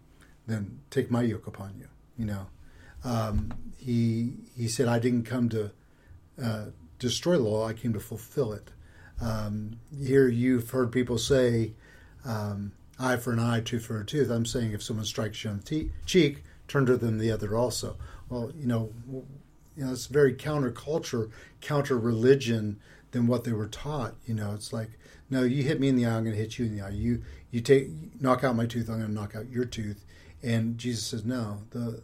Then 0.46 0.80
take 0.90 1.10
my 1.10 1.22
yoke 1.22 1.46
upon 1.46 1.76
you." 1.78 1.88
You 2.18 2.26
know, 2.26 2.46
um, 3.02 3.54
he 3.78 4.34
he 4.54 4.68
said, 4.68 4.86
"I 4.86 4.98
didn't 4.98 5.24
come 5.24 5.48
to 5.48 5.70
uh, 6.44 6.64
destroy 6.98 7.38
the 7.38 7.42
law; 7.44 7.66
I 7.66 7.72
came 7.72 7.94
to 7.94 8.00
fulfill 8.00 8.52
it. 8.52 8.70
Um, 9.18 9.80
here, 9.98 10.28
you've 10.28 10.68
heard 10.68 10.92
people 10.92 11.16
say, 11.16 11.72
um, 12.26 12.72
"Eye 12.98 13.16
for 13.16 13.32
an 13.32 13.38
eye, 13.38 13.60
tooth 13.60 13.86
for 13.86 14.00
a 14.00 14.04
tooth." 14.04 14.30
I'm 14.30 14.46
saying, 14.46 14.72
if 14.72 14.82
someone 14.82 15.06
strikes 15.06 15.42
you 15.44 15.50
on 15.50 15.58
the 15.58 15.62
te- 15.64 15.90
cheek, 16.04 16.42
turn 16.68 16.86
to 16.86 16.96
them 16.96 17.18
the 17.18 17.30
other 17.30 17.56
also. 17.56 17.96
Well, 18.28 18.52
you 18.56 18.66
know, 18.66 18.92
you 19.76 19.84
know, 19.84 19.92
it's 19.92 20.06
very 20.06 20.34
counterculture, 20.34 21.30
counter 21.60 21.98
religion 21.98 22.80
than 23.12 23.26
what 23.26 23.44
they 23.44 23.52
were 23.52 23.68
taught. 23.68 24.14
You 24.26 24.34
know, 24.34 24.52
it's 24.54 24.72
like, 24.72 24.90
no, 25.30 25.42
you 25.42 25.62
hit 25.62 25.80
me 25.80 25.88
in 25.88 25.96
the 25.96 26.06
eye, 26.06 26.16
I'm 26.16 26.24
going 26.24 26.36
to 26.36 26.40
hit 26.40 26.58
you 26.58 26.66
in 26.66 26.76
the 26.76 26.84
eye. 26.84 26.90
You 26.90 27.22
you 27.50 27.60
take 27.60 27.88
knock 28.20 28.44
out 28.44 28.56
my 28.56 28.66
tooth, 28.66 28.88
I'm 28.88 28.98
going 28.98 29.08
to 29.08 29.14
knock 29.14 29.36
out 29.36 29.48
your 29.48 29.64
tooth. 29.64 30.04
And 30.42 30.78
Jesus 30.78 31.06
says, 31.06 31.24
no, 31.24 31.62
the 31.70 32.02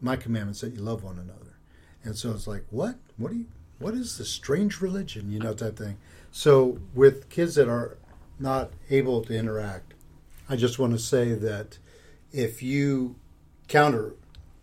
my 0.00 0.16
commandments 0.16 0.60
that 0.60 0.74
you 0.74 0.80
love 0.80 1.02
one 1.02 1.18
another. 1.18 1.56
And 2.02 2.16
so 2.16 2.30
it's 2.32 2.46
like, 2.46 2.64
what? 2.70 2.96
What 3.16 3.32
do 3.32 3.38
you? 3.38 3.46
What 3.78 3.94
is 3.94 4.18
this 4.18 4.30
strange 4.30 4.80
religion? 4.80 5.30
You 5.30 5.38
know, 5.38 5.54
type 5.54 5.76
thing. 5.76 5.98
So 6.30 6.78
with 6.94 7.28
kids 7.28 7.54
that 7.54 7.68
are 7.68 7.98
not 8.38 8.70
able 8.90 9.22
to 9.24 9.36
interact, 9.36 9.94
I 10.50 10.56
just 10.56 10.80
want 10.80 10.92
to 10.92 10.98
say 10.98 11.32
that 11.34 11.78
if 12.32 12.60
you 12.60 13.14
counter 13.68 14.14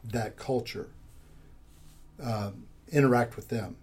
that 0.03 0.35
culture, 0.35 0.89
um, 2.21 2.65
interact 2.91 3.37
with 3.37 3.47
them. 3.47 3.77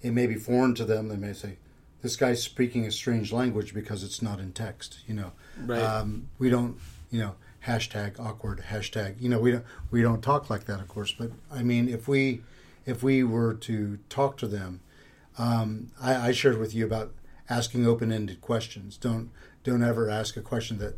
It 0.00 0.12
may 0.12 0.28
be 0.28 0.36
foreign 0.36 0.76
to 0.76 0.84
them. 0.84 1.08
They 1.08 1.16
may 1.16 1.32
say, 1.32 1.56
"This 2.00 2.14
guy's 2.14 2.40
speaking 2.42 2.86
a 2.86 2.92
strange 2.92 3.32
language 3.32 3.74
because 3.74 4.04
it's 4.04 4.22
not 4.22 4.38
in 4.38 4.52
text." 4.52 4.98
You 5.08 5.14
know, 5.14 5.32
Right. 5.64 5.82
um, 5.82 6.28
we 6.38 6.48
don't, 6.48 6.78
you 7.10 7.18
know, 7.18 7.34
hashtag 7.66 8.20
awkward 8.20 8.60
hashtag. 8.70 9.16
You 9.20 9.28
know, 9.28 9.40
we 9.40 9.50
don't 9.50 9.64
we 9.90 10.00
don't 10.00 10.22
talk 10.22 10.48
like 10.48 10.66
that, 10.66 10.78
of 10.80 10.86
course. 10.86 11.12
But 11.18 11.32
I 11.50 11.64
mean, 11.64 11.88
if 11.88 12.06
we 12.06 12.42
if 12.86 13.02
we 13.02 13.24
were 13.24 13.54
to 13.54 13.98
talk 14.08 14.36
to 14.38 14.46
them, 14.46 14.78
um, 15.38 15.90
I, 16.00 16.28
I 16.28 16.32
shared 16.32 16.58
with 16.58 16.72
you 16.72 16.84
about 16.86 17.12
asking 17.50 17.84
open-ended 17.84 18.40
questions. 18.40 18.96
Don't 18.96 19.30
don't 19.64 19.82
ever 19.82 20.08
ask 20.08 20.36
a 20.36 20.40
question 20.42 20.78
that 20.78 20.96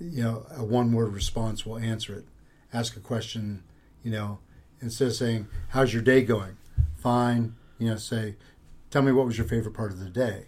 you 0.00 0.22
know 0.22 0.46
a 0.56 0.64
one-word 0.64 1.12
response 1.12 1.64
will 1.64 1.78
answer 1.78 2.14
it. 2.14 2.24
Ask 2.72 2.96
a 2.96 3.00
question, 3.00 3.62
you 4.02 4.10
know, 4.10 4.38
instead 4.80 5.08
of 5.08 5.14
saying 5.14 5.48
how's 5.70 5.92
your 5.92 6.02
day 6.02 6.22
going, 6.22 6.56
fine. 6.96 7.54
You 7.78 7.90
know, 7.90 7.96
say, 7.96 8.36
tell 8.90 9.02
me 9.02 9.12
what 9.12 9.26
was 9.26 9.38
your 9.38 9.46
favorite 9.46 9.74
part 9.74 9.90
of 9.90 10.00
the 10.00 10.10
day. 10.10 10.46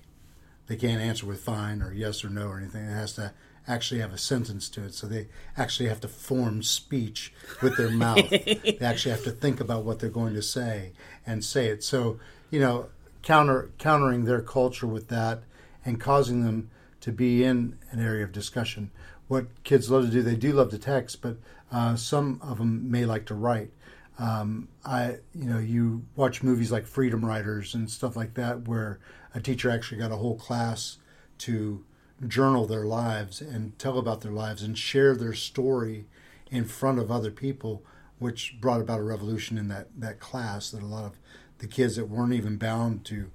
They 0.67 0.77
can't 0.77 1.01
answer 1.01 1.27
with 1.27 1.41
fine 1.41 1.83
or 1.83 1.93
yes 1.93 2.25
or 2.25 2.29
no 2.29 2.47
or 2.47 2.59
anything. 2.59 2.85
It 2.85 2.93
has 2.93 3.15
to 3.15 3.33
actually 3.67 4.01
have 4.01 4.13
a 4.13 4.19
sentence 4.19 4.69
to 4.71 4.85
it. 4.85 4.95
So 4.95 5.07
they 5.07 5.29
actually 5.57 5.89
have 5.89 6.01
to 6.01 6.09
form 6.09 6.63
speech 6.63 7.33
with 7.63 7.77
their 7.77 7.91
mouth. 7.91 8.29
they 8.31 8.79
actually 8.81 9.13
have 9.13 9.25
to 9.25 9.31
think 9.31 9.61
about 9.61 9.85
what 9.85 9.99
they're 9.99 10.11
going 10.11 10.35
to 10.35 10.43
say 10.43 10.93
and 11.27 11.45
say 11.45 11.69
it. 11.69 11.85
So, 11.85 12.19
you 12.51 12.61
know, 12.61 12.89
counter 13.23 13.71
countering 13.79 14.25
their 14.25 14.41
culture 14.41 14.87
with 14.87 15.09
that 15.09 15.43
and 15.85 16.01
causing 16.01 16.45
them 16.45 16.71
to 17.01 17.13
be 17.13 17.45
in 17.45 17.79
an 17.91 18.01
area 18.01 18.25
of 18.25 18.33
discussion. 18.33 18.91
What 19.33 19.65
kids 19.65 19.91
love 19.91 20.05
to 20.05 20.11
do, 20.11 20.21
they 20.21 20.37
do 20.37 20.53
love 20.53 20.69
to 20.73 20.79
text, 20.79 21.23
but 21.23 21.39
uh, 21.71 21.97
some 21.97 22.39
of 22.43 22.59
them 22.59 22.91
may 22.91 23.07
like 23.07 23.25
to 23.29 23.35
write. 23.35 23.71
Um, 24.19 24.69
I, 24.85 25.21
you 25.35 25.47
know, 25.47 25.59
you 25.59 26.05
watch 26.17 26.43
movies 26.43 26.71
like 26.71 26.87
Freedom 26.87 27.25
Writers 27.25 27.75
and 27.75 27.91
stuff 27.91 28.15
like 28.15 28.35
that, 28.35 28.69
where 28.69 29.01
a 29.35 29.41
teacher 29.41 29.71
actually 29.71 30.03
got 30.03 30.13
a 30.13 30.17
whole 30.17 30.37
class 30.37 30.99
to 31.39 31.83
journal 32.29 32.67
their 32.67 32.85
lives 32.85 33.41
and 33.41 33.79
tell 33.79 33.97
about 33.97 34.21
their 34.21 34.33
lives 34.33 34.63
and 34.63 34.77
share 34.77 35.17
their 35.17 35.33
story 35.33 36.05
in 36.51 36.67
front 36.67 36.99
of 36.99 37.11
other 37.11 37.31
people, 37.31 37.83
which 38.19 38.61
brought 38.61 38.83
about 38.83 39.01
a 39.01 39.03
revolution 39.03 39.57
in 39.57 39.69
that, 39.69 39.89
that 39.97 40.21
class 40.21 40.71
that 40.73 40.83
a 40.83 40.87
lot 40.87 41.07
of 41.07 41.19
the 41.57 41.67
kids 41.67 41.97
that 41.97 42.11
weren't 42.11 42.35
even 42.35 42.59
bound 42.59 43.07
to, 43.07 43.31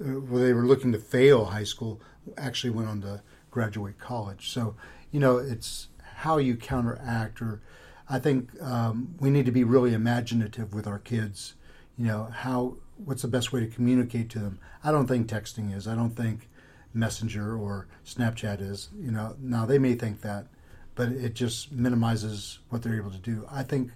uh, 0.00 0.18
well, 0.18 0.42
they 0.42 0.52
were 0.52 0.66
looking 0.66 0.90
to 0.90 0.98
fail 0.98 1.44
high 1.44 1.62
school, 1.62 2.00
actually 2.36 2.70
went 2.70 2.88
on 2.88 3.00
to 3.00 3.22
graduate 3.52 4.00
college. 4.00 4.50
So, 4.50 4.74
you 5.16 5.20
know, 5.20 5.38
it's 5.38 5.88
how 6.16 6.36
you 6.36 6.56
counteract, 6.56 7.40
or 7.40 7.62
I 8.06 8.18
think 8.18 8.50
um, 8.60 9.14
we 9.18 9.30
need 9.30 9.46
to 9.46 9.50
be 9.50 9.64
really 9.64 9.94
imaginative 9.94 10.74
with 10.74 10.86
our 10.86 10.98
kids. 10.98 11.54
You 11.96 12.04
know, 12.04 12.24
how, 12.24 12.76
what's 13.02 13.22
the 13.22 13.28
best 13.28 13.50
way 13.50 13.60
to 13.60 13.66
communicate 13.66 14.28
to 14.32 14.40
them? 14.40 14.58
I 14.84 14.92
don't 14.92 15.06
think 15.06 15.26
texting 15.26 15.74
is. 15.74 15.88
I 15.88 15.94
don't 15.94 16.10
think 16.10 16.50
Messenger 16.92 17.56
or 17.56 17.88
Snapchat 18.04 18.60
is. 18.60 18.90
You 18.94 19.10
know, 19.10 19.36
now 19.40 19.64
they 19.64 19.78
may 19.78 19.94
think 19.94 20.20
that, 20.20 20.48
but 20.94 21.08
it 21.08 21.32
just 21.32 21.72
minimizes 21.72 22.58
what 22.68 22.82
they're 22.82 22.98
able 22.98 23.10
to 23.10 23.16
do. 23.16 23.46
I 23.50 23.62
think 23.62 23.92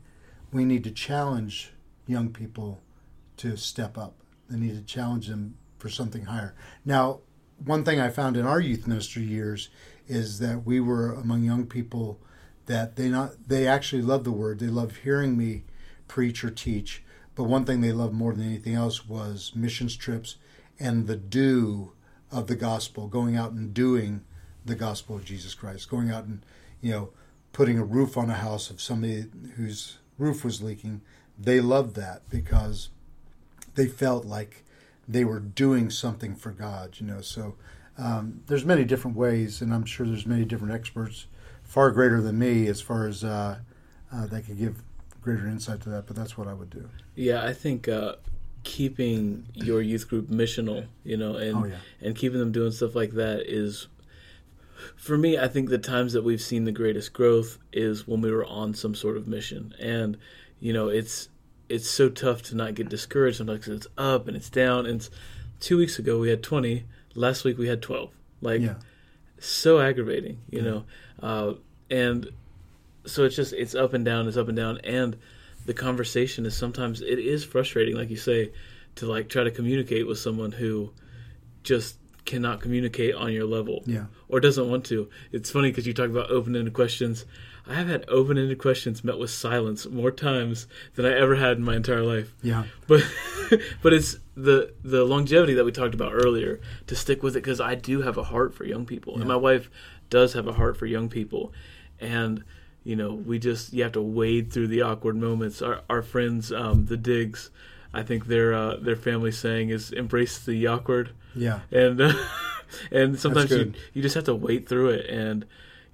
we 0.55 0.65
need 0.65 0.85
to 0.85 0.91
challenge 0.91 1.75
young 2.07 2.31
people 2.31 2.81
to 3.37 3.59
step 3.59 3.99
up. 3.99 4.15
They 4.49 4.59
need 4.59 4.75
to 4.75 4.95
challenge 4.95 5.27
them 5.27 5.59
for 5.77 5.91
something 5.91 6.25
higher. 6.25 6.55
Now, 6.83 7.21
one 7.63 7.85
thing 7.85 8.01
I 8.01 8.09
found 8.09 8.39
in 8.39 8.47
our 8.47 8.59
youth 8.59 8.87
ministry 8.87 9.23
years 9.23 9.69
is 10.09 10.39
that 10.39 10.65
we 10.65 10.81
were 10.81 11.13
among 11.13 11.45
young 11.45 11.67
people 11.67 12.21
that 12.67 12.97
they 12.97 13.09
not 13.09 13.49
they 13.49 13.67
actually 13.67 14.03
love 14.03 14.25
the 14.25 14.33
word. 14.33 14.59
They 14.59 14.67
love 14.67 14.99
hearing 14.99 15.37
me 15.37 15.65
preach 16.09 16.45
or 16.45 16.51
teach. 16.51 17.03
But 17.35 17.45
one 17.45 17.65
thing 17.65 17.81
they 17.81 17.93
loved 17.93 18.15
more 18.15 18.33
than 18.33 18.47
anything 18.47 18.75
else 18.75 19.07
was 19.07 19.53
missions 19.55 19.97
trips 19.97 20.37
and 20.79 21.07
the 21.07 21.17
do 21.17 21.93
of 22.31 22.47
the 22.47 22.57
gospel, 22.57 23.09
going 23.09 23.37
out 23.37 23.53
and 23.53 23.75
doing 23.75 24.23
the 24.65 24.75
gospel 24.75 25.17
of 25.17 25.25
Jesus 25.25 25.55
Christ, 25.55 25.91
going 25.91 26.11
out 26.11 26.25
and 26.25 26.45
you 26.81 26.93
know 26.93 27.11
putting 27.53 27.79
a 27.79 27.85
roof 27.85 28.17
on 28.17 28.31
a 28.31 28.35
house 28.35 28.71
of 28.71 28.81
somebody 28.81 29.25
whose 29.57 29.99
roof 30.19 30.45
was 30.45 30.63
leaking. 30.63 31.01
They 31.39 31.61
loved 31.61 31.97
that 31.97 32.29
because 32.29 32.91
they 33.75 33.87
felt 33.87 34.25
like 34.25 34.65
they 35.09 35.25
were 35.25 35.41
doing 35.41 35.91
something 35.91 36.37
for 36.37 36.53
God, 36.53 36.97
you 37.01 37.07
know. 37.07 37.21
So 37.21 37.57
um, 38.01 38.41
there's 38.47 38.65
many 38.65 38.85
different 38.85 39.17
ways, 39.17 39.61
and 39.63 39.73
I'm 39.75 39.85
sure 39.85 40.07
there's 40.07 40.27
many 40.27 40.45
different 40.45 40.73
experts, 40.75 41.27
far 41.63 41.91
greater 41.91 42.21
than 42.21 42.39
me, 42.39 42.67
as 42.69 42.81
far 42.81 43.07
as 43.07 43.23
uh, 43.25 43.59
uh, 44.13 44.27
that 44.27 44.47
could 44.47 44.59
give 44.59 44.83
greater 45.23 45.47
insight 45.47 45.81
to 45.83 45.89
that. 45.91 46.07
But 46.07 46.17
that's 46.17 46.37
what 46.39 46.49
I 46.49 46.55
would 46.55 46.71
do. 46.71 46.89
Yeah, 47.15 47.45
I 47.45 47.53
think 47.53 47.89
uh, 47.89 48.15
keeping 48.65 49.47
your 49.55 49.81
youth 49.83 50.09
group 50.09 50.29
missional, 50.29 50.87
you 51.05 51.17
know, 51.17 51.37
and 51.37 51.57
Oh, 51.57 51.65
yeah. 51.65 51.77
and 52.01 52.17
keeping 52.17 52.39
them 52.39 52.53
doing 52.53 52.73
stuff 52.73 52.95
like 52.95 53.13
that 53.13 53.41
is, 53.47 53.89
for 54.97 55.19
me, 55.19 55.39
I 55.39 55.49
think 55.49 55.69
the 55.69 55.79
times 55.79 56.13
that 56.15 56.25
we've 56.25 56.41
seen 56.41 56.65
the 56.65 56.73
greatest 56.73 57.13
growth 57.13 57.59
is 57.73 58.07
when 58.07 58.21
we 58.23 58.31
were 58.31 58.47
on 58.47 58.75
some 58.75 58.95
sort 58.95 59.17
of 59.17 59.29
mission, 59.29 59.75
and 59.79 60.17
you 60.59 60.73
know, 60.73 60.89
it's 60.89 61.29
it's 61.69 61.89
so 61.89 62.09
tough 62.09 62.43
to 62.43 62.57
not 62.57 62.75
get 62.75 62.89
discouraged 62.89 63.37
sometimes 63.39 63.69
it's 63.69 63.87
up 63.97 64.27
and 64.27 64.37
it's 64.37 64.51
down. 64.51 64.87
And 64.87 64.97
it's, 64.97 65.09
two 65.61 65.77
weeks 65.79 65.99
ago 66.01 66.19
we 66.19 66.31
had 66.31 66.43
twenty, 66.43 66.85
last 67.15 67.45
week 67.45 67.59
we 67.59 67.69
had 67.69 67.83
twelve. 67.83 68.11
Like, 68.41 68.61
Yeah. 68.63 68.77
so 69.39 69.81
aggravating, 69.81 70.39
you 70.51 70.59
Yeah. 70.61 70.65
know, 70.65 70.85
uh, 71.23 71.55
and 71.91 72.31
so 73.07 73.25
it's 73.25 73.37
just 73.37 73.53
it's 73.53 73.75
up 73.75 73.93
and 73.95 74.05
down, 74.05 74.29
it's 74.29 74.37
up 74.37 74.49
and 74.49 74.57
down, 74.57 74.79
and 74.85 75.17
the 75.67 75.75
conversation 75.75 76.47
is 76.47 76.55
sometimes 76.55 77.01
it 77.03 77.19
is 77.19 77.45
frustrating, 77.45 77.95
like 77.97 78.11
you 78.11 78.17
say, 78.17 78.53
to 78.97 79.07
like 79.07 79.29
try 79.29 79.45
to 79.45 79.51
communicate 79.51 80.07
with 80.07 80.19
someone 80.19 80.53
who 80.53 80.93
just 81.63 81.97
cannot 82.25 82.61
communicate 82.61 83.15
on 83.15 83.33
your 83.33 83.45
level 83.45 83.83
Yeah. 83.87 84.07
or 84.29 84.41
doesn't 84.41 84.69
want 84.69 84.85
to. 84.87 85.09
It's 85.33 85.51
funny 85.51 85.71
because 85.71 85.87
you 85.87 85.93
talk 85.95 86.11
about 86.11 86.31
open-ended 86.31 86.73
questions. 86.75 87.25
I 87.67 87.75
have 87.75 87.89
had 87.89 88.05
open-ended 88.09 88.59
questions 88.59 89.05
met 89.05 89.19
with 89.19 89.31
silence 89.31 89.87
more 89.87 90.11
times 90.11 90.67
than 90.95 91.05
I 91.07 91.13
ever 91.17 91.37
had 91.37 91.57
in 91.59 91.63
my 91.65 91.77
entire 91.77 92.03
life. 92.03 92.35
Yeah. 92.43 92.65
But 92.87 93.03
but 93.83 93.93
it's 93.93 94.19
the 94.37 94.73
the 94.83 95.05
longevity 95.05 95.55
that 95.55 95.65
we 95.65 95.73
talked 95.73 95.95
about 95.95 96.13
earlier 96.15 96.61
to 96.87 96.97
stick 96.97 97.23
with 97.23 97.37
it 97.37 97.41
because 97.43 97.61
I 97.61 97.75
do 97.75 98.03
have 98.03 98.17
a 98.17 98.25
heart 98.25 98.55
for 98.55 98.65
young 98.65 98.87
people 98.87 99.17
and 99.17 99.27
my 99.27 99.37
wife 99.37 99.71
does 100.09 100.33
have 100.33 100.47
a 100.49 100.53
heart 100.55 100.77
for 100.77 100.87
young 100.87 101.09
people 101.09 101.53
and 102.01 102.43
you 102.83 102.97
know 102.97 103.13
we 103.13 103.39
just 103.39 103.73
you 103.73 103.83
have 103.83 103.93
to 103.93 104.01
wade 104.03 104.53
through 104.53 104.69
the 104.69 104.83
awkward 104.83 105.17
moments. 105.17 105.61
Our 105.63 105.83
our 105.91 106.03
friends 106.03 106.51
um, 106.53 106.87
the 106.87 106.97
Digs, 106.97 107.51
I 107.93 108.03
think 108.03 108.27
their 108.27 108.55
uh, 108.55 108.77
their 108.77 108.97
family 108.97 109.33
saying 109.33 109.69
is 109.71 109.93
embrace 109.93 110.39
the 110.39 110.67
awkward 110.67 111.11
Yeah. 111.35 111.61
and 111.71 112.01
uh, 112.01 112.13
and 112.91 113.19
sometimes 113.21 113.51
you 113.51 113.73
you 113.93 114.01
just 114.03 114.15
have 114.15 114.25
to 114.25 114.35
wait 114.35 114.69
through 114.69 114.91
it 114.91 115.07
and 115.11 115.45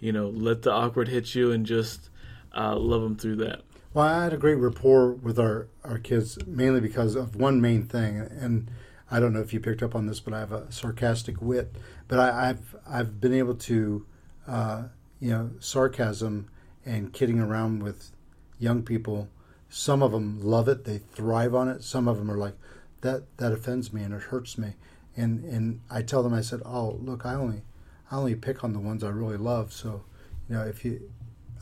you 0.00 0.12
know 0.12 0.28
let 0.28 0.62
the 0.62 0.72
awkward 0.72 1.08
hit 1.08 1.34
you 1.34 1.52
and 1.52 1.66
just 1.66 2.10
uh, 2.56 2.76
love 2.76 3.02
them 3.02 3.16
through 3.16 3.36
that. 3.36 3.62
Well, 3.92 4.06
I 4.06 4.24
had 4.24 4.34
a 4.34 4.38
great 4.38 4.56
rapport 4.56 5.12
with 5.12 5.38
our, 5.38 5.68
our 5.82 5.98
kids 5.98 6.38
mainly 6.46 6.80
because 6.80 7.14
of 7.14 7.34
one 7.34 7.62
main 7.62 7.84
thing, 7.84 8.18
and 8.18 8.70
I 9.10 9.20
don't 9.20 9.32
know 9.32 9.40
if 9.40 9.54
you 9.54 9.60
picked 9.60 9.82
up 9.82 9.94
on 9.94 10.06
this, 10.06 10.20
but 10.20 10.34
I 10.34 10.40
have 10.40 10.52
a 10.52 10.70
sarcastic 10.70 11.40
wit. 11.40 11.74
But 12.08 12.18
I, 12.18 12.50
I've 12.50 12.76
I've 12.86 13.20
been 13.20 13.32
able 13.32 13.54
to, 13.54 14.04
uh, 14.46 14.82
you 15.18 15.30
know, 15.30 15.50
sarcasm 15.60 16.48
and 16.84 17.12
kidding 17.12 17.40
around 17.40 17.82
with 17.82 18.10
young 18.58 18.82
people. 18.82 19.28
Some 19.68 20.02
of 20.02 20.12
them 20.12 20.40
love 20.42 20.68
it; 20.68 20.84
they 20.84 20.98
thrive 20.98 21.54
on 21.54 21.68
it. 21.68 21.82
Some 21.82 22.06
of 22.06 22.18
them 22.18 22.30
are 22.30 22.36
like, 22.36 22.54
that 23.00 23.22
that 23.38 23.52
offends 23.52 23.92
me 23.92 24.02
and 24.02 24.12
it 24.12 24.22
hurts 24.22 24.58
me. 24.58 24.74
And 25.16 25.44
and 25.44 25.80
I 25.90 26.02
tell 26.02 26.22
them, 26.22 26.34
I 26.34 26.42
said, 26.42 26.60
oh 26.64 26.98
look, 27.02 27.24
I 27.24 27.34
only 27.34 27.62
I 28.10 28.16
only 28.16 28.34
pick 28.34 28.64
on 28.64 28.72
the 28.72 28.78
ones 28.78 29.02
I 29.02 29.08
really 29.08 29.36
love. 29.36 29.72
So, 29.72 30.04
you 30.48 30.56
know, 30.56 30.62
if 30.62 30.84
you 30.84 31.10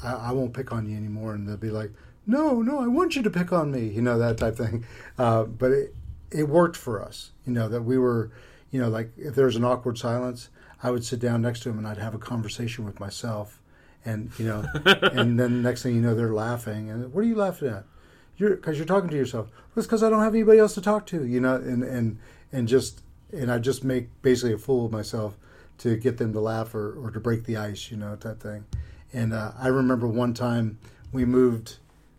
I, 0.02 0.12
I 0.12 0.32
won't 0.32 0.54
pick 0.54 0.72
on 0.72 0.88
you 0.88 0.96
anymore. 0.96 1.34
And 1.34 1.48
they'll 1.48 1.56
be 1.56 1.70
like, 1.70 1.92
no, 2.26 2.62
no, 2.62 2.80
I 2.80 2.86
want 2.86 3.16
you 3.16 3.22
to 3.22 3.30
pick 3.30 3.52
on 3.52 3.70
me, 3.70 3.86
you 3.86 4.02
know, 4.02 4.18
that 4.18 4.38
type 4.38 4.56
thing. 4.56 4.84
Uh, 5.16 5.44
but 5.44 5.70
it, 5.70 5.94
it 6.32 6.48
worked 6.48 6.76
for 6.76 7.00
us. 7.00 7.30
You 7.46 7.52
know 7.52 7.68
that 7.68 7.82
we 7.82 7.96
were, 7.98 8.32
you 8.72 8.80
know, 8.80 8.88
like 8.88 9.12
if 9.16 9.36
there 9.36 9.46
was 9.46 9.54
an 9.54 9.64
awkward 9.64 9.96
silence, 9.96 10.48
I 10.82 10.90
would 10.90 11.04
sit 11.04 11.20
down 11.20 11.40
next 11.40 11.60
to 11.60 11.70
him 11.70 11.78
and 11.78 11.86
I'd 11.86 11.98
have 11.98 12.16
a 12.16 12.18
conversation 12.18 12.84
with 12.84 12.98
myself, 12.98 13.60
and 14.04 14.32
you 14.36 14.46
know, 14.46 14.64
and 14.84 15.38
then 15.38 15.62
next 15.62 15.84
thing 15.84 15.94
you 15.94 16.00
know, 16.00 16.16
they're 16.16 16.34
laughing. 16.34 16.90
And 16.90 17.12
what 17.12 17.20
are 17.20 17.28
you 17.28 17.36
laughing 17.36 17.68
at? 17.68 17.84
You're 18.36 18.56
because 18.56 18.76
you're 18.76 18.86
talking 18.86 19.08
to 19.08 19.16
yourself. 19.16 19.50
It's 19.76 19.86
because 19.86 20.02
I 20.02 20.10
don't 20.10 20.24
have 20.24 20.34
anybody 20.34 20.58
else 20.58 20.74
to 20.74 20.80
talk 20.80 21.06
to. 21.06 21.24
You 21.24 21.38
know, 21.38 21.54
and 21.54 21.84
and 21.84 22.18
and 22.50 22.66
just 22.66 23.02
and 23.32 23.52
I 23.52 23.60
just 23.60 23.84
make 23.84 24.08
basically 24.20 24.54
a 24.54 24.58
fool 24.58 24.86
of 24.86 24.90
myself 24.90 25.36
to 25.78 25.96
get 25.96 26.18
them 26.18 26.32
to 26.32 26.40
laugh 26.40 26.74
or, 26.74 26.94
or 27.04 27.10
to 27.10 27.20
break 27.20 27.44
the 27.44 27.56
ice, 27.56 27.90
you 27.90 27.96
know, 27.96 28.16
type 28.16 28.40
thing. 28.40 28.64
And 29.12 29.32
uh, 29.32 29.52
I 29.58 29.68
remember 29.68 30.06
one 30.06 30.34
time 30.34 30.78
we 31.12 31.24
moved 31.24 31.76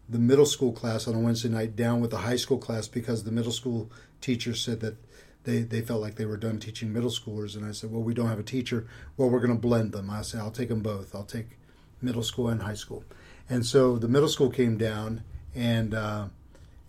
the 0.07 0.19
middle 0.19 0.45
school 0.45 0.71
class 0.71 1.07
on 1.07 1.15
a 1.15 1.19
Wednesday 1.19 1.49
night 1.49 1.75
down 1.75 1.99
with 1.99 2.11
the 2.11 2.17
high 2.17 2.35
school 2.35 2.57
class 2.57 2.87
because 2.87 3.23
the 3.23 3.31
middle 3.31 3.51
school 3.51 3.89
teacher 4.21 4.53
said 4.53 4.79
that 4.81 4.95
they, 5.43 5.59
they 5.59 5.81
felt 5.81 6.01
like 6.01 6.15
they 6.15 6.25
were 6.25 6.37
done 6.37 6.59
teaching 6.59 6.91
middle 6.91 7.09
schoolers. 7.09 7.55
And 7.55 7.65
I 7.65 7.71
said, 7.71 7.91
well, 7.91 8.01
we 8.01 8.13
don't 8.13 8.29
have 8.29 8.39
a 8.39 8.43
teacher. 8.43 8.87
Well, 9.17 9.29
we're 9.29 9.39
going 9.39 9.53
to 9.53 9.59
blend 9.59 9.91
them. 9.91 10.09
I 10.09 10.21
said, 10.21 10.41
I'll 10.41 10.51
take 10.51 10.69
them 10.69 10.81
both. 10.81 11.15
I'll 11.15 11.23
take 11.23 11.57
middle 12.01 12.23
school 12.23 12.49
and 12.49 12.61
high 12.61 12.75
school. 12.75 13.03
And 13.49 13.65
so 13.65 13.97
the 13.97 14.07
middle 14.07 14.29
school 14.29 14.49
came 14.49 14.77
down, 14.77 15.23
and 15.53 15.93
uh, 15.93 16.27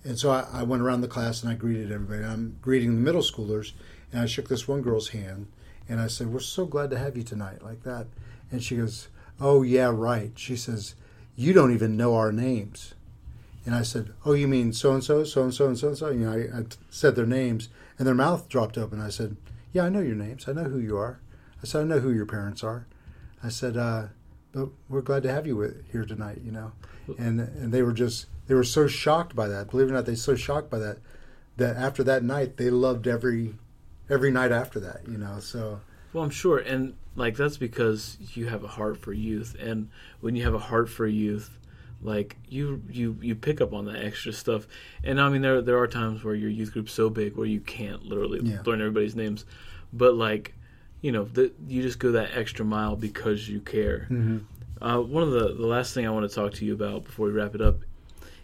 and 0.05 0.19
so 0.19 0.31
I, 0.31 0.47
I, 0.53 0.63
went 0.63 0.83
around 0.83 1.01
the 1.01 1.09
class 1.09 1.43
and 1.43 1.51
I 1.51 1.55
greeted 1.55 1.93
everybody. 1.93 2.25
I'm 2.25 2.57
greeting 2.63 2.95
the 2.95 3.01
middle 3.01 3.21
schoolers, 3.21 3.73
and 4.13 4.23
I 4.23 4.27
shook 4.27 4.49
this 4.49 4.67
one 4.67 4.81
girl's 4.81 5.09
hand, 5.09 5.49
and 5.89 6.01
I 6.01 6.07
said, 6.07 6.29
"We're 6.29 6.41
so 6.41 6.67
glad 6.67 6.91
to 6.91 6.99
have 6.99 7.17
you 7.17 7.23
tonight," 7.23 7.63
like 7.63 7.83
that. 7.85 8.07
And 8.51 8.63
she 8.63 8.77
goes, 8.77 9.09
"Oh 9.41 9.63
yeah, 9.63 9.91
right." 9.93 10.33
She 10.37 10.57
says, 10.57 10.95
"You 11.37 11.53
don't 11.53 11.73
even 11.73 11.97
know 11.97 12.17
our 12.17 12.33
names." 12.33 12.95
And 13.65 13.75
I 13.75 13.83
said, 13.83 14.13
"Oh, 14.25 14.33
you 14.33 14.49
mean 14.49 14.73
so 14.73 14.93
and 14.93 15.03
so, 15.03 15.25
so 15.25 15.43
and 15.43 15.55
so, 15.55 15.67
and 15.67 15.79
so 15.79 15.89
and 15.89 15.99
so?" 15.99 16.11
You 16.11 16.27
know, 16.27 16.33
I, 16.33 16.61
I 16.61 16.65
said 16.91 17.17
their 17.17 17.27
names, 17.27 17.69
and 17.99 18.07
their 18.07 18.15
mouth 18.15 18.49
dropped 18.49 18.79
open. 18.79 19.01
I 19.01 19.11
said, 19.11 19.37
"Yeah, 19.73 19.85
I 19.85 19.89
know 19.89 20.01
your 20.01 20.17
names. 20.17 20.49
I 20.49 20.53
know 20.53 20.65
who 20.65 20.79
you 20.79 20.97
are." 20.97 21.21
I 21.63 21.67
said, 21.67 21.83
"I 21.83 21.85
know 21.85 22.01
who 22.01 22.13
your 22.13 22.27
parents 22.27 22.63
are." 22.63 22.87
I 23.43 23.49
said, 23.49 23.77
uh, 23.77 24.07
"But 24.53 24.69
we're 24.89 25.03
glad 25.03 25.23
to 25.25 25.33
have 25.33 25.47
you 25.47 25.83
here 25.91 26.05
tonight." 26.05 26.41
You 26.45 26.53
know, 26.53 26.73
and 27.19 27.41
and 27.41 27.73
they 27.73 27.83
were 27.83 27.93
just 27.93 28.27
they 28.47 28.55
were 28.55 28.65
so 28.65 28.87
shocked 28.87 29.35
by 29.35 29.49
that. 29.49 29.71
Believe 29.71 29.89
it 29.89 29.91
or 29.91 29.95
not, 29.95 30.07
they 30.07 30.13
were 30.13 30.17
so 30.17 30.37
shocked 30.37 30.71
by 30.71 30.79
that 30.79 30.99
that 31.57 31.77
after 31.77 32.05
that 32.05 32.23
night 32.23 32.57
they 32.57 32.71
loved 32.71 33.07
every 33.07 33.55
every 34.09 34.31
night 34.31 34.53
after 34.53 34.81
that. 34.81 35.03
You 35.09 35.19
know, 35.19 35.41
so. 35.41 35.81
Well, 36.13 36.25
I'm 36.25 36.31
sure, 36.31 36.59
and 36.59 36.95
like 37.15 37.37
that's 37.37 37.59
because 37.59 38.17
you 38.35 38.47
have 38.47 38.65
a 38.65 38.69
heart 38.69 38.97
for 38.97 39.13
youth, 39.13 39.55
and 39.61 39.91
when 40.21 40.35
you 40.35 40.45
have 40.45 40.55
a 40.55 40.59
heart 40.59 40.89
for 40.89 41.07
youth, 41.07 41.59
like 42.03 42.37
you 42.49 42.83
you 42.91 43.17
you 43.21 43.35
pick 43.35 43.61
up 43.61 43.73
on 43.73 43.87
that 43.87 44.05
extra 44.05 44.33
stuff 44.33 44.67
and 45.03 45.21
i 45.21 45.29
mean 45.29 45.43
there 45.43 45.63
there 45.63 45.79
are 45.79 45.87
times 45.87 46.23
where 46.23 46.35
your 46.35 46.51
youth 46.51 46.73
group's 46.73 46.93
so 46.93 47.09
big 47.09 47.37
where 47.37 47.47
you 47.47 47.61
can't 47.61 48.05
literally 48.05 48.41
yeah. 48.43 48.61
learn 48.67 48.81
everybody's 48.81 49.17
names 49.17 49.45
but 49.93 50.15
like 50.15 50.55
you 51.01 51.11
know 51.11 51.25
the, 51.25 51.53
you 51.67 51.83
just 51.83 51.99
go 51.99 52.13
that 52.13 52.31
extra 52.37 52.65
mile 52.65 52.97
because 52.97 53.49
you 53.49 53.61
care 53.61 54.07
mm-hmm. 54.11 54.39
uh, 54.85 55.01
one 55.01 55.23
of 55.23 55.31
the 55.31 55.55
the 55.55 55.67
last 55.67 55.95
thing 55.95 56.07
i 56.07 56.11
want 56.11 56.29
to 56.29 56.35
talk 56.35 56.53
to 56.53 56.65
you 56.65 56.75
about 56.75 57.05
before 57.05 57.27
we 57.27 57.33
wrap 57.33 57.55
it 57.55 57.61
up 57.61 57.79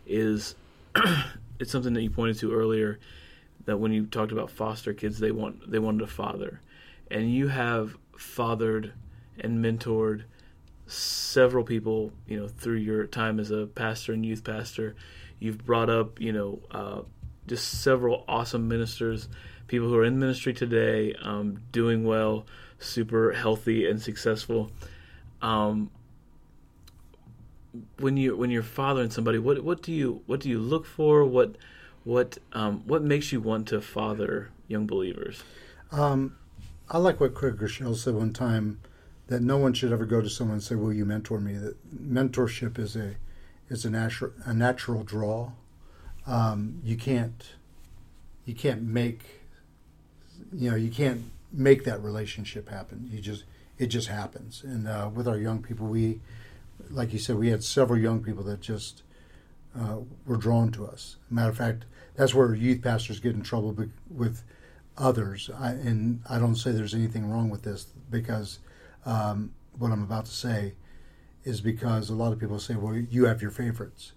is 0.07 0.55
it's 1.59 1.71
something 1.71 1.93
that 1.93 2.03
you 2.03 2.11
pointed 2.11 2.39
to 2.39 2.53
earlier 2.53 2.99
that 3.65 3.79
when 3.79 3.93
you 3.93 4.07
talked 4.07 4.33
about 4.33 4.51
foster 4.51 4.93
kids 4.93 5.19
they 5.19 5.31
want 5.31 5.71
they 5.71 5.79
wanted 5.79 6.03
a 6.03 6.07
father 6.07 6.61
and 7.11 7.33
you 7.33 7.49
have 7.49 7.97
fathered 8.17 8.93
and 9.39 9.65
mentored 9.65 10.25
several 10.87 11.65
people, 11.65 12.13
you 12.27 12.39
know, 12.39 12.49
through 12.49 12.77
your 12.77 13.07
time 13.07 13.41
as 13.41 13.51
a 13.51 13.67
pastor 13.67 14.13
and 14.13 14.25
youth 14.25 14.45
pastor. 14.45 14.95
You've 15.39 15.65
brought 15.65 15.91
up, 15.91 16.21
you 16.21 16.33
know, 16.33 16.61
uh, 16.71 17.03
just 17.47 17.83
several 17.83 18.25
awesome 18.29 18.69
ministers, 18.69 19.29
people 19.67 19.89
who 19.89 19.97
are 19.97 20.05
in 20.05 20.19
ministry 20.19 20.53
today, 20.53 21.15
um, 21.23 21.61
doing 21.73 22.05
well, 22.05 22.47
super 22.79 23.33
healthy 23.33 23.89
and 23.89 24.01
successful. 24.01 24.71
Um, 25.41 25.91
when 27.99 28.17
you 28.17 28.37
when 28.37 28.51
you're 28.51 28.63
fathering 28.63 29.11
somebody, 29.11 29.39
what 29.39 29.65
what 29.65 29.83
do 29.83 29.93
you 29.93 30.23
what 30.27 30.41
do 30.41 30.49
you 30.49 30.59
look 30.59 30.85
for? 30.85 31.25
What 31.25 31.57
what 32.05 32.39
um, 32.53 32.83
what 32.87 33.03
makes 33.03 33.33
you 33.33 33.41
want 33.41 33.69
to 33.69 33.81
father 33.81 34.51
young 34.69 34.87
believers? 34.87 35.43
Um, 35.91 36.37
I 36.89 36.99
like 36.99 37.21
what 37.21 37.35
Craig 37.35 37.57
Groeschel 37.57 37.97
said 37.97 38.15
one 38.15 38.33
time 38.33 38.81
that 39.29 39.41
no 39.43 39.57
one 39.57 39.73
should 39.73 39.93
ever 39.93 40.05
go 40.05 40.21
to 40.21 40.29
someone 40.29 40.57
and 40.57 40.63
say, 40.63 40.75
"Will 40.75 40.93
you 40.93 41.05
mentor 41.05 41.41
me?" 41.41 41.55
That 41.55 41.77
mentorship 42.13 42.79
is 42.79 42.97
a 42.97 43.15
is 43.69 43.85
a 43.85 43.91
natural 43.91 44.33
a 44.45 44.53
natural 44.53 45.03
draw. 45.05 45.53
Um, 46.27 46.81
you 46.85 46.97
can't 46.97 47.45
you 48.45 48.55
can't 48.55 48.83
make 48.83 49.43
you 50.53 50.71
know 50.71 50.77
you 50.77 50.91
can't 50.91 51.31
make 51.53 51.85
that 51.85 52.03
relationship 52.03 52.69
happen. 52.69 53.09
You 53.13 53.21
just 53.21 53.45
it 53.79 53.87
just 53.87 54.09
happens. 54.09 54.63
And 54.65 54.89
uh, 54.89 55.11
with 55.13 55.29
our 55.29 55.39
young 55.39 55.63
people, 55.63 55.87
we 55.87 56.21
like 56.91 57.13
you 57.13 57.19
said, 57.19 57.37
we 57.37 57.49
had 57.49 57.63
several 57.63 57.99
young 57.99 58.23
people 58.23 58.43
that 58.45 58.61
just 58.61 59.03
uh, 59.79 59.99
were 60.27 60.37
drawn 60.37 60.71
to 60.73 60.87
us. 60.87 61.17
Matter 61.31 61.51
of 61.51 61.57
fact, 61.57 61.85
that's 62.15 62.35
where 62.35 62.55
youth 62.55 62.83
pastors 62.83 63.21
get 63.21 63.35
in 63.35 63.43
trouble 63.43 63.77
with 64.11 64.43
others. 64.99 65.51
I, 65.59 65.71
and 65.71 66.23
I 66.29 66.39
don't 66.39 66.57
say 66.57 66.73
there's 66.73 66.95
anything 66.95 67.31
wrong 67.31 67.51
with 67.51 67.63
this 67.63 67.87
because 68.11 68.59
um, 69.07 69.53
what 69.79 69.91
I'm 69.93 70.03
about 70.03 70.27
to 70.27 70.33
say 70.33 70.75
is 71.45 71.61
because 71.61 72.11
a 72.11 72.15
lot 72.15 72.33
of 72.33 72.39
people 72.39 72.59
say, 72.59 72.75
well, 72.75 72.95
you 72.95 73.25
have 73.25 73.43
your 73.43 73.51
favorites. 73.51 74.13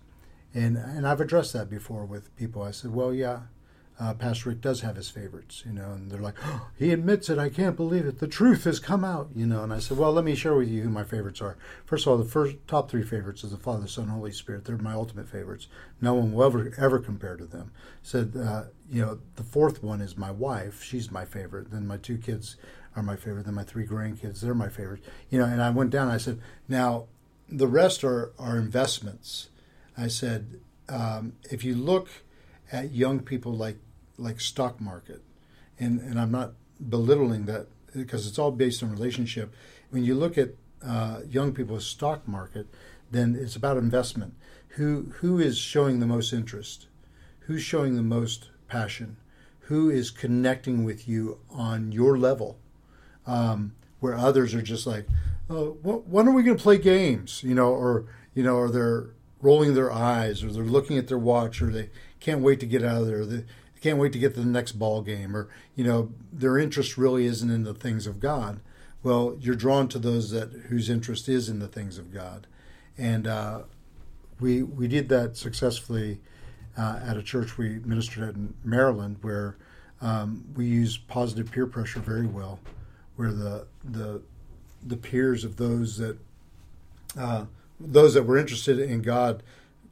And, 0.53 0.77
and 0.77 1.07
I've 1.07 1.21
addressed 1.21 1.53
that 1.53 1.69
before 1.69 2.05
with 2.05 2.35
people. 2.37 2.61
I 2.61 2.71
said, 2.71 2.93
well, 2.93 3.13
yeah, 3.13 3.41
uh, 3.97 4.13
Pastor 4.13 4.49
Rick 4.49 4.59
does 4.59 4.81
have 4.81 4.97
his 4.97 5.09
favorites, 5.09 5.63
you 5.65 5.71
know, 5.71 5.91
and 5.91 6.11
they're 6.11 6.19
like, 6.19 6.35
oh, 6.43 6.67
he 6.77 6.91
admits 6.91 7.29
it. 7.29 7.37
I 7.37 7.47
can't 7.47 7.77
believe 7.77 8.05
it. 8.05 8.19
The 8.19 8.27
truth 8.27 8.65
has 8.65 8.77
come 8.77 9.05
out, 9.05 9.29
you 9.33 9.45
know. 9.45 9.63
And 9.63 9.71
I 9.71 9.79
said, 9.79 9.97
well, 9.97 10.11
let 10.11 10.25
me 10.25 10.35
share 10.35 10.55
with 10.55 10.67
you 10.67 10.83
who 10.83 10.89
my 10.89 11.05
favorites 11.05 11.41
are. 11.41 11.57
First 11.85 12.05
of 12.05 12.11
all, 12.11 12.17
the 12.17 12.25
first 12.25 12.57
top 12.67 12.89
three 12.89 13.03
favorites 13.03 13.45
is 13.45 13.51
the 13.51 13.57
Father, 13.57 13.87
Son, 13.87 14.09
Holy 14.09 14.33
Spirit. 14.33 14.65
They're 14.65 14.77
my 14.77 14.93
ultimate 14.93 15.29
favorites. 15.29 15.67
No 16.01 16.13
one 16.13 16.33
will 16.33 16.43
ever 16.43 16.73
ever 16.77 16.99
compare 16.99 17.37
to 17.37 17.45
them. 17.45 17.71
Said, 18.03 18.33
uh, 18.35 18.63
you 18.91 19.01
know, 19.01 19.19
the 19.37 19.43
fourth 19.43 19.81
one 19.81 20.01
is 20.01 20.17
my 20.17 20.31
wife. 20.31 20.83
She's 20.83 21.09
my 21.09 21.23
favorite. 21.23 21.71
Then 21.71 21.87
my 21.87 21.97
two 21.97 22.17
kids 22.17 22.57
are 22.97 23.03
my 23.03 23.15
favorite. 23.15 23.45
Then 23.45 23.55
my 23.55 23.63
three 23.63 23.87
grandkids, 23.87 24.41
they're 24.41 24.53
my 24.53 24.69
favorite. 24.69 25.03
You 25.29 25.39
know, 25.39 25.45
and 25.45 25.61
I 25.61 25.69
went 25.69 25.91
down. 25.91 26.09
I 26.09 26.17
said, 26.17 26.41
now 26.67 27.05
the 27.47 27.67
rest 27.67 28.03
are 28.03 28.33
are 28.37 28.57
investments. 28.57 29.47
I 29.97 30.09
said, 30.09 30.59
um, 30.89 31.33
if 31.49 31.63
you 31.63 31.75
look 31.75 32.09
at 32.71 32.91
young 32.91 33.19
people 33.19 33.53
like 33.53 33.77
like 34.17 34.39
stock 34.39 34.79
market, 34.79 35.21
and 35.79 35.99
and 35.99 36.19
I'm 36.19 36.31
not 36.31 36.53
belittling 36.89 37.45
that 37.45 37.67
because 37.95 38.27
it's 38.27 38.39
all 38.39 38.51
based 38.51 38.83
on 38.83 38.91
relationship. 38.91 39.53
When 39.89 40.03
you 40.03 40.15
look 40.15 40.37
at 40.37 40.49
uh, 40.85 41.21
young 41.29 41.53
people's 41.53 41.85
stock 41.85 42.27
market, 42.27 42.67
then 43.11 43.35
it's 43.39 43.55
about 43.55 43.77
investment. 43.77 44.33
Who 44.69 45.11
who 45.19 45.39
is 45.39 45.57
showing 45.57 45.99
the 45.99 46.07
most 46.07 46.33
interest? 46.33 46.87
Who's 47.41 47.61
showing 47.61 47.95
the 47.95 48.03
most 48.03 48.49
passion? 48.67 49.17
Who 49.61 49.89
is 49.89 50.11
connecting 50.11 50.83
with 50.83 51.07
you 51.07 51.39
on 51.49 51.91
your 51.91 52.17
level? 52.17 52.57
um, 53.27 53.73
where 53.99 54.15
others 54.15 54.53
are 54.53 54.61
just 54.61 54.85
like, 54.85 55.07
oh, 55.49 55.71
when 55.81 56.27
are 56.27 56.31
we 56.33 56.43
going 56.43 56.57
to 56.57 56.63
play 56.63 56.77
games? 56.77 57.43
You 57.43 57.55
know, 57.55 57.69
or 57.69 58.05
you 58.33 58.43
know, 58.43 58.55
or 58.55 58.69
they're 58.69 59.07
rolling 59.41 59.73
their 59.73 59.91
eyes, 59.91 60.43
or 60.43 60.51
they're 60.51 60.63
looking 60.63 60.97
at 60.97 61.07
their 61.07 61.17
watch, 61.17 61.61
or 61.61 61.67
they 61.67 61.89
can't 62.19 62.41
wait 62.41 62.59
to 62.59 62.65
get 62.65 62.83
out 62.83 63.01
of 63.01 63.07
there. 63.07 63.25
They 63.25 63.43
can't 63.85 63.99
wait 63.99 64.13
to 64.13 64.19
get 64.19 64.33
to 64.33 64.39
the 64.39 64.47
next 64.47 64.73
ball 64.73 65.03
game, 65.03 65.37
or 65.37 65.47
you 65.75 65.83
know, 65.83 66.11
their 66.33 66.57
interest 66.57 66.97
really 66.97 67.25
isn't 67.27 67.51
in 67.51 67.63
the 67.63 67.73
things 67.73 68.07
of 68.07 68.19
God. 68.19 68.59
Well, 69.03 69.37
you're 69.39 69.55
drawn 69.55 69.87
to 69.89 69.99
those 69.99 70.31
that 70.31 70.51
whose 70.69 70.89
interest 70.89 71.29
is 71.29 71.49
in 71.49 71.59
the 71.59 71.67
things 71.67 71.99
of 71.99 72.11
God, 72.11 72.47
and 72.97 73.27
uh, 73.27 73.61
we 74.39 74.63
we 74.63 74.87
did 74.87 75.09
that 75.09 75.37
successfully 75.37 76.19
uh, 76.75 76.99
at 77.05 77.15
a 77.15 77.21
church 77.21 77.59
we 77.59 77.79
ministered 77.85 78.27
at 78.27 78.33
in 78.33 78.55
Maryland, 78.63 79.17
where 79.21 79.55
um, 80.01 80.45
we 80.55 80.65
use 80.65 80.97
positive 80.97 81.51
peer 81.51 81.67
pressure 81.67 81.99
very 81.99 82.25
well 82.25 82.59
where 83.15 83.31
the 83.31 83.67
the 83.83 84.21
the 84.83 84.97
peers 84.97 85.43
of 85.43 85.57
those 85.57 85.97
that 85.97 86.17
uh, 87.17 87.45
those 87.79 88.15
that 88.15 88.23
were 88.23 88.37
interested 88.37 88.79
in 88.79 89.03
God 89.03 89.43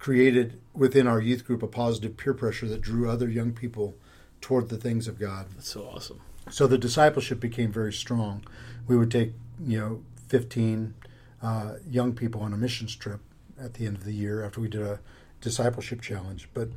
created 0.03 0.59
within 0.73 1.07
our 1.07 1.21
youth 1.21 1.45
group 1.45 1.63
a 1.63 1.67
positive 1.67 2.17
peer 2.17 2.33
pressure 2.33 2.67
that 2.67 2.81
drew 2.81 3.09
other 3.09 3.29
young 3.29 3.53
people 3.53 3.95
toward 4.41 4.67
the 4.67 4.75
things 4.75 5.07
of 5.07 5.17
God. 5.17 5.45
That's 5.55 5.69
so 5.69 5.85
awesome. 5.85 6.19
So 6.49 6.67
the 6.67 6.77
discipleship 6.77 7.39
became 7.39 7.71
very 7.71 7.93
strong. 7.93 8.43
We 8.85 8.97
would 8.97 9.09
take 9.09 9.31
you 9.65 9.79
know 9.79 10.03
15 10.27 10.93
uh, 11.41 11.75
young 11.89 12.13
people 12.15 12.41
on 12.41 12.51
a 12.51 12.57
missions 12.57 12.97
trip 12.97 13.21
at 13.57 13.75
the 13.75 13.85
end 13.85 13.95
of 13.95 14.03
the 14.03 14.11
year 14.11 14.43
after 14.43 14.59
we 14.59 14.67
did 14.67 14.81
a 14.81 14.99
discipleship 15.39 16.01
challenge. 16.01 16.49
But 16.53 16.67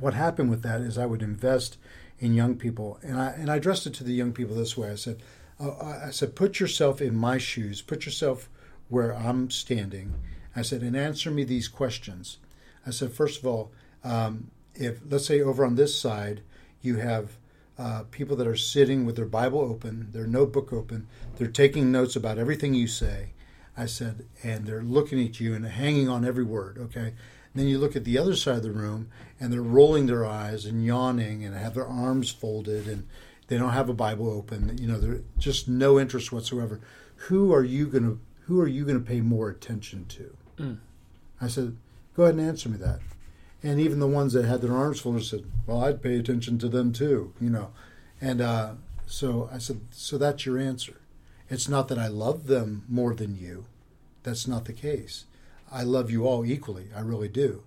what 0.00 0.14
happened 0.14 0.48
with 0.48 0.62
that 0.62 0.80
is 0.80 0.96
I 0.96 1.04
would 1.04 1.20
invest 1.20 1.76
in 2.18 2.32
young 2.32 2.56
people, 2.56 2.98
and 3.02 3.20
I 3.20 3.32
and 3.32 3.50
I 3.50 3.56
addressed 3.56 3.86
it 3.86 3.92
to 3.94 4.04
the 4.04 4.14
young 4.14 4.32
people 4.32 4.56
this 4.56 4.74
way. 4.74 4.90
I 4.90 4.94
said, 4.94 5.22
I 5.60 6.08
said, 6.10 6.34
put 6.34 6.60
yourself 6.60 7.02
in 7.02 7.14
my 7.14 7.36
shoes, 7.36 7.82
put 7.82 8.06
yourself 8.06 8.48
where 8.88 9.14
I'm 9.14 9.50
standing. 9.50 10.14
I 10.54 10.62
said, 10.62 10.82
and 10.82 10.96
answer 10.96 11.30
me 11.30 11.44
these 11.44 11.68
questions. 11.68 12.38
I 12.86 12.90
said, 12.90 13.12
first 13.12 13.40
of 13.40 13.46
all, 13.46 13.72
um, 14.04 14.50
if 14.74 15.00
let's 15.08 15.26
say 15.26 15.40
over 15.40 15.64
on 15.64 15.76
this 15.76 15.98
side, 15.98 16.42
You 16.84 16.96
have 16.96 17.38
uh, 17.78 18.02
people 18.10 18.36
that 18.36 18.46
are 18.46 18.56
sitting 18.56 19.06
with 19.06 19.16
their 19.16 19.26
Bible 19.26 19.60
open, 19.60 20.08
their 20.12 20.26
notebook 20.26 20.72
open, 20.72 21.06
they're 21.36 21.46
taking 21.46 21.90
notes 21.90 22.16
about 22.16 22.38
everything 22.38 22.74
you 22.74 22.88
say. 22.88 23.30
I 23.76 23.86
said, 23.86 24.26
and 24.42 24.66
they're 24.66 24.82
looking 24.82 25.24
at 25.24 25.40
you 25.40 25.54
and 25.54 25.64
hanging 25.64 26.08
on 26.08 26.24
every 26.24 26.44
word, 26.44 26.76
okay? 26.78 27.14
And 27.54 27.54
then 27.54 27.68
you 27.68 27.78
look 27.78 27.96
at 27.96 28.04
the 28.04 28.18
other 28.18 28.36
side 28.36 28.56
of 28.56 28.62
the 28.62 28.70
room 28.70 29.08
and 29.40 29.52
they're 29.52 29.62
rolling 29.62 30.06
their 30.06 30.26
eyes 30.26 30.66
and 30.66 30.84
yawning 30.84 31.44
and 31.44 31.56
have 31.56 31.74
their 31.74 31.86
arms 31.86 32.30
folded 32.30 32.86
and 32.86 33.06
they 33.48 33.56
don't 33.56 33.70
have 33.70 33.88
a 33.88 33.94
Bible 33.94 34.30
open. 34.30 34.76
You 34.78 34.88
know, 34.88 34.98
they're 34.98 35.22
just 35.38 35.68
no 35.68 35.98
interest 35.98 36.32
whatsoever. 36.32 36.80
Who 37.28 37.52
are 37.52 37.64
you 37.64 37.86
going 37.86 38.04
to 38.04 38.20
who 38.46 38.60
are 38.60 38.68
you 38.68 38.84
going 38.84 38.98
to 38.98 39.04
pay 39.04 39.20
more 39.20 39.48
attention 39.48 40.04
to? 40.06 40.36
Mm. 40.58 40.78
I 41.40 41.48
said, 41.48 41.76
go 42.16 42.24
ahead 42.24 42.36
and 42.36 42.46
answer 42.46 42.68
me 42.68 42.76
that. 42.78 43.00
And 43.62 43.78
even 43.78 44.00
the 44.00 44.08
ones 44.08 44.32
that 44.32 44.44
had 44.44 44.60
their 44.60 44.76
arms 44.76 45.00
folded 45.00 45.24
said, 45.24 45.44
well, 45.66 45.84
I'd 45.84 46.02
pay 46.02 46.18
attention 46.18 46.58
to 46.58 46.68
them 46.68 46.92
too, 46.92 47.32
you 47.40 47.48
know. 47.48 47.70
And 48.20 48.40
uh, 48.40 48.74
so 49.06 49.48
I 49.52 49.58
said, 49.58 49.80
so 49.90 50.18
that's 50.18 50.46
your 50.46 50.58
answer. 50.58 51.00
It's 51.48 51.68
not 51.68 51.88
that 51.88 51.98
I 51.98 52.08
love 52.08 52.46
them 52.46 52.84
more 52.88 53.14
than 53.14 53.36
you. 53.36 53.66
That's 54.22 54.48
not 54.48 54.64
the 54.64 54.72
case. 54.72 55.24
I 55.70 55.82
love 55.82 56.10
you 56.10 56.26
all 56.26 56.44
equally. 56.44 56.88
I 56.94 57.00
really 57.00 57.28
do. 57.28 57.62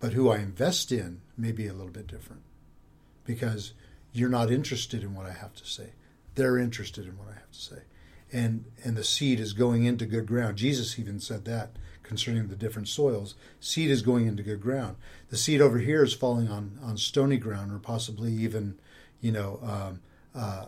But 0.00 0.12
who 0.12 0.30
I 0.30 0.38
invest 0.38 0.92
in 0.92 1.20
may 1.36 1.52
be 1.52 1.66
a 1.66 1.72
little 1.72 1.92
bit 1.92 2.06
different 2.06 2.42
because 3.24 3.72
you're 4.12 4.28
not 4.28 4.50
interested 4.50 5.02
in 5.02 5.14
what 5.14 5.26
I 5.26 5.32
have 5.32 5.54
to 5.54 5.66
say. 5.66 5.90
They're 6.34 6.58
interested 6.58 7.06
in 7.06 7.18
what 7.18 7.28
I 7.28 7.34
have 7.34 7.52
to 7.52 7.58
say. 7.58 7.82
And, 8.32 8.64
and 8.82 8.96
the 8.96 9.04
seed 9.04 9.40
is 9.40 9.52
going 9.52 9.84
into 9.84 10.06
good 10.06 10.26
ground. 10.26 10.56
Jesus 10.56 10.98
even 10.98 11.20
said 11.20 11.44
that 11.44 11.70
concerning 12.12 12.48
the 12.48 12.56
different 12.56 12.88
soils. 12.88 13.34
Seed 13.58 13.90
is 13.90 14.02
going 14.02 14.26
into 14.26 14.42
good 14.42 14.60
ground. 14.60 14.96
The 15.30 15.38
seed 15.38 15.62
over 15.62 15.78
here 15.78 16.04
is 16.04 16.12
falling 16.12 16.46
on, 16.46 16.78
on 16.82 16.98
stony 16.98 17.38
ground 17.38 17.72
or 17.72 17.78
possibly 17.78 18.30
even, 18.32 18.78
you 19.22 19.32
know, 19.32 19.58
um, 19.62 20.00
uh, 20.34 20.66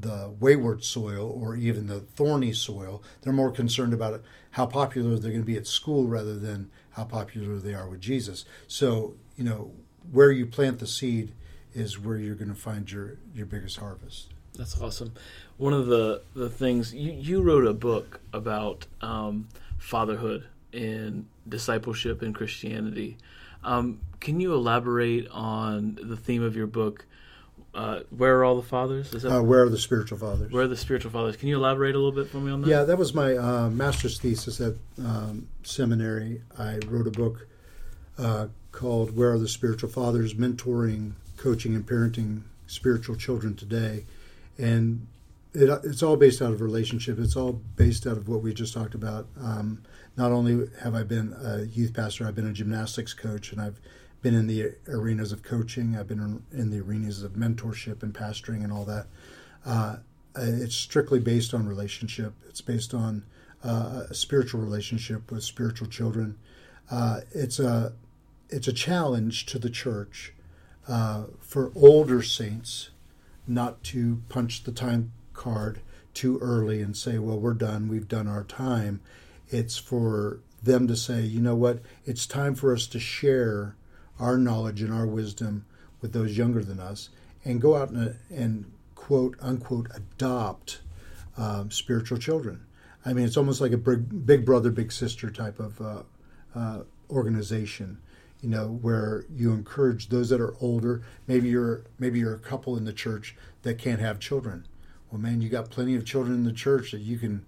the 0.00 0.32
wayward 0.40 0.82
soil 0.84 1.30
or 1.38 1.54
even 1.54 1.86
the 1.86 2.00
thorny 2.00 2.54
soil. 2.54 3.02
They're 3.20 3.34
more 3.34 3.50
concerned 3.50 3.92
about 3.92 4.22
how 4.52 4.64
popular 4.64 5.18
they're 5.18 5.32
going 5.32 5.42
to 5.42 5.46
be 5.46 5.58
at 5.58 5.66
school 5.66 6.06
rather 6.06 6.38
than 6.38 6.70
how 6.92 7.04
popular 7.04 7.58
they 7.58 7.74
are 7.74 7.86
with 7.86 8.00
Jesus. 8.00 8.46
So, 8.66 9.16
you 9.36 9.44
know, 9.44 9.72
where 10.10 10.32
you 10.32 10.46
plant 10.46 10.78
the 10.78 10.86
seed 10.86 11.34
is 11.74 11.98
where 11.98 12.16
you're 12.16 12.36
going 12.36 12.48
to 12.48 12.54
find 12.54 12.90
your, 12.90 13.18
your 13.34 13.44
biggest 13.44 13.76
harvest. 13.76 14.32
That's 14.54 14.80
awesome. 14.80 15.12
One 15.58 15.74
of 15.74 15.88
the, 15.88 16.22
the 16.34 16.48
things 16.48 16.94
you, 16.94 17.12
you 17.12 17.42
wrote 17.42 17.66
a 17.66 17.74
book 17.74 18.20
about 18.32 18.86
um, 19.02 19.48
fatherhood 19.78 20.46
in 20.72 21.26
discipleship 21.48 22.22
in 22.22 22.32
Christianity. 22.32 23.16
Um, 23.64 24.00
can 24.20 24.40
you 24.40 24.54
elaborate 24.54 25.28
on 25.30 25.98
the 26.02 26.16
theme 26.16 26.42
of 26.42 26.56
your 26.56 26.66
book? 26.66 27.06
Uh, 27.74 28.00
where 28.10 28.38
are 28.38 28.44
all 28.44 28.56
the 28.56 28.66
fathers? 28.66 29.12
Is 29.12 29.22
that 29.22 29.32
uh, 29.36 29.42
where 29.42 29.62
are 29.62 29.68
the 29.68 29.78
spiritual 29.78 30.16
fathers? 30.16 30.50
Where 30.50 30.64
are 30.64 30.68
the 30.68 30.76
spiritual 30.76 31.10
fathers? 31.10 31.36
Can 31.36 31.48
you 31.48 31.56
elaborate 31.56 31.94
a 31.94 31.98
little 31.98 32.12
bit 32.12 32.30
for 32.30 32.38
me 32.38 32.50
on 32.50 32.62
that? 32.62 32.68
Yeah, 32.68 32.84
that 32.84 32.96
was 32.96 33.12
my 33.12 33.36
uh, 33.36 33.68
master's 33.68 34.18
thesis 34.18 34.60
at 34.62 34.74
um, 34.98 35.48
seminary. 35.62 36.40
I 36.58 36.78
wrote 36.86 37.06
a 37.06 37.10
book 37.10 37.46
uh, 38.18 38.46
called 38.72 39.14
"Where 39.14 39.32
Are 39.32 39.38
the 39.38 39.48
Spiritual 39.48 39.90
Fathers: 39.90 40.34
Mentoring, 40.34 41.12
Coaching, 41.36 41.74
and 41.74 41.86
Parenting 41.86 42.42
Spiritual 42.66 43.16
Children 43.16 43.56
Today," 43.56 44.06
and 44.56 45.06
it, 45.52 45.68
it's 45.84 46.02
all 46.02 46.16
based 46.16 46.40
out 46.40 46.52
of 46.52 46.62
relationship. 46.62 47.18
It's 47.18 47.36
all 47.36 47.60
based 47.76 48.06
out 48.06 48.16
of 48.16 48.26
what 48.26 48.42
we 48.42 48.54
just 48.54 48.72
talked 48.72 48.94
about. 48.94 49.26
Um, 49.38 49.82
not 50.16 50.32
only 50.32 50.68
have 50.82 50.94
I 50.94 51.02
been 51.02 51.34
a 51.40 51.62
youth 51.64 51.94
pastor, 51.94 52.26
I've 52.26 52.34
been 52.34 52.46
a 52.46 52.52
gymnastics 52.52 53.12
coach, 53.12 53.52
and 53.52 53.60
I've 53.60 53.80
been 54.22 54.34
in 54.34 54.46
the 54.46 54.72
arenas 54.88 55.32
of 55.32 55.42
coaching. 55.42 55.96
I've 55.96 56.08
been 56.08 56.42
in 56.52 56.70
the 56.70 56.80
arenas 56.80 57.22
of 57.22 57.32
mentorship 57.32 58.02
and 58.02 58.14
pastoring 58.14 58.64
and 58.64 58.72
all 58.72 58.84
that. 58.86 59.06
Uh, 59.64 59.96
it's 60.34 60.74
strictly 60.74 61.20
based 61.20 61.54
on 61.54 61.68
relationship. 61.68 62.34
It's 62.48 62.60
based 62.60 62.94
on 62.94 63.24
uh, 63.64 64.04
a 64.10 64.14
spiritual 64.14 64.60
relationship 64.60 65.30
with 65.30 65.42
spiritual 65.44 65.88
children. 65.88 66.38
Uh, 66.90 67.20
it's 67.32 67.58
a 67.58 67.92
it's 68.48 68.68
a 68.68 68.72
challenge 68.72 69.44
to 69.46 69.58
the 69.58 69.70
church 69.70 70.32
uh, 70.86 71.24
for 71.40 71.72
older 71.74 72.22
saints 72.22 72.90
not 73.46 73.82
to 73.82 74.22
punch 74.28 74.62
the 74.62 74.72
time 74.72 75.12
card 75.32 75.80
too 76.14 76.38
early 76.40 76.80
and 76.80 76.96
say, 76.96 77.18
"Well, 77.18 77.38
we're 77.38 77.54
done. 77.54 77.88
We've 77.88 78.08
done 78.08 78.28
our 78.28 78.44
time." 78.44 79.00
It's 79.48 79.76
for 79.78 80.40
them 80.62 80.86
to 80.88 80.96
say, 80.96 81.22
you 81.22 81.40
know 81.40 81.54
what, 81.54 81.80
it's 82.04 82.26
time 82.26 82.54
for 82.54 82.72
us 82.72 82.86
to 82.88 82.98
share 82.98 83.76
our 84.18 84.36
knowledge 84.36 84.82
and 84.82 84.92
our 84.92 85.06
wisdom 85.06 85.64
with 86.00 86.12
those 86.12 86.36
younger 86.36 86.64
than 86.64 86.80
us 86.80 87.10
and 87.44 87.60
go 87.60 87.76
out 87.76 87.90
and, 87.90 88.16
and 88.30 88.72
quote 88.94 89.36
unquote 89.40 89.88
adopt 89.94 90.80
um, 91.36 91.70
spiritual 91.70 92.18
children. 92.18 92.66
I 93.04 93.12
mean, 93.12 93.24
it's 93.24 93.36
almost 93.36 93.60
like 93.60 93.72
a 93.72 93.78
big, 93.78 94.26
big 94.26 94.44
brother, 94.44 94.70
big 94.70 94.90
sister 94.90 95.30
type 95.30 95.60
of 95.60 95.80
uh, 95.80 96.02
uh, 96.54 96.80
organization, 97.08 97.98
you 98.40 98.48
know, 98.48 98.78
where 98.82 99.24
you 99.32 99.52
encourage 99.52 100.08
those 100.08 100.28
that 100.30 100.40
are 100.40 100.56
older. 100.60 101.02
Maybe 101.28 101.48
you're 101.48 101.84
maybe 101.98 102.18
you're 102.18 102.34
a 102.34 102.38
couple 102.38 102.76
in 102.76 102.84
the 102.84 102.92
church 102.92 103.36
that 103.62 103.78
can't 103.78 104.00
have 104.00 104.18
children. 104.18 104.66
Well, 105.10 105.20
man, 105.20 105.40
you 105.40 105.48
got 105.48 105.70
plenty 105.70 105.94
of 105.94 106.04
children 106.04 106.34
in 106.34 106.44
the 106.44 106.52
church 106.52 106.90
that 106.90 107.00
you 107.00 107.16
can 107.18 107.46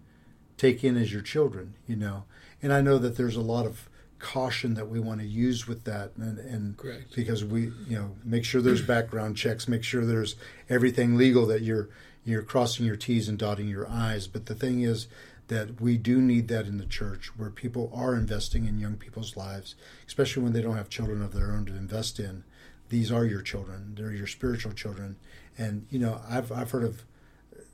take 0.59 0.85
in 0.85 0.97
as 0.97 1.13
your 1.13 1.23
children, 1.23 1.75
you 1.87 1.97
know. 1.97 2.25
And 2.61 2.73
I 2.73 2.83
know 2.83 2.99
that 2.99 3.17
there's 3.17 3.37
a 3.37 3.41
lot 3.41 3.65
of 3.65 3.89
caution 4.19 4.75
that 4.75 4.89
we 4.89 4.99
want 4.99 5.21
to 5.21 5.27
use 5.27 5.69
with 5.69 5.85
that 5.85 6.11
and, 6.17 6.39
and 6.39 6.77
Correct. 6.77 7.15
because 7.15 7.45
we 7.45 7.71
you 7.87 7.97
know 7.97 8.17
make 8.25 8.45
sure 8.45 8.61
there's 8.61 8.83
background 8.83 9.37
checks 9.37 9.69
make 9.69 9.85
sure 9.85 10.05
there's 10.05 10.35
everything 10.69 11.17
legal 11.17 11.47
that 11.47 11.63
you're 11.63 11.89
you're 12.25 12.43
crossing 12.43 12.85
your 12.85 12.97
t's 12.97 13.29
and 13.29 13.39
dotting 13.39 13.69
your 13.69 13.89
i's 13.89 14.27
but 14.27 14.47
the 14.47 14.57
thing 14.57 14.83
is 14.83 15.07
that 15.47 15.81
we 15.81 15.97
do 15.97 16.21
need 16.21 16.49
that 16.49 16.67
in 16.67 16.79
the 16.79 16.85
church 16.85 17.31
where 17.37 17.49
people 17.49 17.93
are 17.95 18.15
investing 18.17 18.67
in 18.67 18.81
young 18.81 18.97
people's 18.97 19.37
lives 19.37 19.77
especially 20.09 20.43
when 20.43 20.53
they 20.53 20.63
don't 20.63 20.77
have 20.77 20.89
children 20.89 21.23
of 21.23 21.33
their 21.33 21.53
own 21.53 21.65
to 21.65 21.77
invest 21.77 22.19
in 22.19 22.43
these 22.89 23.13
are 23.13 23.25
your 23.25 23.41
children 23.41 23.95
they're 23.97 24.11
your 24.11 24.27
spiritual 24.27 24.73
children 24.73 25.15
and 25.57 25.87
you 25.91 25.99
know 25.99 26.21
i've 26.29 26.51
i've 26.51 26.73
heard 26.73 26.83
of 26.85 27.05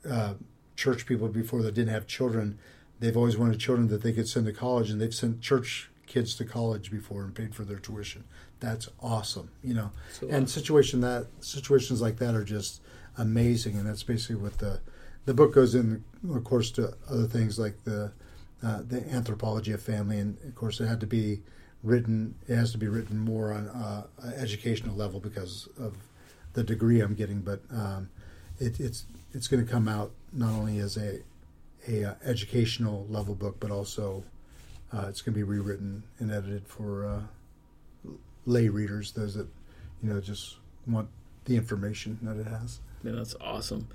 uh, 0.07 0.33
church 0.75 1.07
people 1.07 1.27
before 1.27 1.63
that 1.63 1.73
didn't 1.73 1.91
have 1.91 2.05
children 2.05 2.59
they've 2.99 3.17
always 3.17 3.37
wanted 3.37 3.59
children 3.59 3.87
that 3.89 4.01
they 4.03 4.13
could 4.13 4.27
send 4.27 4.45
to 4.45 4.53
college, 4.53 4.89
and 4.89 4.99
they've 4.99 5.13
sent 5.13 5.41
church 5.41 5.89
kids 6.07 6.35
to 6.35 6.45
college 6.45 6.91
before 6.91 7.23
and 7.23 7.33
paid 7.33 7.55
for 7.55 7.63
their 7.63 7.79
tuition. 7.79 8.23
That's 8.59 8.87
awesome, 9.01 9.49
you 9.63 9.73
know. 9.73 9.91
So 10.13 10.27
and 10.29 10.49
situation 10.49 11.01
that 11.01 11.27
situations 11.39 12.01
like 12.01 12.17
that 12.17 12.35
are 12.35 12.43
just 12.43 12.81
amazing, 13.17 13.75
and 13.75 13.87
that's 13.87 14.03
basically 14.03 14.37
what 14.37 14.59
the 14.59 14.79
the 15.25 15.33
book 15.33 15.53
goes 15.53 15.73
in, 15.75 16.03
of 16.29 16.43
course, 16.43 16.71
to 16.71 16.93
other 17.09 17.25
things 17.25 17.57
like 17.59 17.83
the 17.83 18.11
uh, 18.63 18.81
the 18.87 19.07
anthropology 19.11 19.71
of 19.73 19.81
family, 19.81 20.19
and 20.19 20.37
of 20.43 20.55
course, 20.55 20.79
it 20.79 20.87
had 20.87 20.99
to 21.01 21.07
be 21.07 21.41
written. 21.83 22.35
It 22.47 22.55
has 22.55 22.71
to 22.71 22.77
be 22.77 22.87
written 22.87 23.19
more 23.19 23.51
on 23.51 23.67
uh, 23.67 24.03
educational 24.37 24.95
level 24.95 25.19
because 25.19 25.67
of 25.79 25.95
the 26.53 26.63
degree 26.63 27.01
I'm 27.01 27.13
getting, 27.13 27.41
but 27.41 27.61
um, 27.71 28.09
it, 28.59 28.79
it's 28.79 29.05
it's 29.33 29.47
going 29.47 29.65
to 29.65 29.71
come 29.71 29.87
out 29.87 30.11
not 30.31 30.53
only 30.53 30.79
as 30.79 30.97
a 30.97 31.19
a 31.87 32.05
uh, 32.05 32.13
educational 32.23 33.05
level 33.09 33.35
book, 33.35 33.57
but 33.59 33.71
also 33.71 34.23
uh, 34.93 35.05
it's 35.07 35.21
going 35.21 35.33
to 35.33 35.37
be 35.37 35.43
rewritten 35.43 36.03
and 36.19 36.31
edited 36.31 36.67
for 36.67 37.05
uh, 37.05 38.11
lay 38.45 38.69
readers, 38.69 39.11
those 39.11 39.35
that 39.35 39.47
you 40.01 40.09
know 40.09 40.19
just 40.21 40.57
want 40.87 41.09
the 41.45 41.55
information 41.55 42.19
that 42.21 42.37
it 42.37 42.47
has. 42.47 42.79
Yeah, 43.03 43.13
that's 43.13 43.35
awesome. 43.41 43.87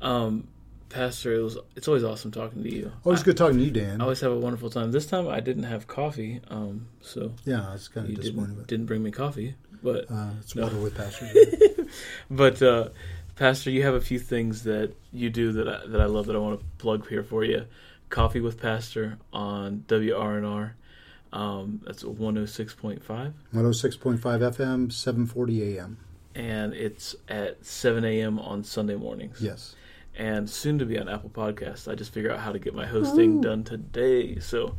Um, 0.00 0.48
Pastor, 0.88 1.34
it 1.34 1.42
was 1.42 1.58
it's 1.76 1.86
always 1.86 2.04
awesome 2.04 2.30
talking 2.30 2.62
to 2.62 2.74
you. 2.74 2.92
Always 3.04 3.20
I, 3.20 3.24
good 3.24 3.36
talking 3.36 3.58
to 3.58 3.64
you, 3.64 3.70
Dan. 3.70 4.00
I 4.00 4.04
always 4.04 4.20
have 4.20 4.32
a 4.32 4.38
wonderful 4.38 4.70
time. 4.70 4.90
This 4.90 5.06
time 5.06 5.28
I 5.28 5.40
didn't 5.40 5.64
have 5.64 5.86
coffee, 5.86 6.40
um, 6.48 6.88
so 7.02 7.32
yeah, 7.44 7.74
it's 7.74 7.88
kind 7.88 8.08
of 8.08 8.14
disappointing. 8.14 8.54
Didn't, 8.54 8.68
didn't, 8.68 8.86
bring 8.86 9.02
me 9.02 9.10
coffee, 9.10 9.54
but 9.82 10.10
uh, 10.10 10.30
it's 10.40 10.54
no. 10.54 10.62
water 10.62 10.78
with 10.78 10.96
Pastor. 10.96 11.28
but 12.30 12.62
uh, 12.62 12.88
Pastor, 13.38 13.70
you 13.70 13.84
have 13.84 13.94
a 13.94 14.00
few 14.00 14.18
things 14.18 14.64
that 14.64 14.94
you 15.12 15.30
do 15.30 15.52
that 15.52 15.68
I, 15.68 15.86
that 15.86 16.00
I 16.00 16.06
love 16.06 16.26
that 16.26 16.34
I 16.34 16.40
want 16.40 16.58
to 16.58 16.66
plug 16.78 17.08
here 17.08 17.22
for 17.22 17.44
you. 17.44 17.66
Coffee 18.10 18.40
with 18.40 18.60
Pastor 18.60 19.18
on 19.32 19.84
WRNR. 19.86 20.72
Um, 21.32 21.80
that's 21.84 22.02
106.5. 22.02 23.00
106.5 23.04 23.32
FM, 24.18 24.92
740 24.92 25.78
AM. 25.78 25.98
And 26.34 26.74
it's 26.74 27.14
at 27.28 27.64
7 27.64 28.04
a.m. 28.04 28.40
on 28.40 28.64
Sunday 28.64 28.96
mornings. 28.96 29.40
Yes. 29.40 29.76
And 30.16 30.50
soon 30.50 30.80
to 30.80 30.84
be 30.84 30.98
on 30.98 31.08
Apple 31.08 31.30
Podcasts. 31.30 31.86
I 31.86 31.94
just 31.94 32.12
figure 32.12 32.32
out 32.32 32.40
how 32.40 32.50
to 32.50 32.58
get 32.58 32.74
my 32.74 32.86
hosting 32.86 33.38
Ooh. 33.38 33.42
done 33.42 33.62
today. 33.62 34.40
So 34.40 34.74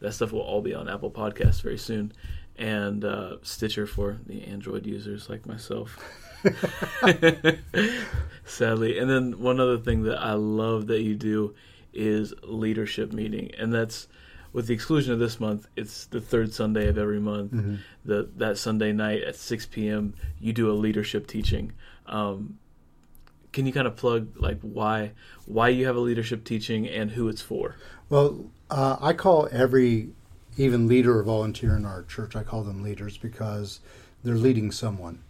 that 0.00 0.12
stuff 0.12 0.32
will 0.32 0.40
all 0.40 0.60
be 0.60 0.74
on 0.74 0.86
Apple 0.86 1.10
Podcasts 1.10 1.62
very 1.62 1.78
soon. 1.78 2.12
And 2.58 3.06
uh, 3.06 3.36
Stitcher 3.40 3.86
for 3.86 4.18
the 4.26 4.44
Android 4.44 4.84
users 4.84 5.30
like 5.30 5.46
myself. 5.46 5.96
Sadly. 8.44 8.98
And 8.98 9.08
then 9.08 9.40
one 9.40 9.60
other 9.60 9.78
thing 9.78 10.02
that 10.04 10.18
I 10.18 10.32
love 10.34 10.88
that 10.88 11.02
you 11.02 11.14
do 11.14 11.54
is 11.92 12.34
leadership 12.42 13.12
meeting. 13.12 13.50
And 13.58 13.72
that's 13.72 14.08
with 14.52 14.66
the 14.66 14.74
exclusion 14.74 15.12
of 15.12 15.18
this 15.18 15.40
month, 15.40 15.66
it's 15.76 16.06
the 16.06 16.20
third 16.20 16.52
Sunday 16.52 16.88
of 16.88 16.98
every 16.98 17.20
month. 17.20 17.52
Mm-hmm. 17.52 17.76
The 18.04 18.28
that 18.36 18.58
Sunday 18.58 18.92
night 18.92 19.22
at 19.22 19.36
6 19.36 19.66
p.m. 19.66 20.14
you 20.40 20.52
do 20.52 20.70
a 20.70 20.74
leadership 20.74 21.26
teaching. 21.26 21.72
Um, 22.06 22.58
can 23.52 23.66
you 23.66 23.72
kind 23.72 23.86
of 23.86 23.96
plug 23.96 24.36
like 24.36 24.60
why 24.60 25.12
why 25.46 25.68
you 25.68 25.86
have 25.86 25.96
a 25.96 26.00
leadership 26.00 26.44
teaching 26.44 26.86
and 26.88 27.10
who 27.12 27.28
it's 27.28 27.42
for? 27.42 27.76
Well, 28.08 28.50
uh, 28.70 28.96
I 29.00 29.12
call 29.12 29.48
every 29.50 30.10
even 30.56 30.86
leader 30.86 31.18
or 31.18 31.22
volunteer 31.22 31.76
in 31.76 31.86
our 31.86 32.02
church. 32.02 32.36
I 32.36 32.42
call 32.42 32.62
them 32.62 32.82
leaders 32.82 33.16
because 33.16 33.80
they're 34.22 34.36
leading 34.36 34.70
someone, 34.70 35.22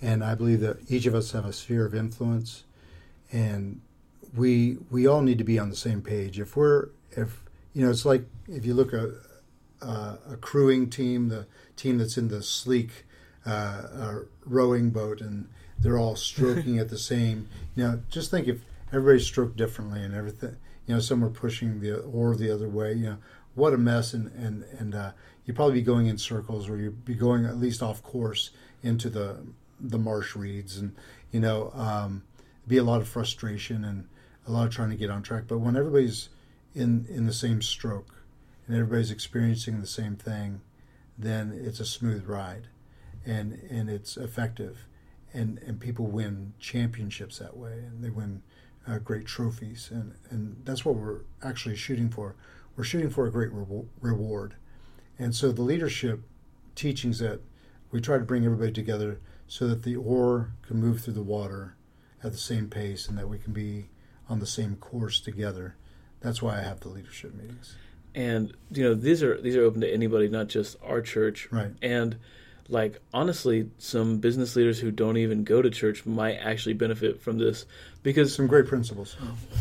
and 0.00 0.22
I 0.24 0.34
believe 0.34 0.60
that 0.60 0.78
each 0.90 1.06
of 1.06 1.14
us 1.14 1.32
have 1.32 1.44
a 1.44 1.52
sphere 1.52 1.84
of 1.84 1.94
influence, 1.94 2.64
and 3.32 3.80
we 4.34 4.78
we 4.90 5.06
all 5.06 5.22
need 5.22 5.38
to 5.38 5.44
be 5.44 5.58
on 5.58 5.70
the 5.70 5.76
same 5.76 6.02
page. 6.02 6.38
If 6.38 6.56
we're 6.56 6.88
if 7.12 7.42
you 7.72 7.84
know, 7.84 7.90
it's 7.90 8.04
like 8.04 8.24
if 8.48 8.64
you 8.64 8.74
look 8.74 8.92
at 8.92 9.08
uh, 9.82 10.16
a 10.30 10.36
crewing 10.36 10.90
team, 10.90 11.28
the 11.28 11.46
team 11.76 11.98
that's 11.98 12.16
in 12.16 12.28
the 12.28 12.42
sleek 12.42 13.04
uh, 13.46 13.50
uh, 13.50 14.18
rowing 14.44 14.90
boat, 14.90 15.20
and 15.20 15.48
they're 15.78 15.98
all 15.98 16.16
stroking 16.30 16.78
at 16.78 16.88
the 16.88 16.98
same. 16.98 17.48
You 17.74 17.84
know, 17.84 18.02
just 18.10 18.30
think 18.30 18.48
if 18.48 18.60
everybody 18.92 19.20
stroked 19.20 19.56
differently 19.56 20.02
and 20.02 20.14
everything. 20.14 20.56
You 20.86 20.94
know, 20.94 21.00
some 21.00 21.20
were 21.20 21.28
pushing 21.28 21.80
the 21.80 21.98
oar 22.00 22.34
the 22.34 22.50
other 22.50 22.68
way. 22.68 22.94
You 22.94 23.04
know, 23.04 23.18
what 23.54 23.74
a 23.74 23.78
mess, 23.78 24.14
and 24.14 24.32
and 24.32 24.64
and 24.78 24.94
uh, 24.94 25.10
you'd 25.44 25.56
probably 25.56 25.74
be 25.74 25.82
going 25.82 26.06
in 26.06 26.18
circles, 26.18 26.68
or 26.68 26.76
you'd 26.76 27.04
be 27.04 27.14
going 27.14 27.44
at 27.44 27.58
least 27.58 27.82
off 27.82 28.02
course 28.02 28.50
into 28.82 29.10
the 29.10 29.38
the 29.80 29.98
marsh 29.98 30.34
reeds, 30.36 30.76
and 30.76 30.94
you 31.30 31.40
know, 31.40 31.70
um, 31.74 32.22
be 32.66 32.76
a 32.76 32.84
lot 32.84 33.00
of 33.00 33.08
frustration 33.08 33.84
and 33.84 34.08
a 34.46 34.50
lot 34.50 34.66
of 34.66 34.72
trying 34.72 34.90
to 34.90 34.96
get 34.96 35.10
on 35.10 35.22
track. 35.22 35.44
But 35.46 35.58
when 35.58 35.76
everybody's 35.76 36.28
in 36.74 37.06
in 37.08 37.26
the 37.26 37.32
same 37.32 37.62
stroke 37.62 38.22
and 38.66 38.76
everybody's 38.76 39.10
experiencing 39.10 39.80
the 39.80 39.86
same 39.86 40.16
thing, 40.16 40.60
then 41.16 41.58
it's 41.64 41.80
a 41.80 41.84
smooth 41.84 42.26
ride, 42.26 42.68
and 43.24 43.54
and 43.70 43.88
it's 43.88 44.16
effective, 44.16 44.86
and 45.32 45.58
and 45.58 45.80
people 45.80 46.06
win 46.06 46.54
championships 46.58 47.38
that 47.38 47.56
way, 47.56 47.72
and 47.72 48.02
they 48.02 48.10
win 48.10 48.42
uh, 48.86 48.98
great 48.98 49.26
trophies, 49.26 49.90
and 49.92 50.14
and 50.30 50.62
that's 50.64 50.84
what 50.84 50.96
we're 50.96 51.20
actually 51.42 51.76
shooting 51.76 52.08
for. 52.10 52.34
We're 52.76 52.84
shooting 52.84 53.10
for 53.10 53.26
a 53.26 53.32
great 53.32 53.52
re- 53.52 53.84
reward, 54.00 54.54
and 55.18 55.34
so 55.34 55.50
the 55.50 55.62
leadership 55.62 56.22
teachings 56.74 57.18
that 57.18 57.40
we 57.90 58.00
try 58.00 58.18
to 58.18 58.24
bring 58.24 58.44
everybody 58.44 58.72
together 58.72 59.20
so 59.48 59.66
that 59.66 59.82
the 59.82 59.96
oar 59.96 60.52
can 60.62 60.80
move 60.80 61.00
through 61.00 61.14
the 61.14 61.22
water 61.22 61.74
at 62.22 62.32
the 62.32 62.38
same 62.38 62.68
pace, 62.68 63.08
and 63.08 63.18
that 63.18 63.28
we 63.28 63.38
can 63.38 63.52
be 63.52 63.88
on 64.28 64.38
the 64.38 64.46
same 64.46 64.76
course 64.76 65.18
together. 65.20 65.74
That's 66.20 66.42
why 66.42 66.58
I 66.58 66.62
have 66.62 66.80
the 66.80 66.88
leadership 66.88 67.34
meetings. 67.34 67.76
And 68.14 68.52
you 68.70 68.82
know 68.82 68.94
these 68.94 69.22
are 69.22 69.40
these 69.40 69.56
are 69.56 69.62
open 69.62 69.80
to 69.80 69.92
anybody, 69.92 70.28
not 70.28 70.48
just 70.48 70.76
our 70.82 71.00
church. 71.00 71.48
Right. 71.50 71.72
And 71.82 72.16
like 72.68 73.00
honestly, 73.14 73.70
some 73.78 74.18
business 74.18 74.56
leaders 74.56 74.78
who 74.78 74.90
don't 74.90 75.16
even 75.16 75.44
go 75.44 75.62
to 75.62 75.70
church 75.70 76.04
might 76.04 76.34
actually 76.34 76.74
benefit 76.74 77.20
from 77.20 77.38
this 77.38 77.64
because 78.02 78.34
Some 78.34 78.46
great 78.46 78.66
principles. 78.66 79.16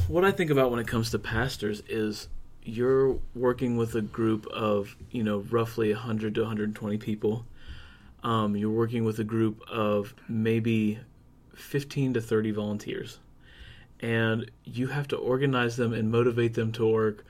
what 0.07 0.25
I 0.25 0.31
think 0.31 0.51
about 0.51 0.71
when 0.71 0.79
it 0.79 0.87
comes 0.87 1.11
to 1.11 1.19
pastors 1.19 1.81
is 1.87 2.27
you're 2.63 3.17
working 3.33 3.77
with 3.77 3.95
a 3.95 4.01
group 4.01 4.45
of 4.47 4.95
you 5.11 5.23
know 5.23 5.39
roughly 5.49 5.93
100 5.93 6.35
to 6.35 6.41
120 6.41 6.97
people. 6.97 7.45
Um, 8.23 8.55
you're 8.55 8.71
working 8.71 9.03
with 9.05 9.19
a 9.19 9.23
group 9.23 9.61
of 9.69 10.13
maybe 10.27 10.99
15 11.55 12.15
to 12.15 12.21
30 12.21 12.51
volunteers, 12.51 13.19
and 13.99 14.49
you 14.63 14.87
have 14.87 15.07
to 15.09 15.15
organize 15.17 15.75
them 15.77 15.93
and 15.93 16.11
motivate 16.11 16.53
them 16.55 16.71
to 16.73 16.87
work 16.87 17.25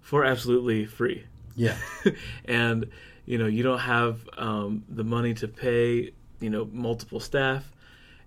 for 0.00 0.24
absolutely 0.24 0.84
free. 0.84 1.24
Yeah. 1.54 1.76
and 2.44 2.86
you 3.24 3.38
know 3.38 3.46
you 3.46 3.62
don't 3.62 3.78
have 3.78 4.28
um, 4.36 4.84
the 4.88 5.04
money 5.04 5.34
to 5.34 5.48
pay 5.48 6.12
you 6.40 6.50
know 6.50 6.68
multiple 6.72 7.20
staff, 7.20 7.70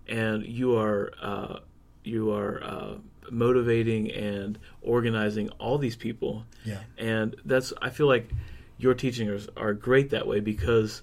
and 0.07 0.45
you 0.45 0.78
are 0.78 1.11
uh, 1.22 1.59
you 2.03 2.32
are 2.32 2.63
uh, 2.63 2.93
motivating 3.30 4.11
and 4.11 4.57
organizing 4.82 5.49
all 5.59 5.78
these 5.78 5.95
people, 5.97 6.45
Yeah. 6.63 6.80
and 6.97 7.36
that's 7.45 7.74
I 7.82 7.89
feel 7.89 8.07
like 8.07 8.30
your 8.78 8.93
teachings 8.93 9.47
are 9.57 9.74
great 9.74 10.11
that 10.11 10.28
way 10.28 10.39
because 10.39 11.01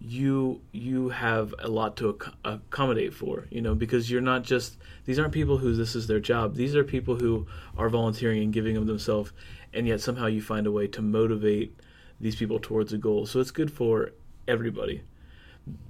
you 0.00 0.60
you 0.72 1.08
have 1.08 1.54
a 1.60 1.68
lot 1.68 1.96
to 1.96 2.18
ac- 2.20 2.32
accommodate 2.44 3.14
for 3.14 3.46
you 3.50 3.62
know 3.62 3.74
because 3.74 4.10
you're 4.10 4.20
not 4.20 4.42
just 4.42 4.76
these 5.06 5.18
aren't 5.18 5.32
people 5.32 5.58
who 5.58 5.74
this 5.74 5.94
is 5.94 6.06
their 6.06 6.20
job. 6.20 6.54
These 6.54 6.76
are 6.76 6.84
people 6.84 7.16
who 7.16 7.46
are 7.76 7.88
volunteering 7.88 8.42
and 8.42 8.52
giving 8.52 8.76
of 8.76 8.86
themselves 8.86 9.32
and 9.72 9.86
yet 9.86 10.00
somehow 10.00 10.26
you 10.26 10.42
find 10.42 10.66
a 10.66 10.72
way 10.72 10.86
to 10.88 11.02
motivate 11.02 11.78
these 12.20 12.36
people 12.36 12.58
towards 12.58 12.92
a 12.92 12.98
goal. 12.98 13.26
So 13.26 13.40
it's 13.40 13.50
good 13.50 13.72
for 13.72 14.12
everybody. 14.46 15.02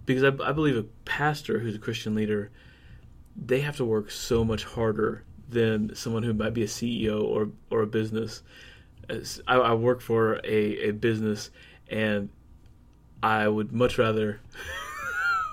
Because 0.06 0.22
I, 0.22 0.48
I 0.48 0.52
believe 0.52 0.76
a 0.76 0.84
pastor 1.04 1.58
who's 1.58 1.74
a 1.74 1.80
christian 1.80 2.14
leader 2.14 2.50
they 3.36 3.60
have 3.60 3.76
to 3.76 3.84
work 3.84 4.10
so 4.10 4.44
much 4.44 4.64
harder 4.64 5.24
than 5.48 5.94
someone 5.94 6.22
who 6.22 6.32
might 6.32 6.54
be 6.54 6.62
a 6.62 6.66
ceo 6.66 7.22
or 7.22 7.50
or 7.70 7.82
a 7.82 7.86
business. 7.86 8.42
I, 9.46 9.56
I 9.56 9.74
work 9.74 10.00
for 10.00 10.36
a, 10.44 10.88
a 10.88 10.90
business 10.92 11.50
and 11.90 12.30
I 13.24 13.48
would 13.48 13.72
much 13.72 13.96
rather 13.98 14.40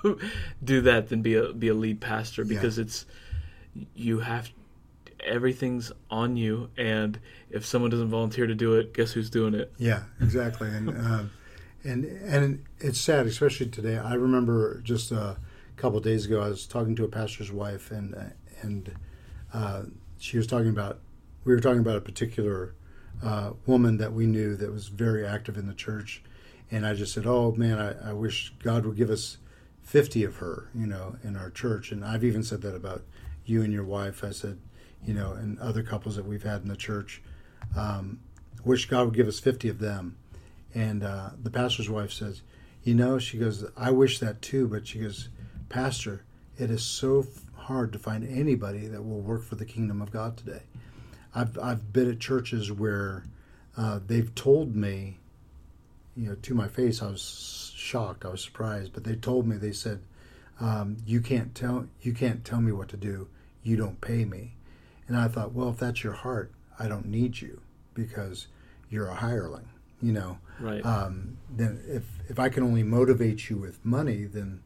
do 0.64 0.80
that 0.82 1.08
than 1.08 1.22
be 1.22 1.34
a 1.34 1.52
be 1.52 1.68
a 1.68 1.74
lead 1.74 2.00
pastor 2.00 2.42
Yeah. 2.42 2.48
because 2.48 2.78
it's 2.78 3.06
you 3.94 4.20
have 4.20 4.50
everything's 5.24 5.92
on 6.10 6.36
you 6.36 6.68
and 6.76 7.18
if 7.50 7.64
someone 7.64 7.90
doesn't 7.90 8.08
volunteer 8.10 8.46
to 8.46 8.54
do 8.54 8.74
it 8.74 8.92
guess 8.92 9.12
who's 9.12 9.30
doing 9.30 9.54
it 9.54 9.72
Yeah, 9.78 10.02
exactly, 10.20 10.68
and 10.68 10.88
um, 11.06 11.30
and 11.84 12.04
and 12.04 12.64
it's 12.80 13.00
sad, 13.00 13.26
especially 13.26 13.66
today. 13.66 13.98
I 13.98 14.14
remember 14.14 14.80
just 14.82 15.10
a 15.12 15.36
couple 15.76 15.98
of 15.98 16.04
days 16.04 16.26
ago, 16.26 16.40
I 16.42 16.48
was 16.48 16.66
talking 16.66 16.94
to 16.96 17.04
a 17.04 17.08
pastor's 17.08 17.50
wife, 17.50 17.90
and 17.90 18.14
uh, 18.14 18.20
and 18.60 18.94
uh, 19.54 19.82
she 20.18 20.36
was 20.36 20.46
talking 20.46 20.68
about 20.70 21.00
we 21.44 21.52
were 21.54 21.60
talking 21.60 21.80
about 21.80 21.96
a 21.96 22.00
particular 22.00 22.74
uh, 23.22 23.52
woman 23.66 23.96
that 23.98 24.12
we 24.12 24.26
knew 24.26 24.54
that 24.56 24.70
was 24.70 24.88
very 24.88 25.26
active 25.26 25.56
in 25.56 25.66
the 25.66 25.74
church, 25.74 26.22
and 26.72 26.84
I 26.84 26.94
just 26.94 27.12
said, 27.12 27.26
"Oh 27.26 27.52
man, 27.52 27.78
I, 27.78 28.10
I 28.10 28.12
wish 28.12 28.52
God 28.62 28.84
would 28.84 28.96
give 28.96 29.10
us 29.10 29.36
fifty 29.82 30.24
of 30.24 30.36
her, 30.36 30.70
you 30.74 30.86
know, 30.86 31.16
in 31.22 31.36
our 31.36 31.50
church." 31.50 31.92
And 31.92 32.04
I've 32.04 32.24
even 32.24 32.42
said 32.42 32.62
that 32.62 32.74
about 32.74 33.04
you 33.44 33.62
and 33.62 33.72
your 33.72 33.84
wife. 33.84 34.24
I 34.24 34.30
said, 34.30 34.58
you 35.04 35.14
know, 35.14 35.32
and 35.32 35.58
other 35.58 35.82
couples 35.82 36.16
that 36.16 36.26
we've 36.26 36.42
had 36.42 36.62
in 36.62 36.68
the 36.68 36.76
church. 36.76 37.22
Um, 37.76 38.20
wish 38.64 38.86
God 38.86 39.06
would 39.06 39.14
give 39.14 39.28
us 39.28 39.40
50 39.40 39.68
of 39.68 39.78
them. 39.78 40.16
And 40.74 41.02
uh, 41.02 41.30
the 41.40 41.50
pastor's 41.50 41.90
wife 41.90 42.12
says, 42.12 42.42
You 42.82 42.94
know, 42.94 43.18
she 43.18 43.38
goes, 43.38 43.64
I 43.76 43.90
wish 43.90 44.18
that 44.20 44.42
too, 44.42 44.68
but 44.68 44.86
she 44.86 45.00
goes, 45.00 45.28
Pastor, 45.68 46.24
it 46.58 46.70
is 46.70 46.82
so 46.82 47.26
hard 47.54 47.92
to 47.92 47.98
find 47.98 48.26
anybody 48.26 48.86
that 48.88 49.04
will 49.04 49.20
work 49.20 49.44
for 49.44 49.56
the 49.56 49.64
kingdom 49.64 50.00
of 50.00 50.10
God 50.10 50.36
today. 50.36 50.62
I've, 51.34 51.58
I've 51.58 51.92
been 51.92 52.10
at 52.10 52.20
churches 52.20 52.70
where 52.70 53.24
uh, 53.76 54.00
they've 54.06 54.34
told 54.34 54.76
me, 54.76 55.18
you 56.16 56.28
know, 56.28 56.34
to 56.42 56.54
my 56.54 56.68
face, 56.68 57.02
I 57.02 57.10
was 57.10 57.72
shocked, 57.74 58.24
I 58.24 58.28
was 58.28 58.42
surprised, 58.42 58.92
but 58.92 59.04
they 59.04 59.14
told 59.14 59.46
me, 59.46 59.56
they 59.56 59.72
said, 59.72 60.00
um, 60.60 60.98
you 61.06 61.20
can't 61.20 61.54
tell 61.54 61.88
you 62.02 62.12
can't 62.12 62.44
tell 62.44 62.60
me 62.60 62.72
what 62.72 62.88
to 62.90 62.96
do. 62.96 63.28
You 63.62 63.76
don't 63.76 64.00
pay 64.00 64.24
me. 64.24 64.54
And 65.08 65.16
I 65.16 65.28
thought, 65.28 65.52
well, 65.52 65.70
if 65.70 65.78
that's 65.78 66.04
your 66.04 66.12
heart, 66.12 66.52
I 66.78 66.88
don't 66.88 67.06
need 67.06 67.40
you 67.40 67.60
because 67.94 68.46
you're 68.88 69.08
a 69.08 69.14
hireling. 69.14 69.68
You 70.00 70.12
know, 70.12 70.38
right 70.60 70.84
um, 70.84 71.38
then 71.48 71.80
if 71.88 72.04
if 72.28 72.38
I 72.38 72.48
can 72.48 72.62
only 72.62 72.82
motivate 72.82 73.48
you 73.48 73.56
with 73.56 73.84
money, 73.84 74.24
then 74.24 74.62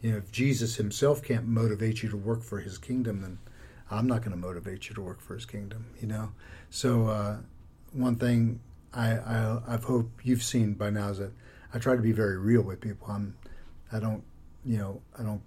you 0.00 0.12
know 0.12 0.18
if 0.18 0.30
Jesus 0.30 0.76
Himself 0.76 1.22
can't 1.22 1.46
motivate 1.46 2.02
you 2.02 2.08
to 2.10 2.16
work 2.16 2.42
for 2.42 2.60
His 2.60 2.76
kingdom, 2.78 3.22
then 3.22 3.38
I'm 3.90 4.06
not 4.06 4.20
going 4.20 4.32
to 4.32 4.36
motivate 4.36 4.88
you 4.88 4.94
to 4.96 5.00
work 5.00 5.20
for 5.20 5.34
His 5.34 5.46
kingdom. 5.46 5.86
You 6.00 6.08
know, 6.08 6.32
so 6.70 7.06
uh, 7.06 7.36
one 7.92 8.16
thing 8.16 8.60
I, 8.92 9.12
I 9.12 9.60
I've 9.68 9.84
hoped 9.84 10.24
you've 10.24 10.42
seen 10.42 10.74
by 10.74 10.90
now 10.90 11.12
that 11.12 11.32
I 11.72 11.78
try 11.78 11.94
to 11.96 12.02
be 12.02 12.12
very 12.12 12.38
real 12.38 12.62
with 12.62 12.80
people. 12.80 13.06
I'm 13.08 13.36
I 13.92 14.00
don't 14.00 14.22
you 14.64 14.78
know 14.78 15.00
I 15.18 15.22
don't 15.22 15.42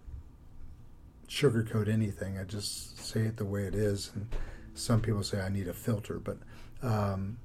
sugarcoat 1.27 1.87
anything. 1.87 2.37
I 2.37 2.43
just 2.43 2.99
say 2.99 3.21
it 3.21 3.37
the 3.37 3.45
way 3.45 3.63
it 3.63 3.75
is. 3.75 4.11
And 4.15 4.27
some 4.75 5.01
people 5.01 5.23
say 5.23 5.41
I 5.41 5.49
need 5.49 5.67
a 5.67 5.73
filter, 5.73 6.19
but 6.19 6.37
um, 6.81 7.37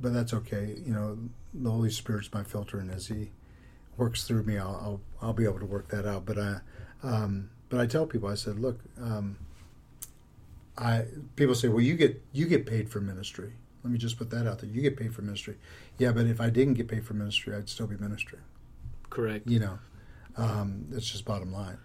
but 0.00 0.12
that's 0.12 0.32
okay. 0.34 0.76
You 0.84 0.92
know, 0.92 1.18
the 1.52 1.70
Holy 1.70 1.90
Spirit's 1.90 2.32
my 2.32 2.42
filter, 2.42 2.78
and 2.78 2.90
as 2.90 3.06
He 3.06 3.30
works 3.96 4.24
through 4.24 4.44
me, 4.44 4.58
I'll 4.58 4.80
I'll, 4.82 5.00
I'll 5.22 5.32
be 5.32 5.44
able 5.44 5.60
to 5.60 5.66
work 5.66 5.88
that 5.88 6.06
out. 6.06 6.24
But 6.24 6.38
I 6.38 6.60
um, 7.02 7.50
but 7.68 7.80
I 7.80 7.86
tell 7.86 8.06
people, 8.06 8.28
I 8.28 8.34
said, 8.34 8.58
look, 8.58 8.80
um, 9.00 9.36
I 10.76 11.04
people 11.36 11.54
say, 11.54 11.68
well, 11.68 11.80
you 11.80 11.94
get 11.96 12.22
you 12.32 12.46
get 12.46 12.66
paid 12.66 12.90
for 12.90 13.00
ministry. 13.00 13.52
Let 13.84 13.92
me 13.92 13.98
just 13.98 14.18
put 14.18 14.30
that 14.30 14.46
out 14.46 14.58
there. 14.58 14.68
You 14.68 14.82
get 14.82 14.96
paid 14.96 15.14
for 15.14 15.22
ministry. 15.22 15.56
Yeah, 15.98 16.10
but 16.10 16.26
if 16.26 16.40
I 16.40 16.50
didn't 16.50 16.74
get 16.74 16.88
paid 16.88 17.06
for 17.06 17.14
ministry, 17.14 17.54
I'd 17.54 17.68
still 17.68 17.86
be 17.86 17.96
ministering 17.96 18.42
correct 19.10 19.48
you 19.48 19.60
know 19.60 19.78
um, 20.36 20.86
it's 20.90 21.08
just 21.08 21.24
bottom 21.24 21.52
line 21.52 21.78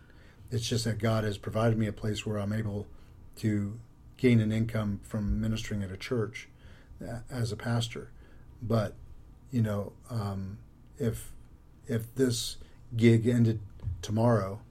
it's 0.49 0.67
just 0.67 0.83
that 0.85 0.97
god 0.97 1.23
has 1.23 1.37
provided 1.37 1.77
me 1.77 1.85
a 1.85 1.93
place 1.93 2.25
where 2.25 2.37
i'm 2.39 2.51
able 2.51 2.87
to 3.35 3.79
gain 4.17 4.39
an 4.39 4.51
income 4.51 4.99
from 5.03 5.39
ministering 5.39 5.83
at 5.83 5.91
a 5.91 5.97
church 5.97 6.49
uh, 7.07 7.19
as 7.29 7.51
a 7.51 7.55
pastor 7.55 8.09
but 8.63 8.95
you 9.51 9.61
know, 9.61 9.93
um, 10.09 10.59
if 10.97 11.31
if 11.87 12.13
this 12.15 12.57
gig 12.95 13.27
ended 13.27 13.59
tomorrow, 14.01 14.61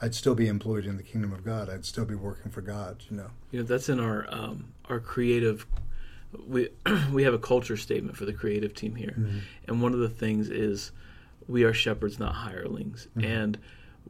I'd 0.00 0.14
still 0.14 0.34
be 0.34 0.48
employed 0.48 0.86
in 0.86 0.96
the 0.96 1.02
kingdom 1.02 1.32
of 1.32 1.44
God. 1.44 1.68
I'd 1.68 1.84
still 1.84 2.04
be 2.04 2.14
working 2.14 2.50
for 2.50 2.60
God. 2.60 3.04
You 3.10 3.16
know. 3.18 3.30
You 3.50 3.60
know, 3.60 3.66
that's 3.66 3.88
in 3.88 4.00
our 4.00 4.26
um, 4.30 4.72
our 4.88 5.00
creative. 5.00 5.66
We 6.46 6.68
we 7.12 7.22
have 7.24 7.34
a 7.34 7.38
culture 7.38 7.76
statement 7.76 8.16
for 8.16 8.24
the 8.24 8.32
creative 8.32 8.74
team 8.74 8.94
here, 8.94 9.14
Mm-hmm. 9.18 9.38
and 9.66 9.82
one 9.82 9.94
of 9.94 10.00
the 10.00 10.08
things 10.08 10.50
is 10.50 10.92
we 11.46 11.64
are 11.64 11.72
shepherds, 11.72 12.18
not 12.18 12.34
hirelings, 12.34 13.08
Mm-hmm. 13.16 13.24
and 13.24 13.58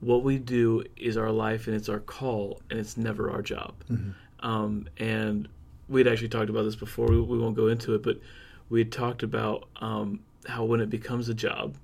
what 0.00 0.22
we 0.22 0.38
do 0.38 0.84
is 0.96 1.16
our 1.16 1.32
life 1.32 1.66
and 1.66 1.74
it's 1.74 1.88
our 1.88 1.98
call, 2.00 2.60
and 2.70 2.78
it's 2.78 2.96
never 2.96 3.30
our 3.30 3.42
job. 3.42 3.74
Mm-hmm. 3.90 4.46
Um, 4.48 4.88
and 4.98 5.48
we'd 5.88 6.06
actually 6.06 6.28
talked 6.28 6.50
about 6.50 6.62
this 6.62 6.76
before. 6.76 7.06
We, 7.08 7.20
we 7.20 7.36
won't 7.38 7.56
go 7.56 7.66
into 7.66 7.94
it, 7.96 8.02
but 8.04 8.20
we 8.68 8.78
had 8.80 8.92
talked 8.92 9.24
about 9.24 9.68
um, 9.80 10.20
how 10.46 10.64
when 10.64 10.80
it 10.80 10.88
becomes 10.90 11.28
a 11.28 11.34
job, 11.34 11.76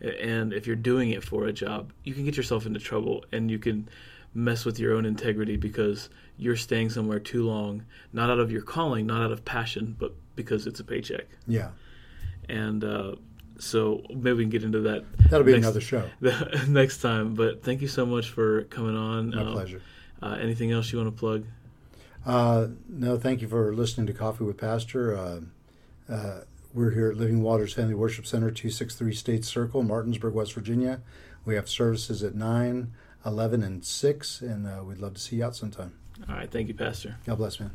and 0.00 0.52
if 0.52 0.66
you're 0.66 0.76
doing 0.76 1.10
it 1.10 1.24
for 1.24 1.46
a 1.46 1.52
job, 1.52 1.92
you 2.04 2.12
can 2.12 2.24
get 2.26 2.36
yourself 2.36 2.66
into 2.66 2.78
trouble 2.80 3.24
and 3.32 3.50
you 3.50 3.58
can 3.58 3.88
mess 4.34 4.66
with 4.66 4.78
your 4.78 4.94
own 4.94 5.06
integrity 5.06 5.56
because 5.56 6.10
you're 6.38 6.56
staying 6.56 6.90
somewhere 6.90 7.18
too 7.20 7.44
long, 7.46 7.84
not 8.12 8.30
out 8.30 8.38
of 8.38 8.50
your 8.52 8.62
calling, 8.62 9.06
not 9.06 9.22
out 9.22 9.32
of 9.32 9.44
passion, 9.44 9.96
but 9.98 10.12
because 10.34 10.66
it's 10.66 10.80
a 10.80 10.84
paycheck. 10.84 11.26
Yeah, 11.46 11.70
And 12.48 12.84
uh, 12.84 13.14
so 13.58 14.02
maybe 14.10 14.32
we 14.34 14.42
can 14.44 14.50
get 14.50 14.64
into 14.64 14.80
that 14.80 15.04
that'll 15.30 15.44
be 15.44 15.52
next, 15.52 15.64
another 15.64 15.80
show. 15.80 16.08
next 16.68 16.98
time. 16.98 17.34
But 17.34 17.62
thank 17.62 17.80
you 17.80 17.88
so 17.88 18.04
much 18.04 18.28
for 18.30 18.64
coming 18.64 18.96
on. 18.96 19.30
My 19.30 19.42
Um, 19.42 19.52
pleasure. 19.52 19.80
Uh, 20.22 20.36
anything 20.40 20.72
else 20.72 20.92
you 20.92 20.98
want 20.98 21.14
to 21.14 21.18
plug? 21.18 21.44
Uh, 22.24 22.68
no, 22.88 23.16
thank 23.18 23.40
you 23.40 23.48
for 23.48 23.74
listening 23.74 24.06
to 24.08 24.12
Coffee 24.12 24.44
with 24.44 24.56
Pastor. 24.58 25.16
Uh, 25.16 25.40
uh, 26.10 26.40
we're 26.74 26.90
here 26.90 27.10
at 27.10 27.16
Living 27.16 27.40
Waters 27.42 27.72
Family 27.72 27.94
Worship 27.94 28.26
Center, 28.26 28.50
263 28.50 29.14
State 29.14 29.44
Circle, 29.44 29.82
Martinsburg, 29.82 30.34
West 30.34 30.52
Virginia. 30.52 31.00
We 31.44 31.54
have 31.54 31.68
services 31.68 32.22
at 32.22 32.34
9, 32.34 32.92
11, 33.24 33.62
and 33.62 33.84
6, 33.84 34.40
and 34.42 34.66
uh, 34.66 34.82
we'd 34.84 34.98
love 34.98 35.14
to 35.14 35.20
see 35.20 35.36
you 35.36 35.44
out 35.44 35.54
sometime. 35.56 35.94
All 36.28 36.34
right. 36.34 36.50
Thank 36.50 36.68
you, 36.68 36.74
Pastor. 36.74 37.16
God 37.26 37.38
bless, 37.38 37.60
man. 37.60 37.70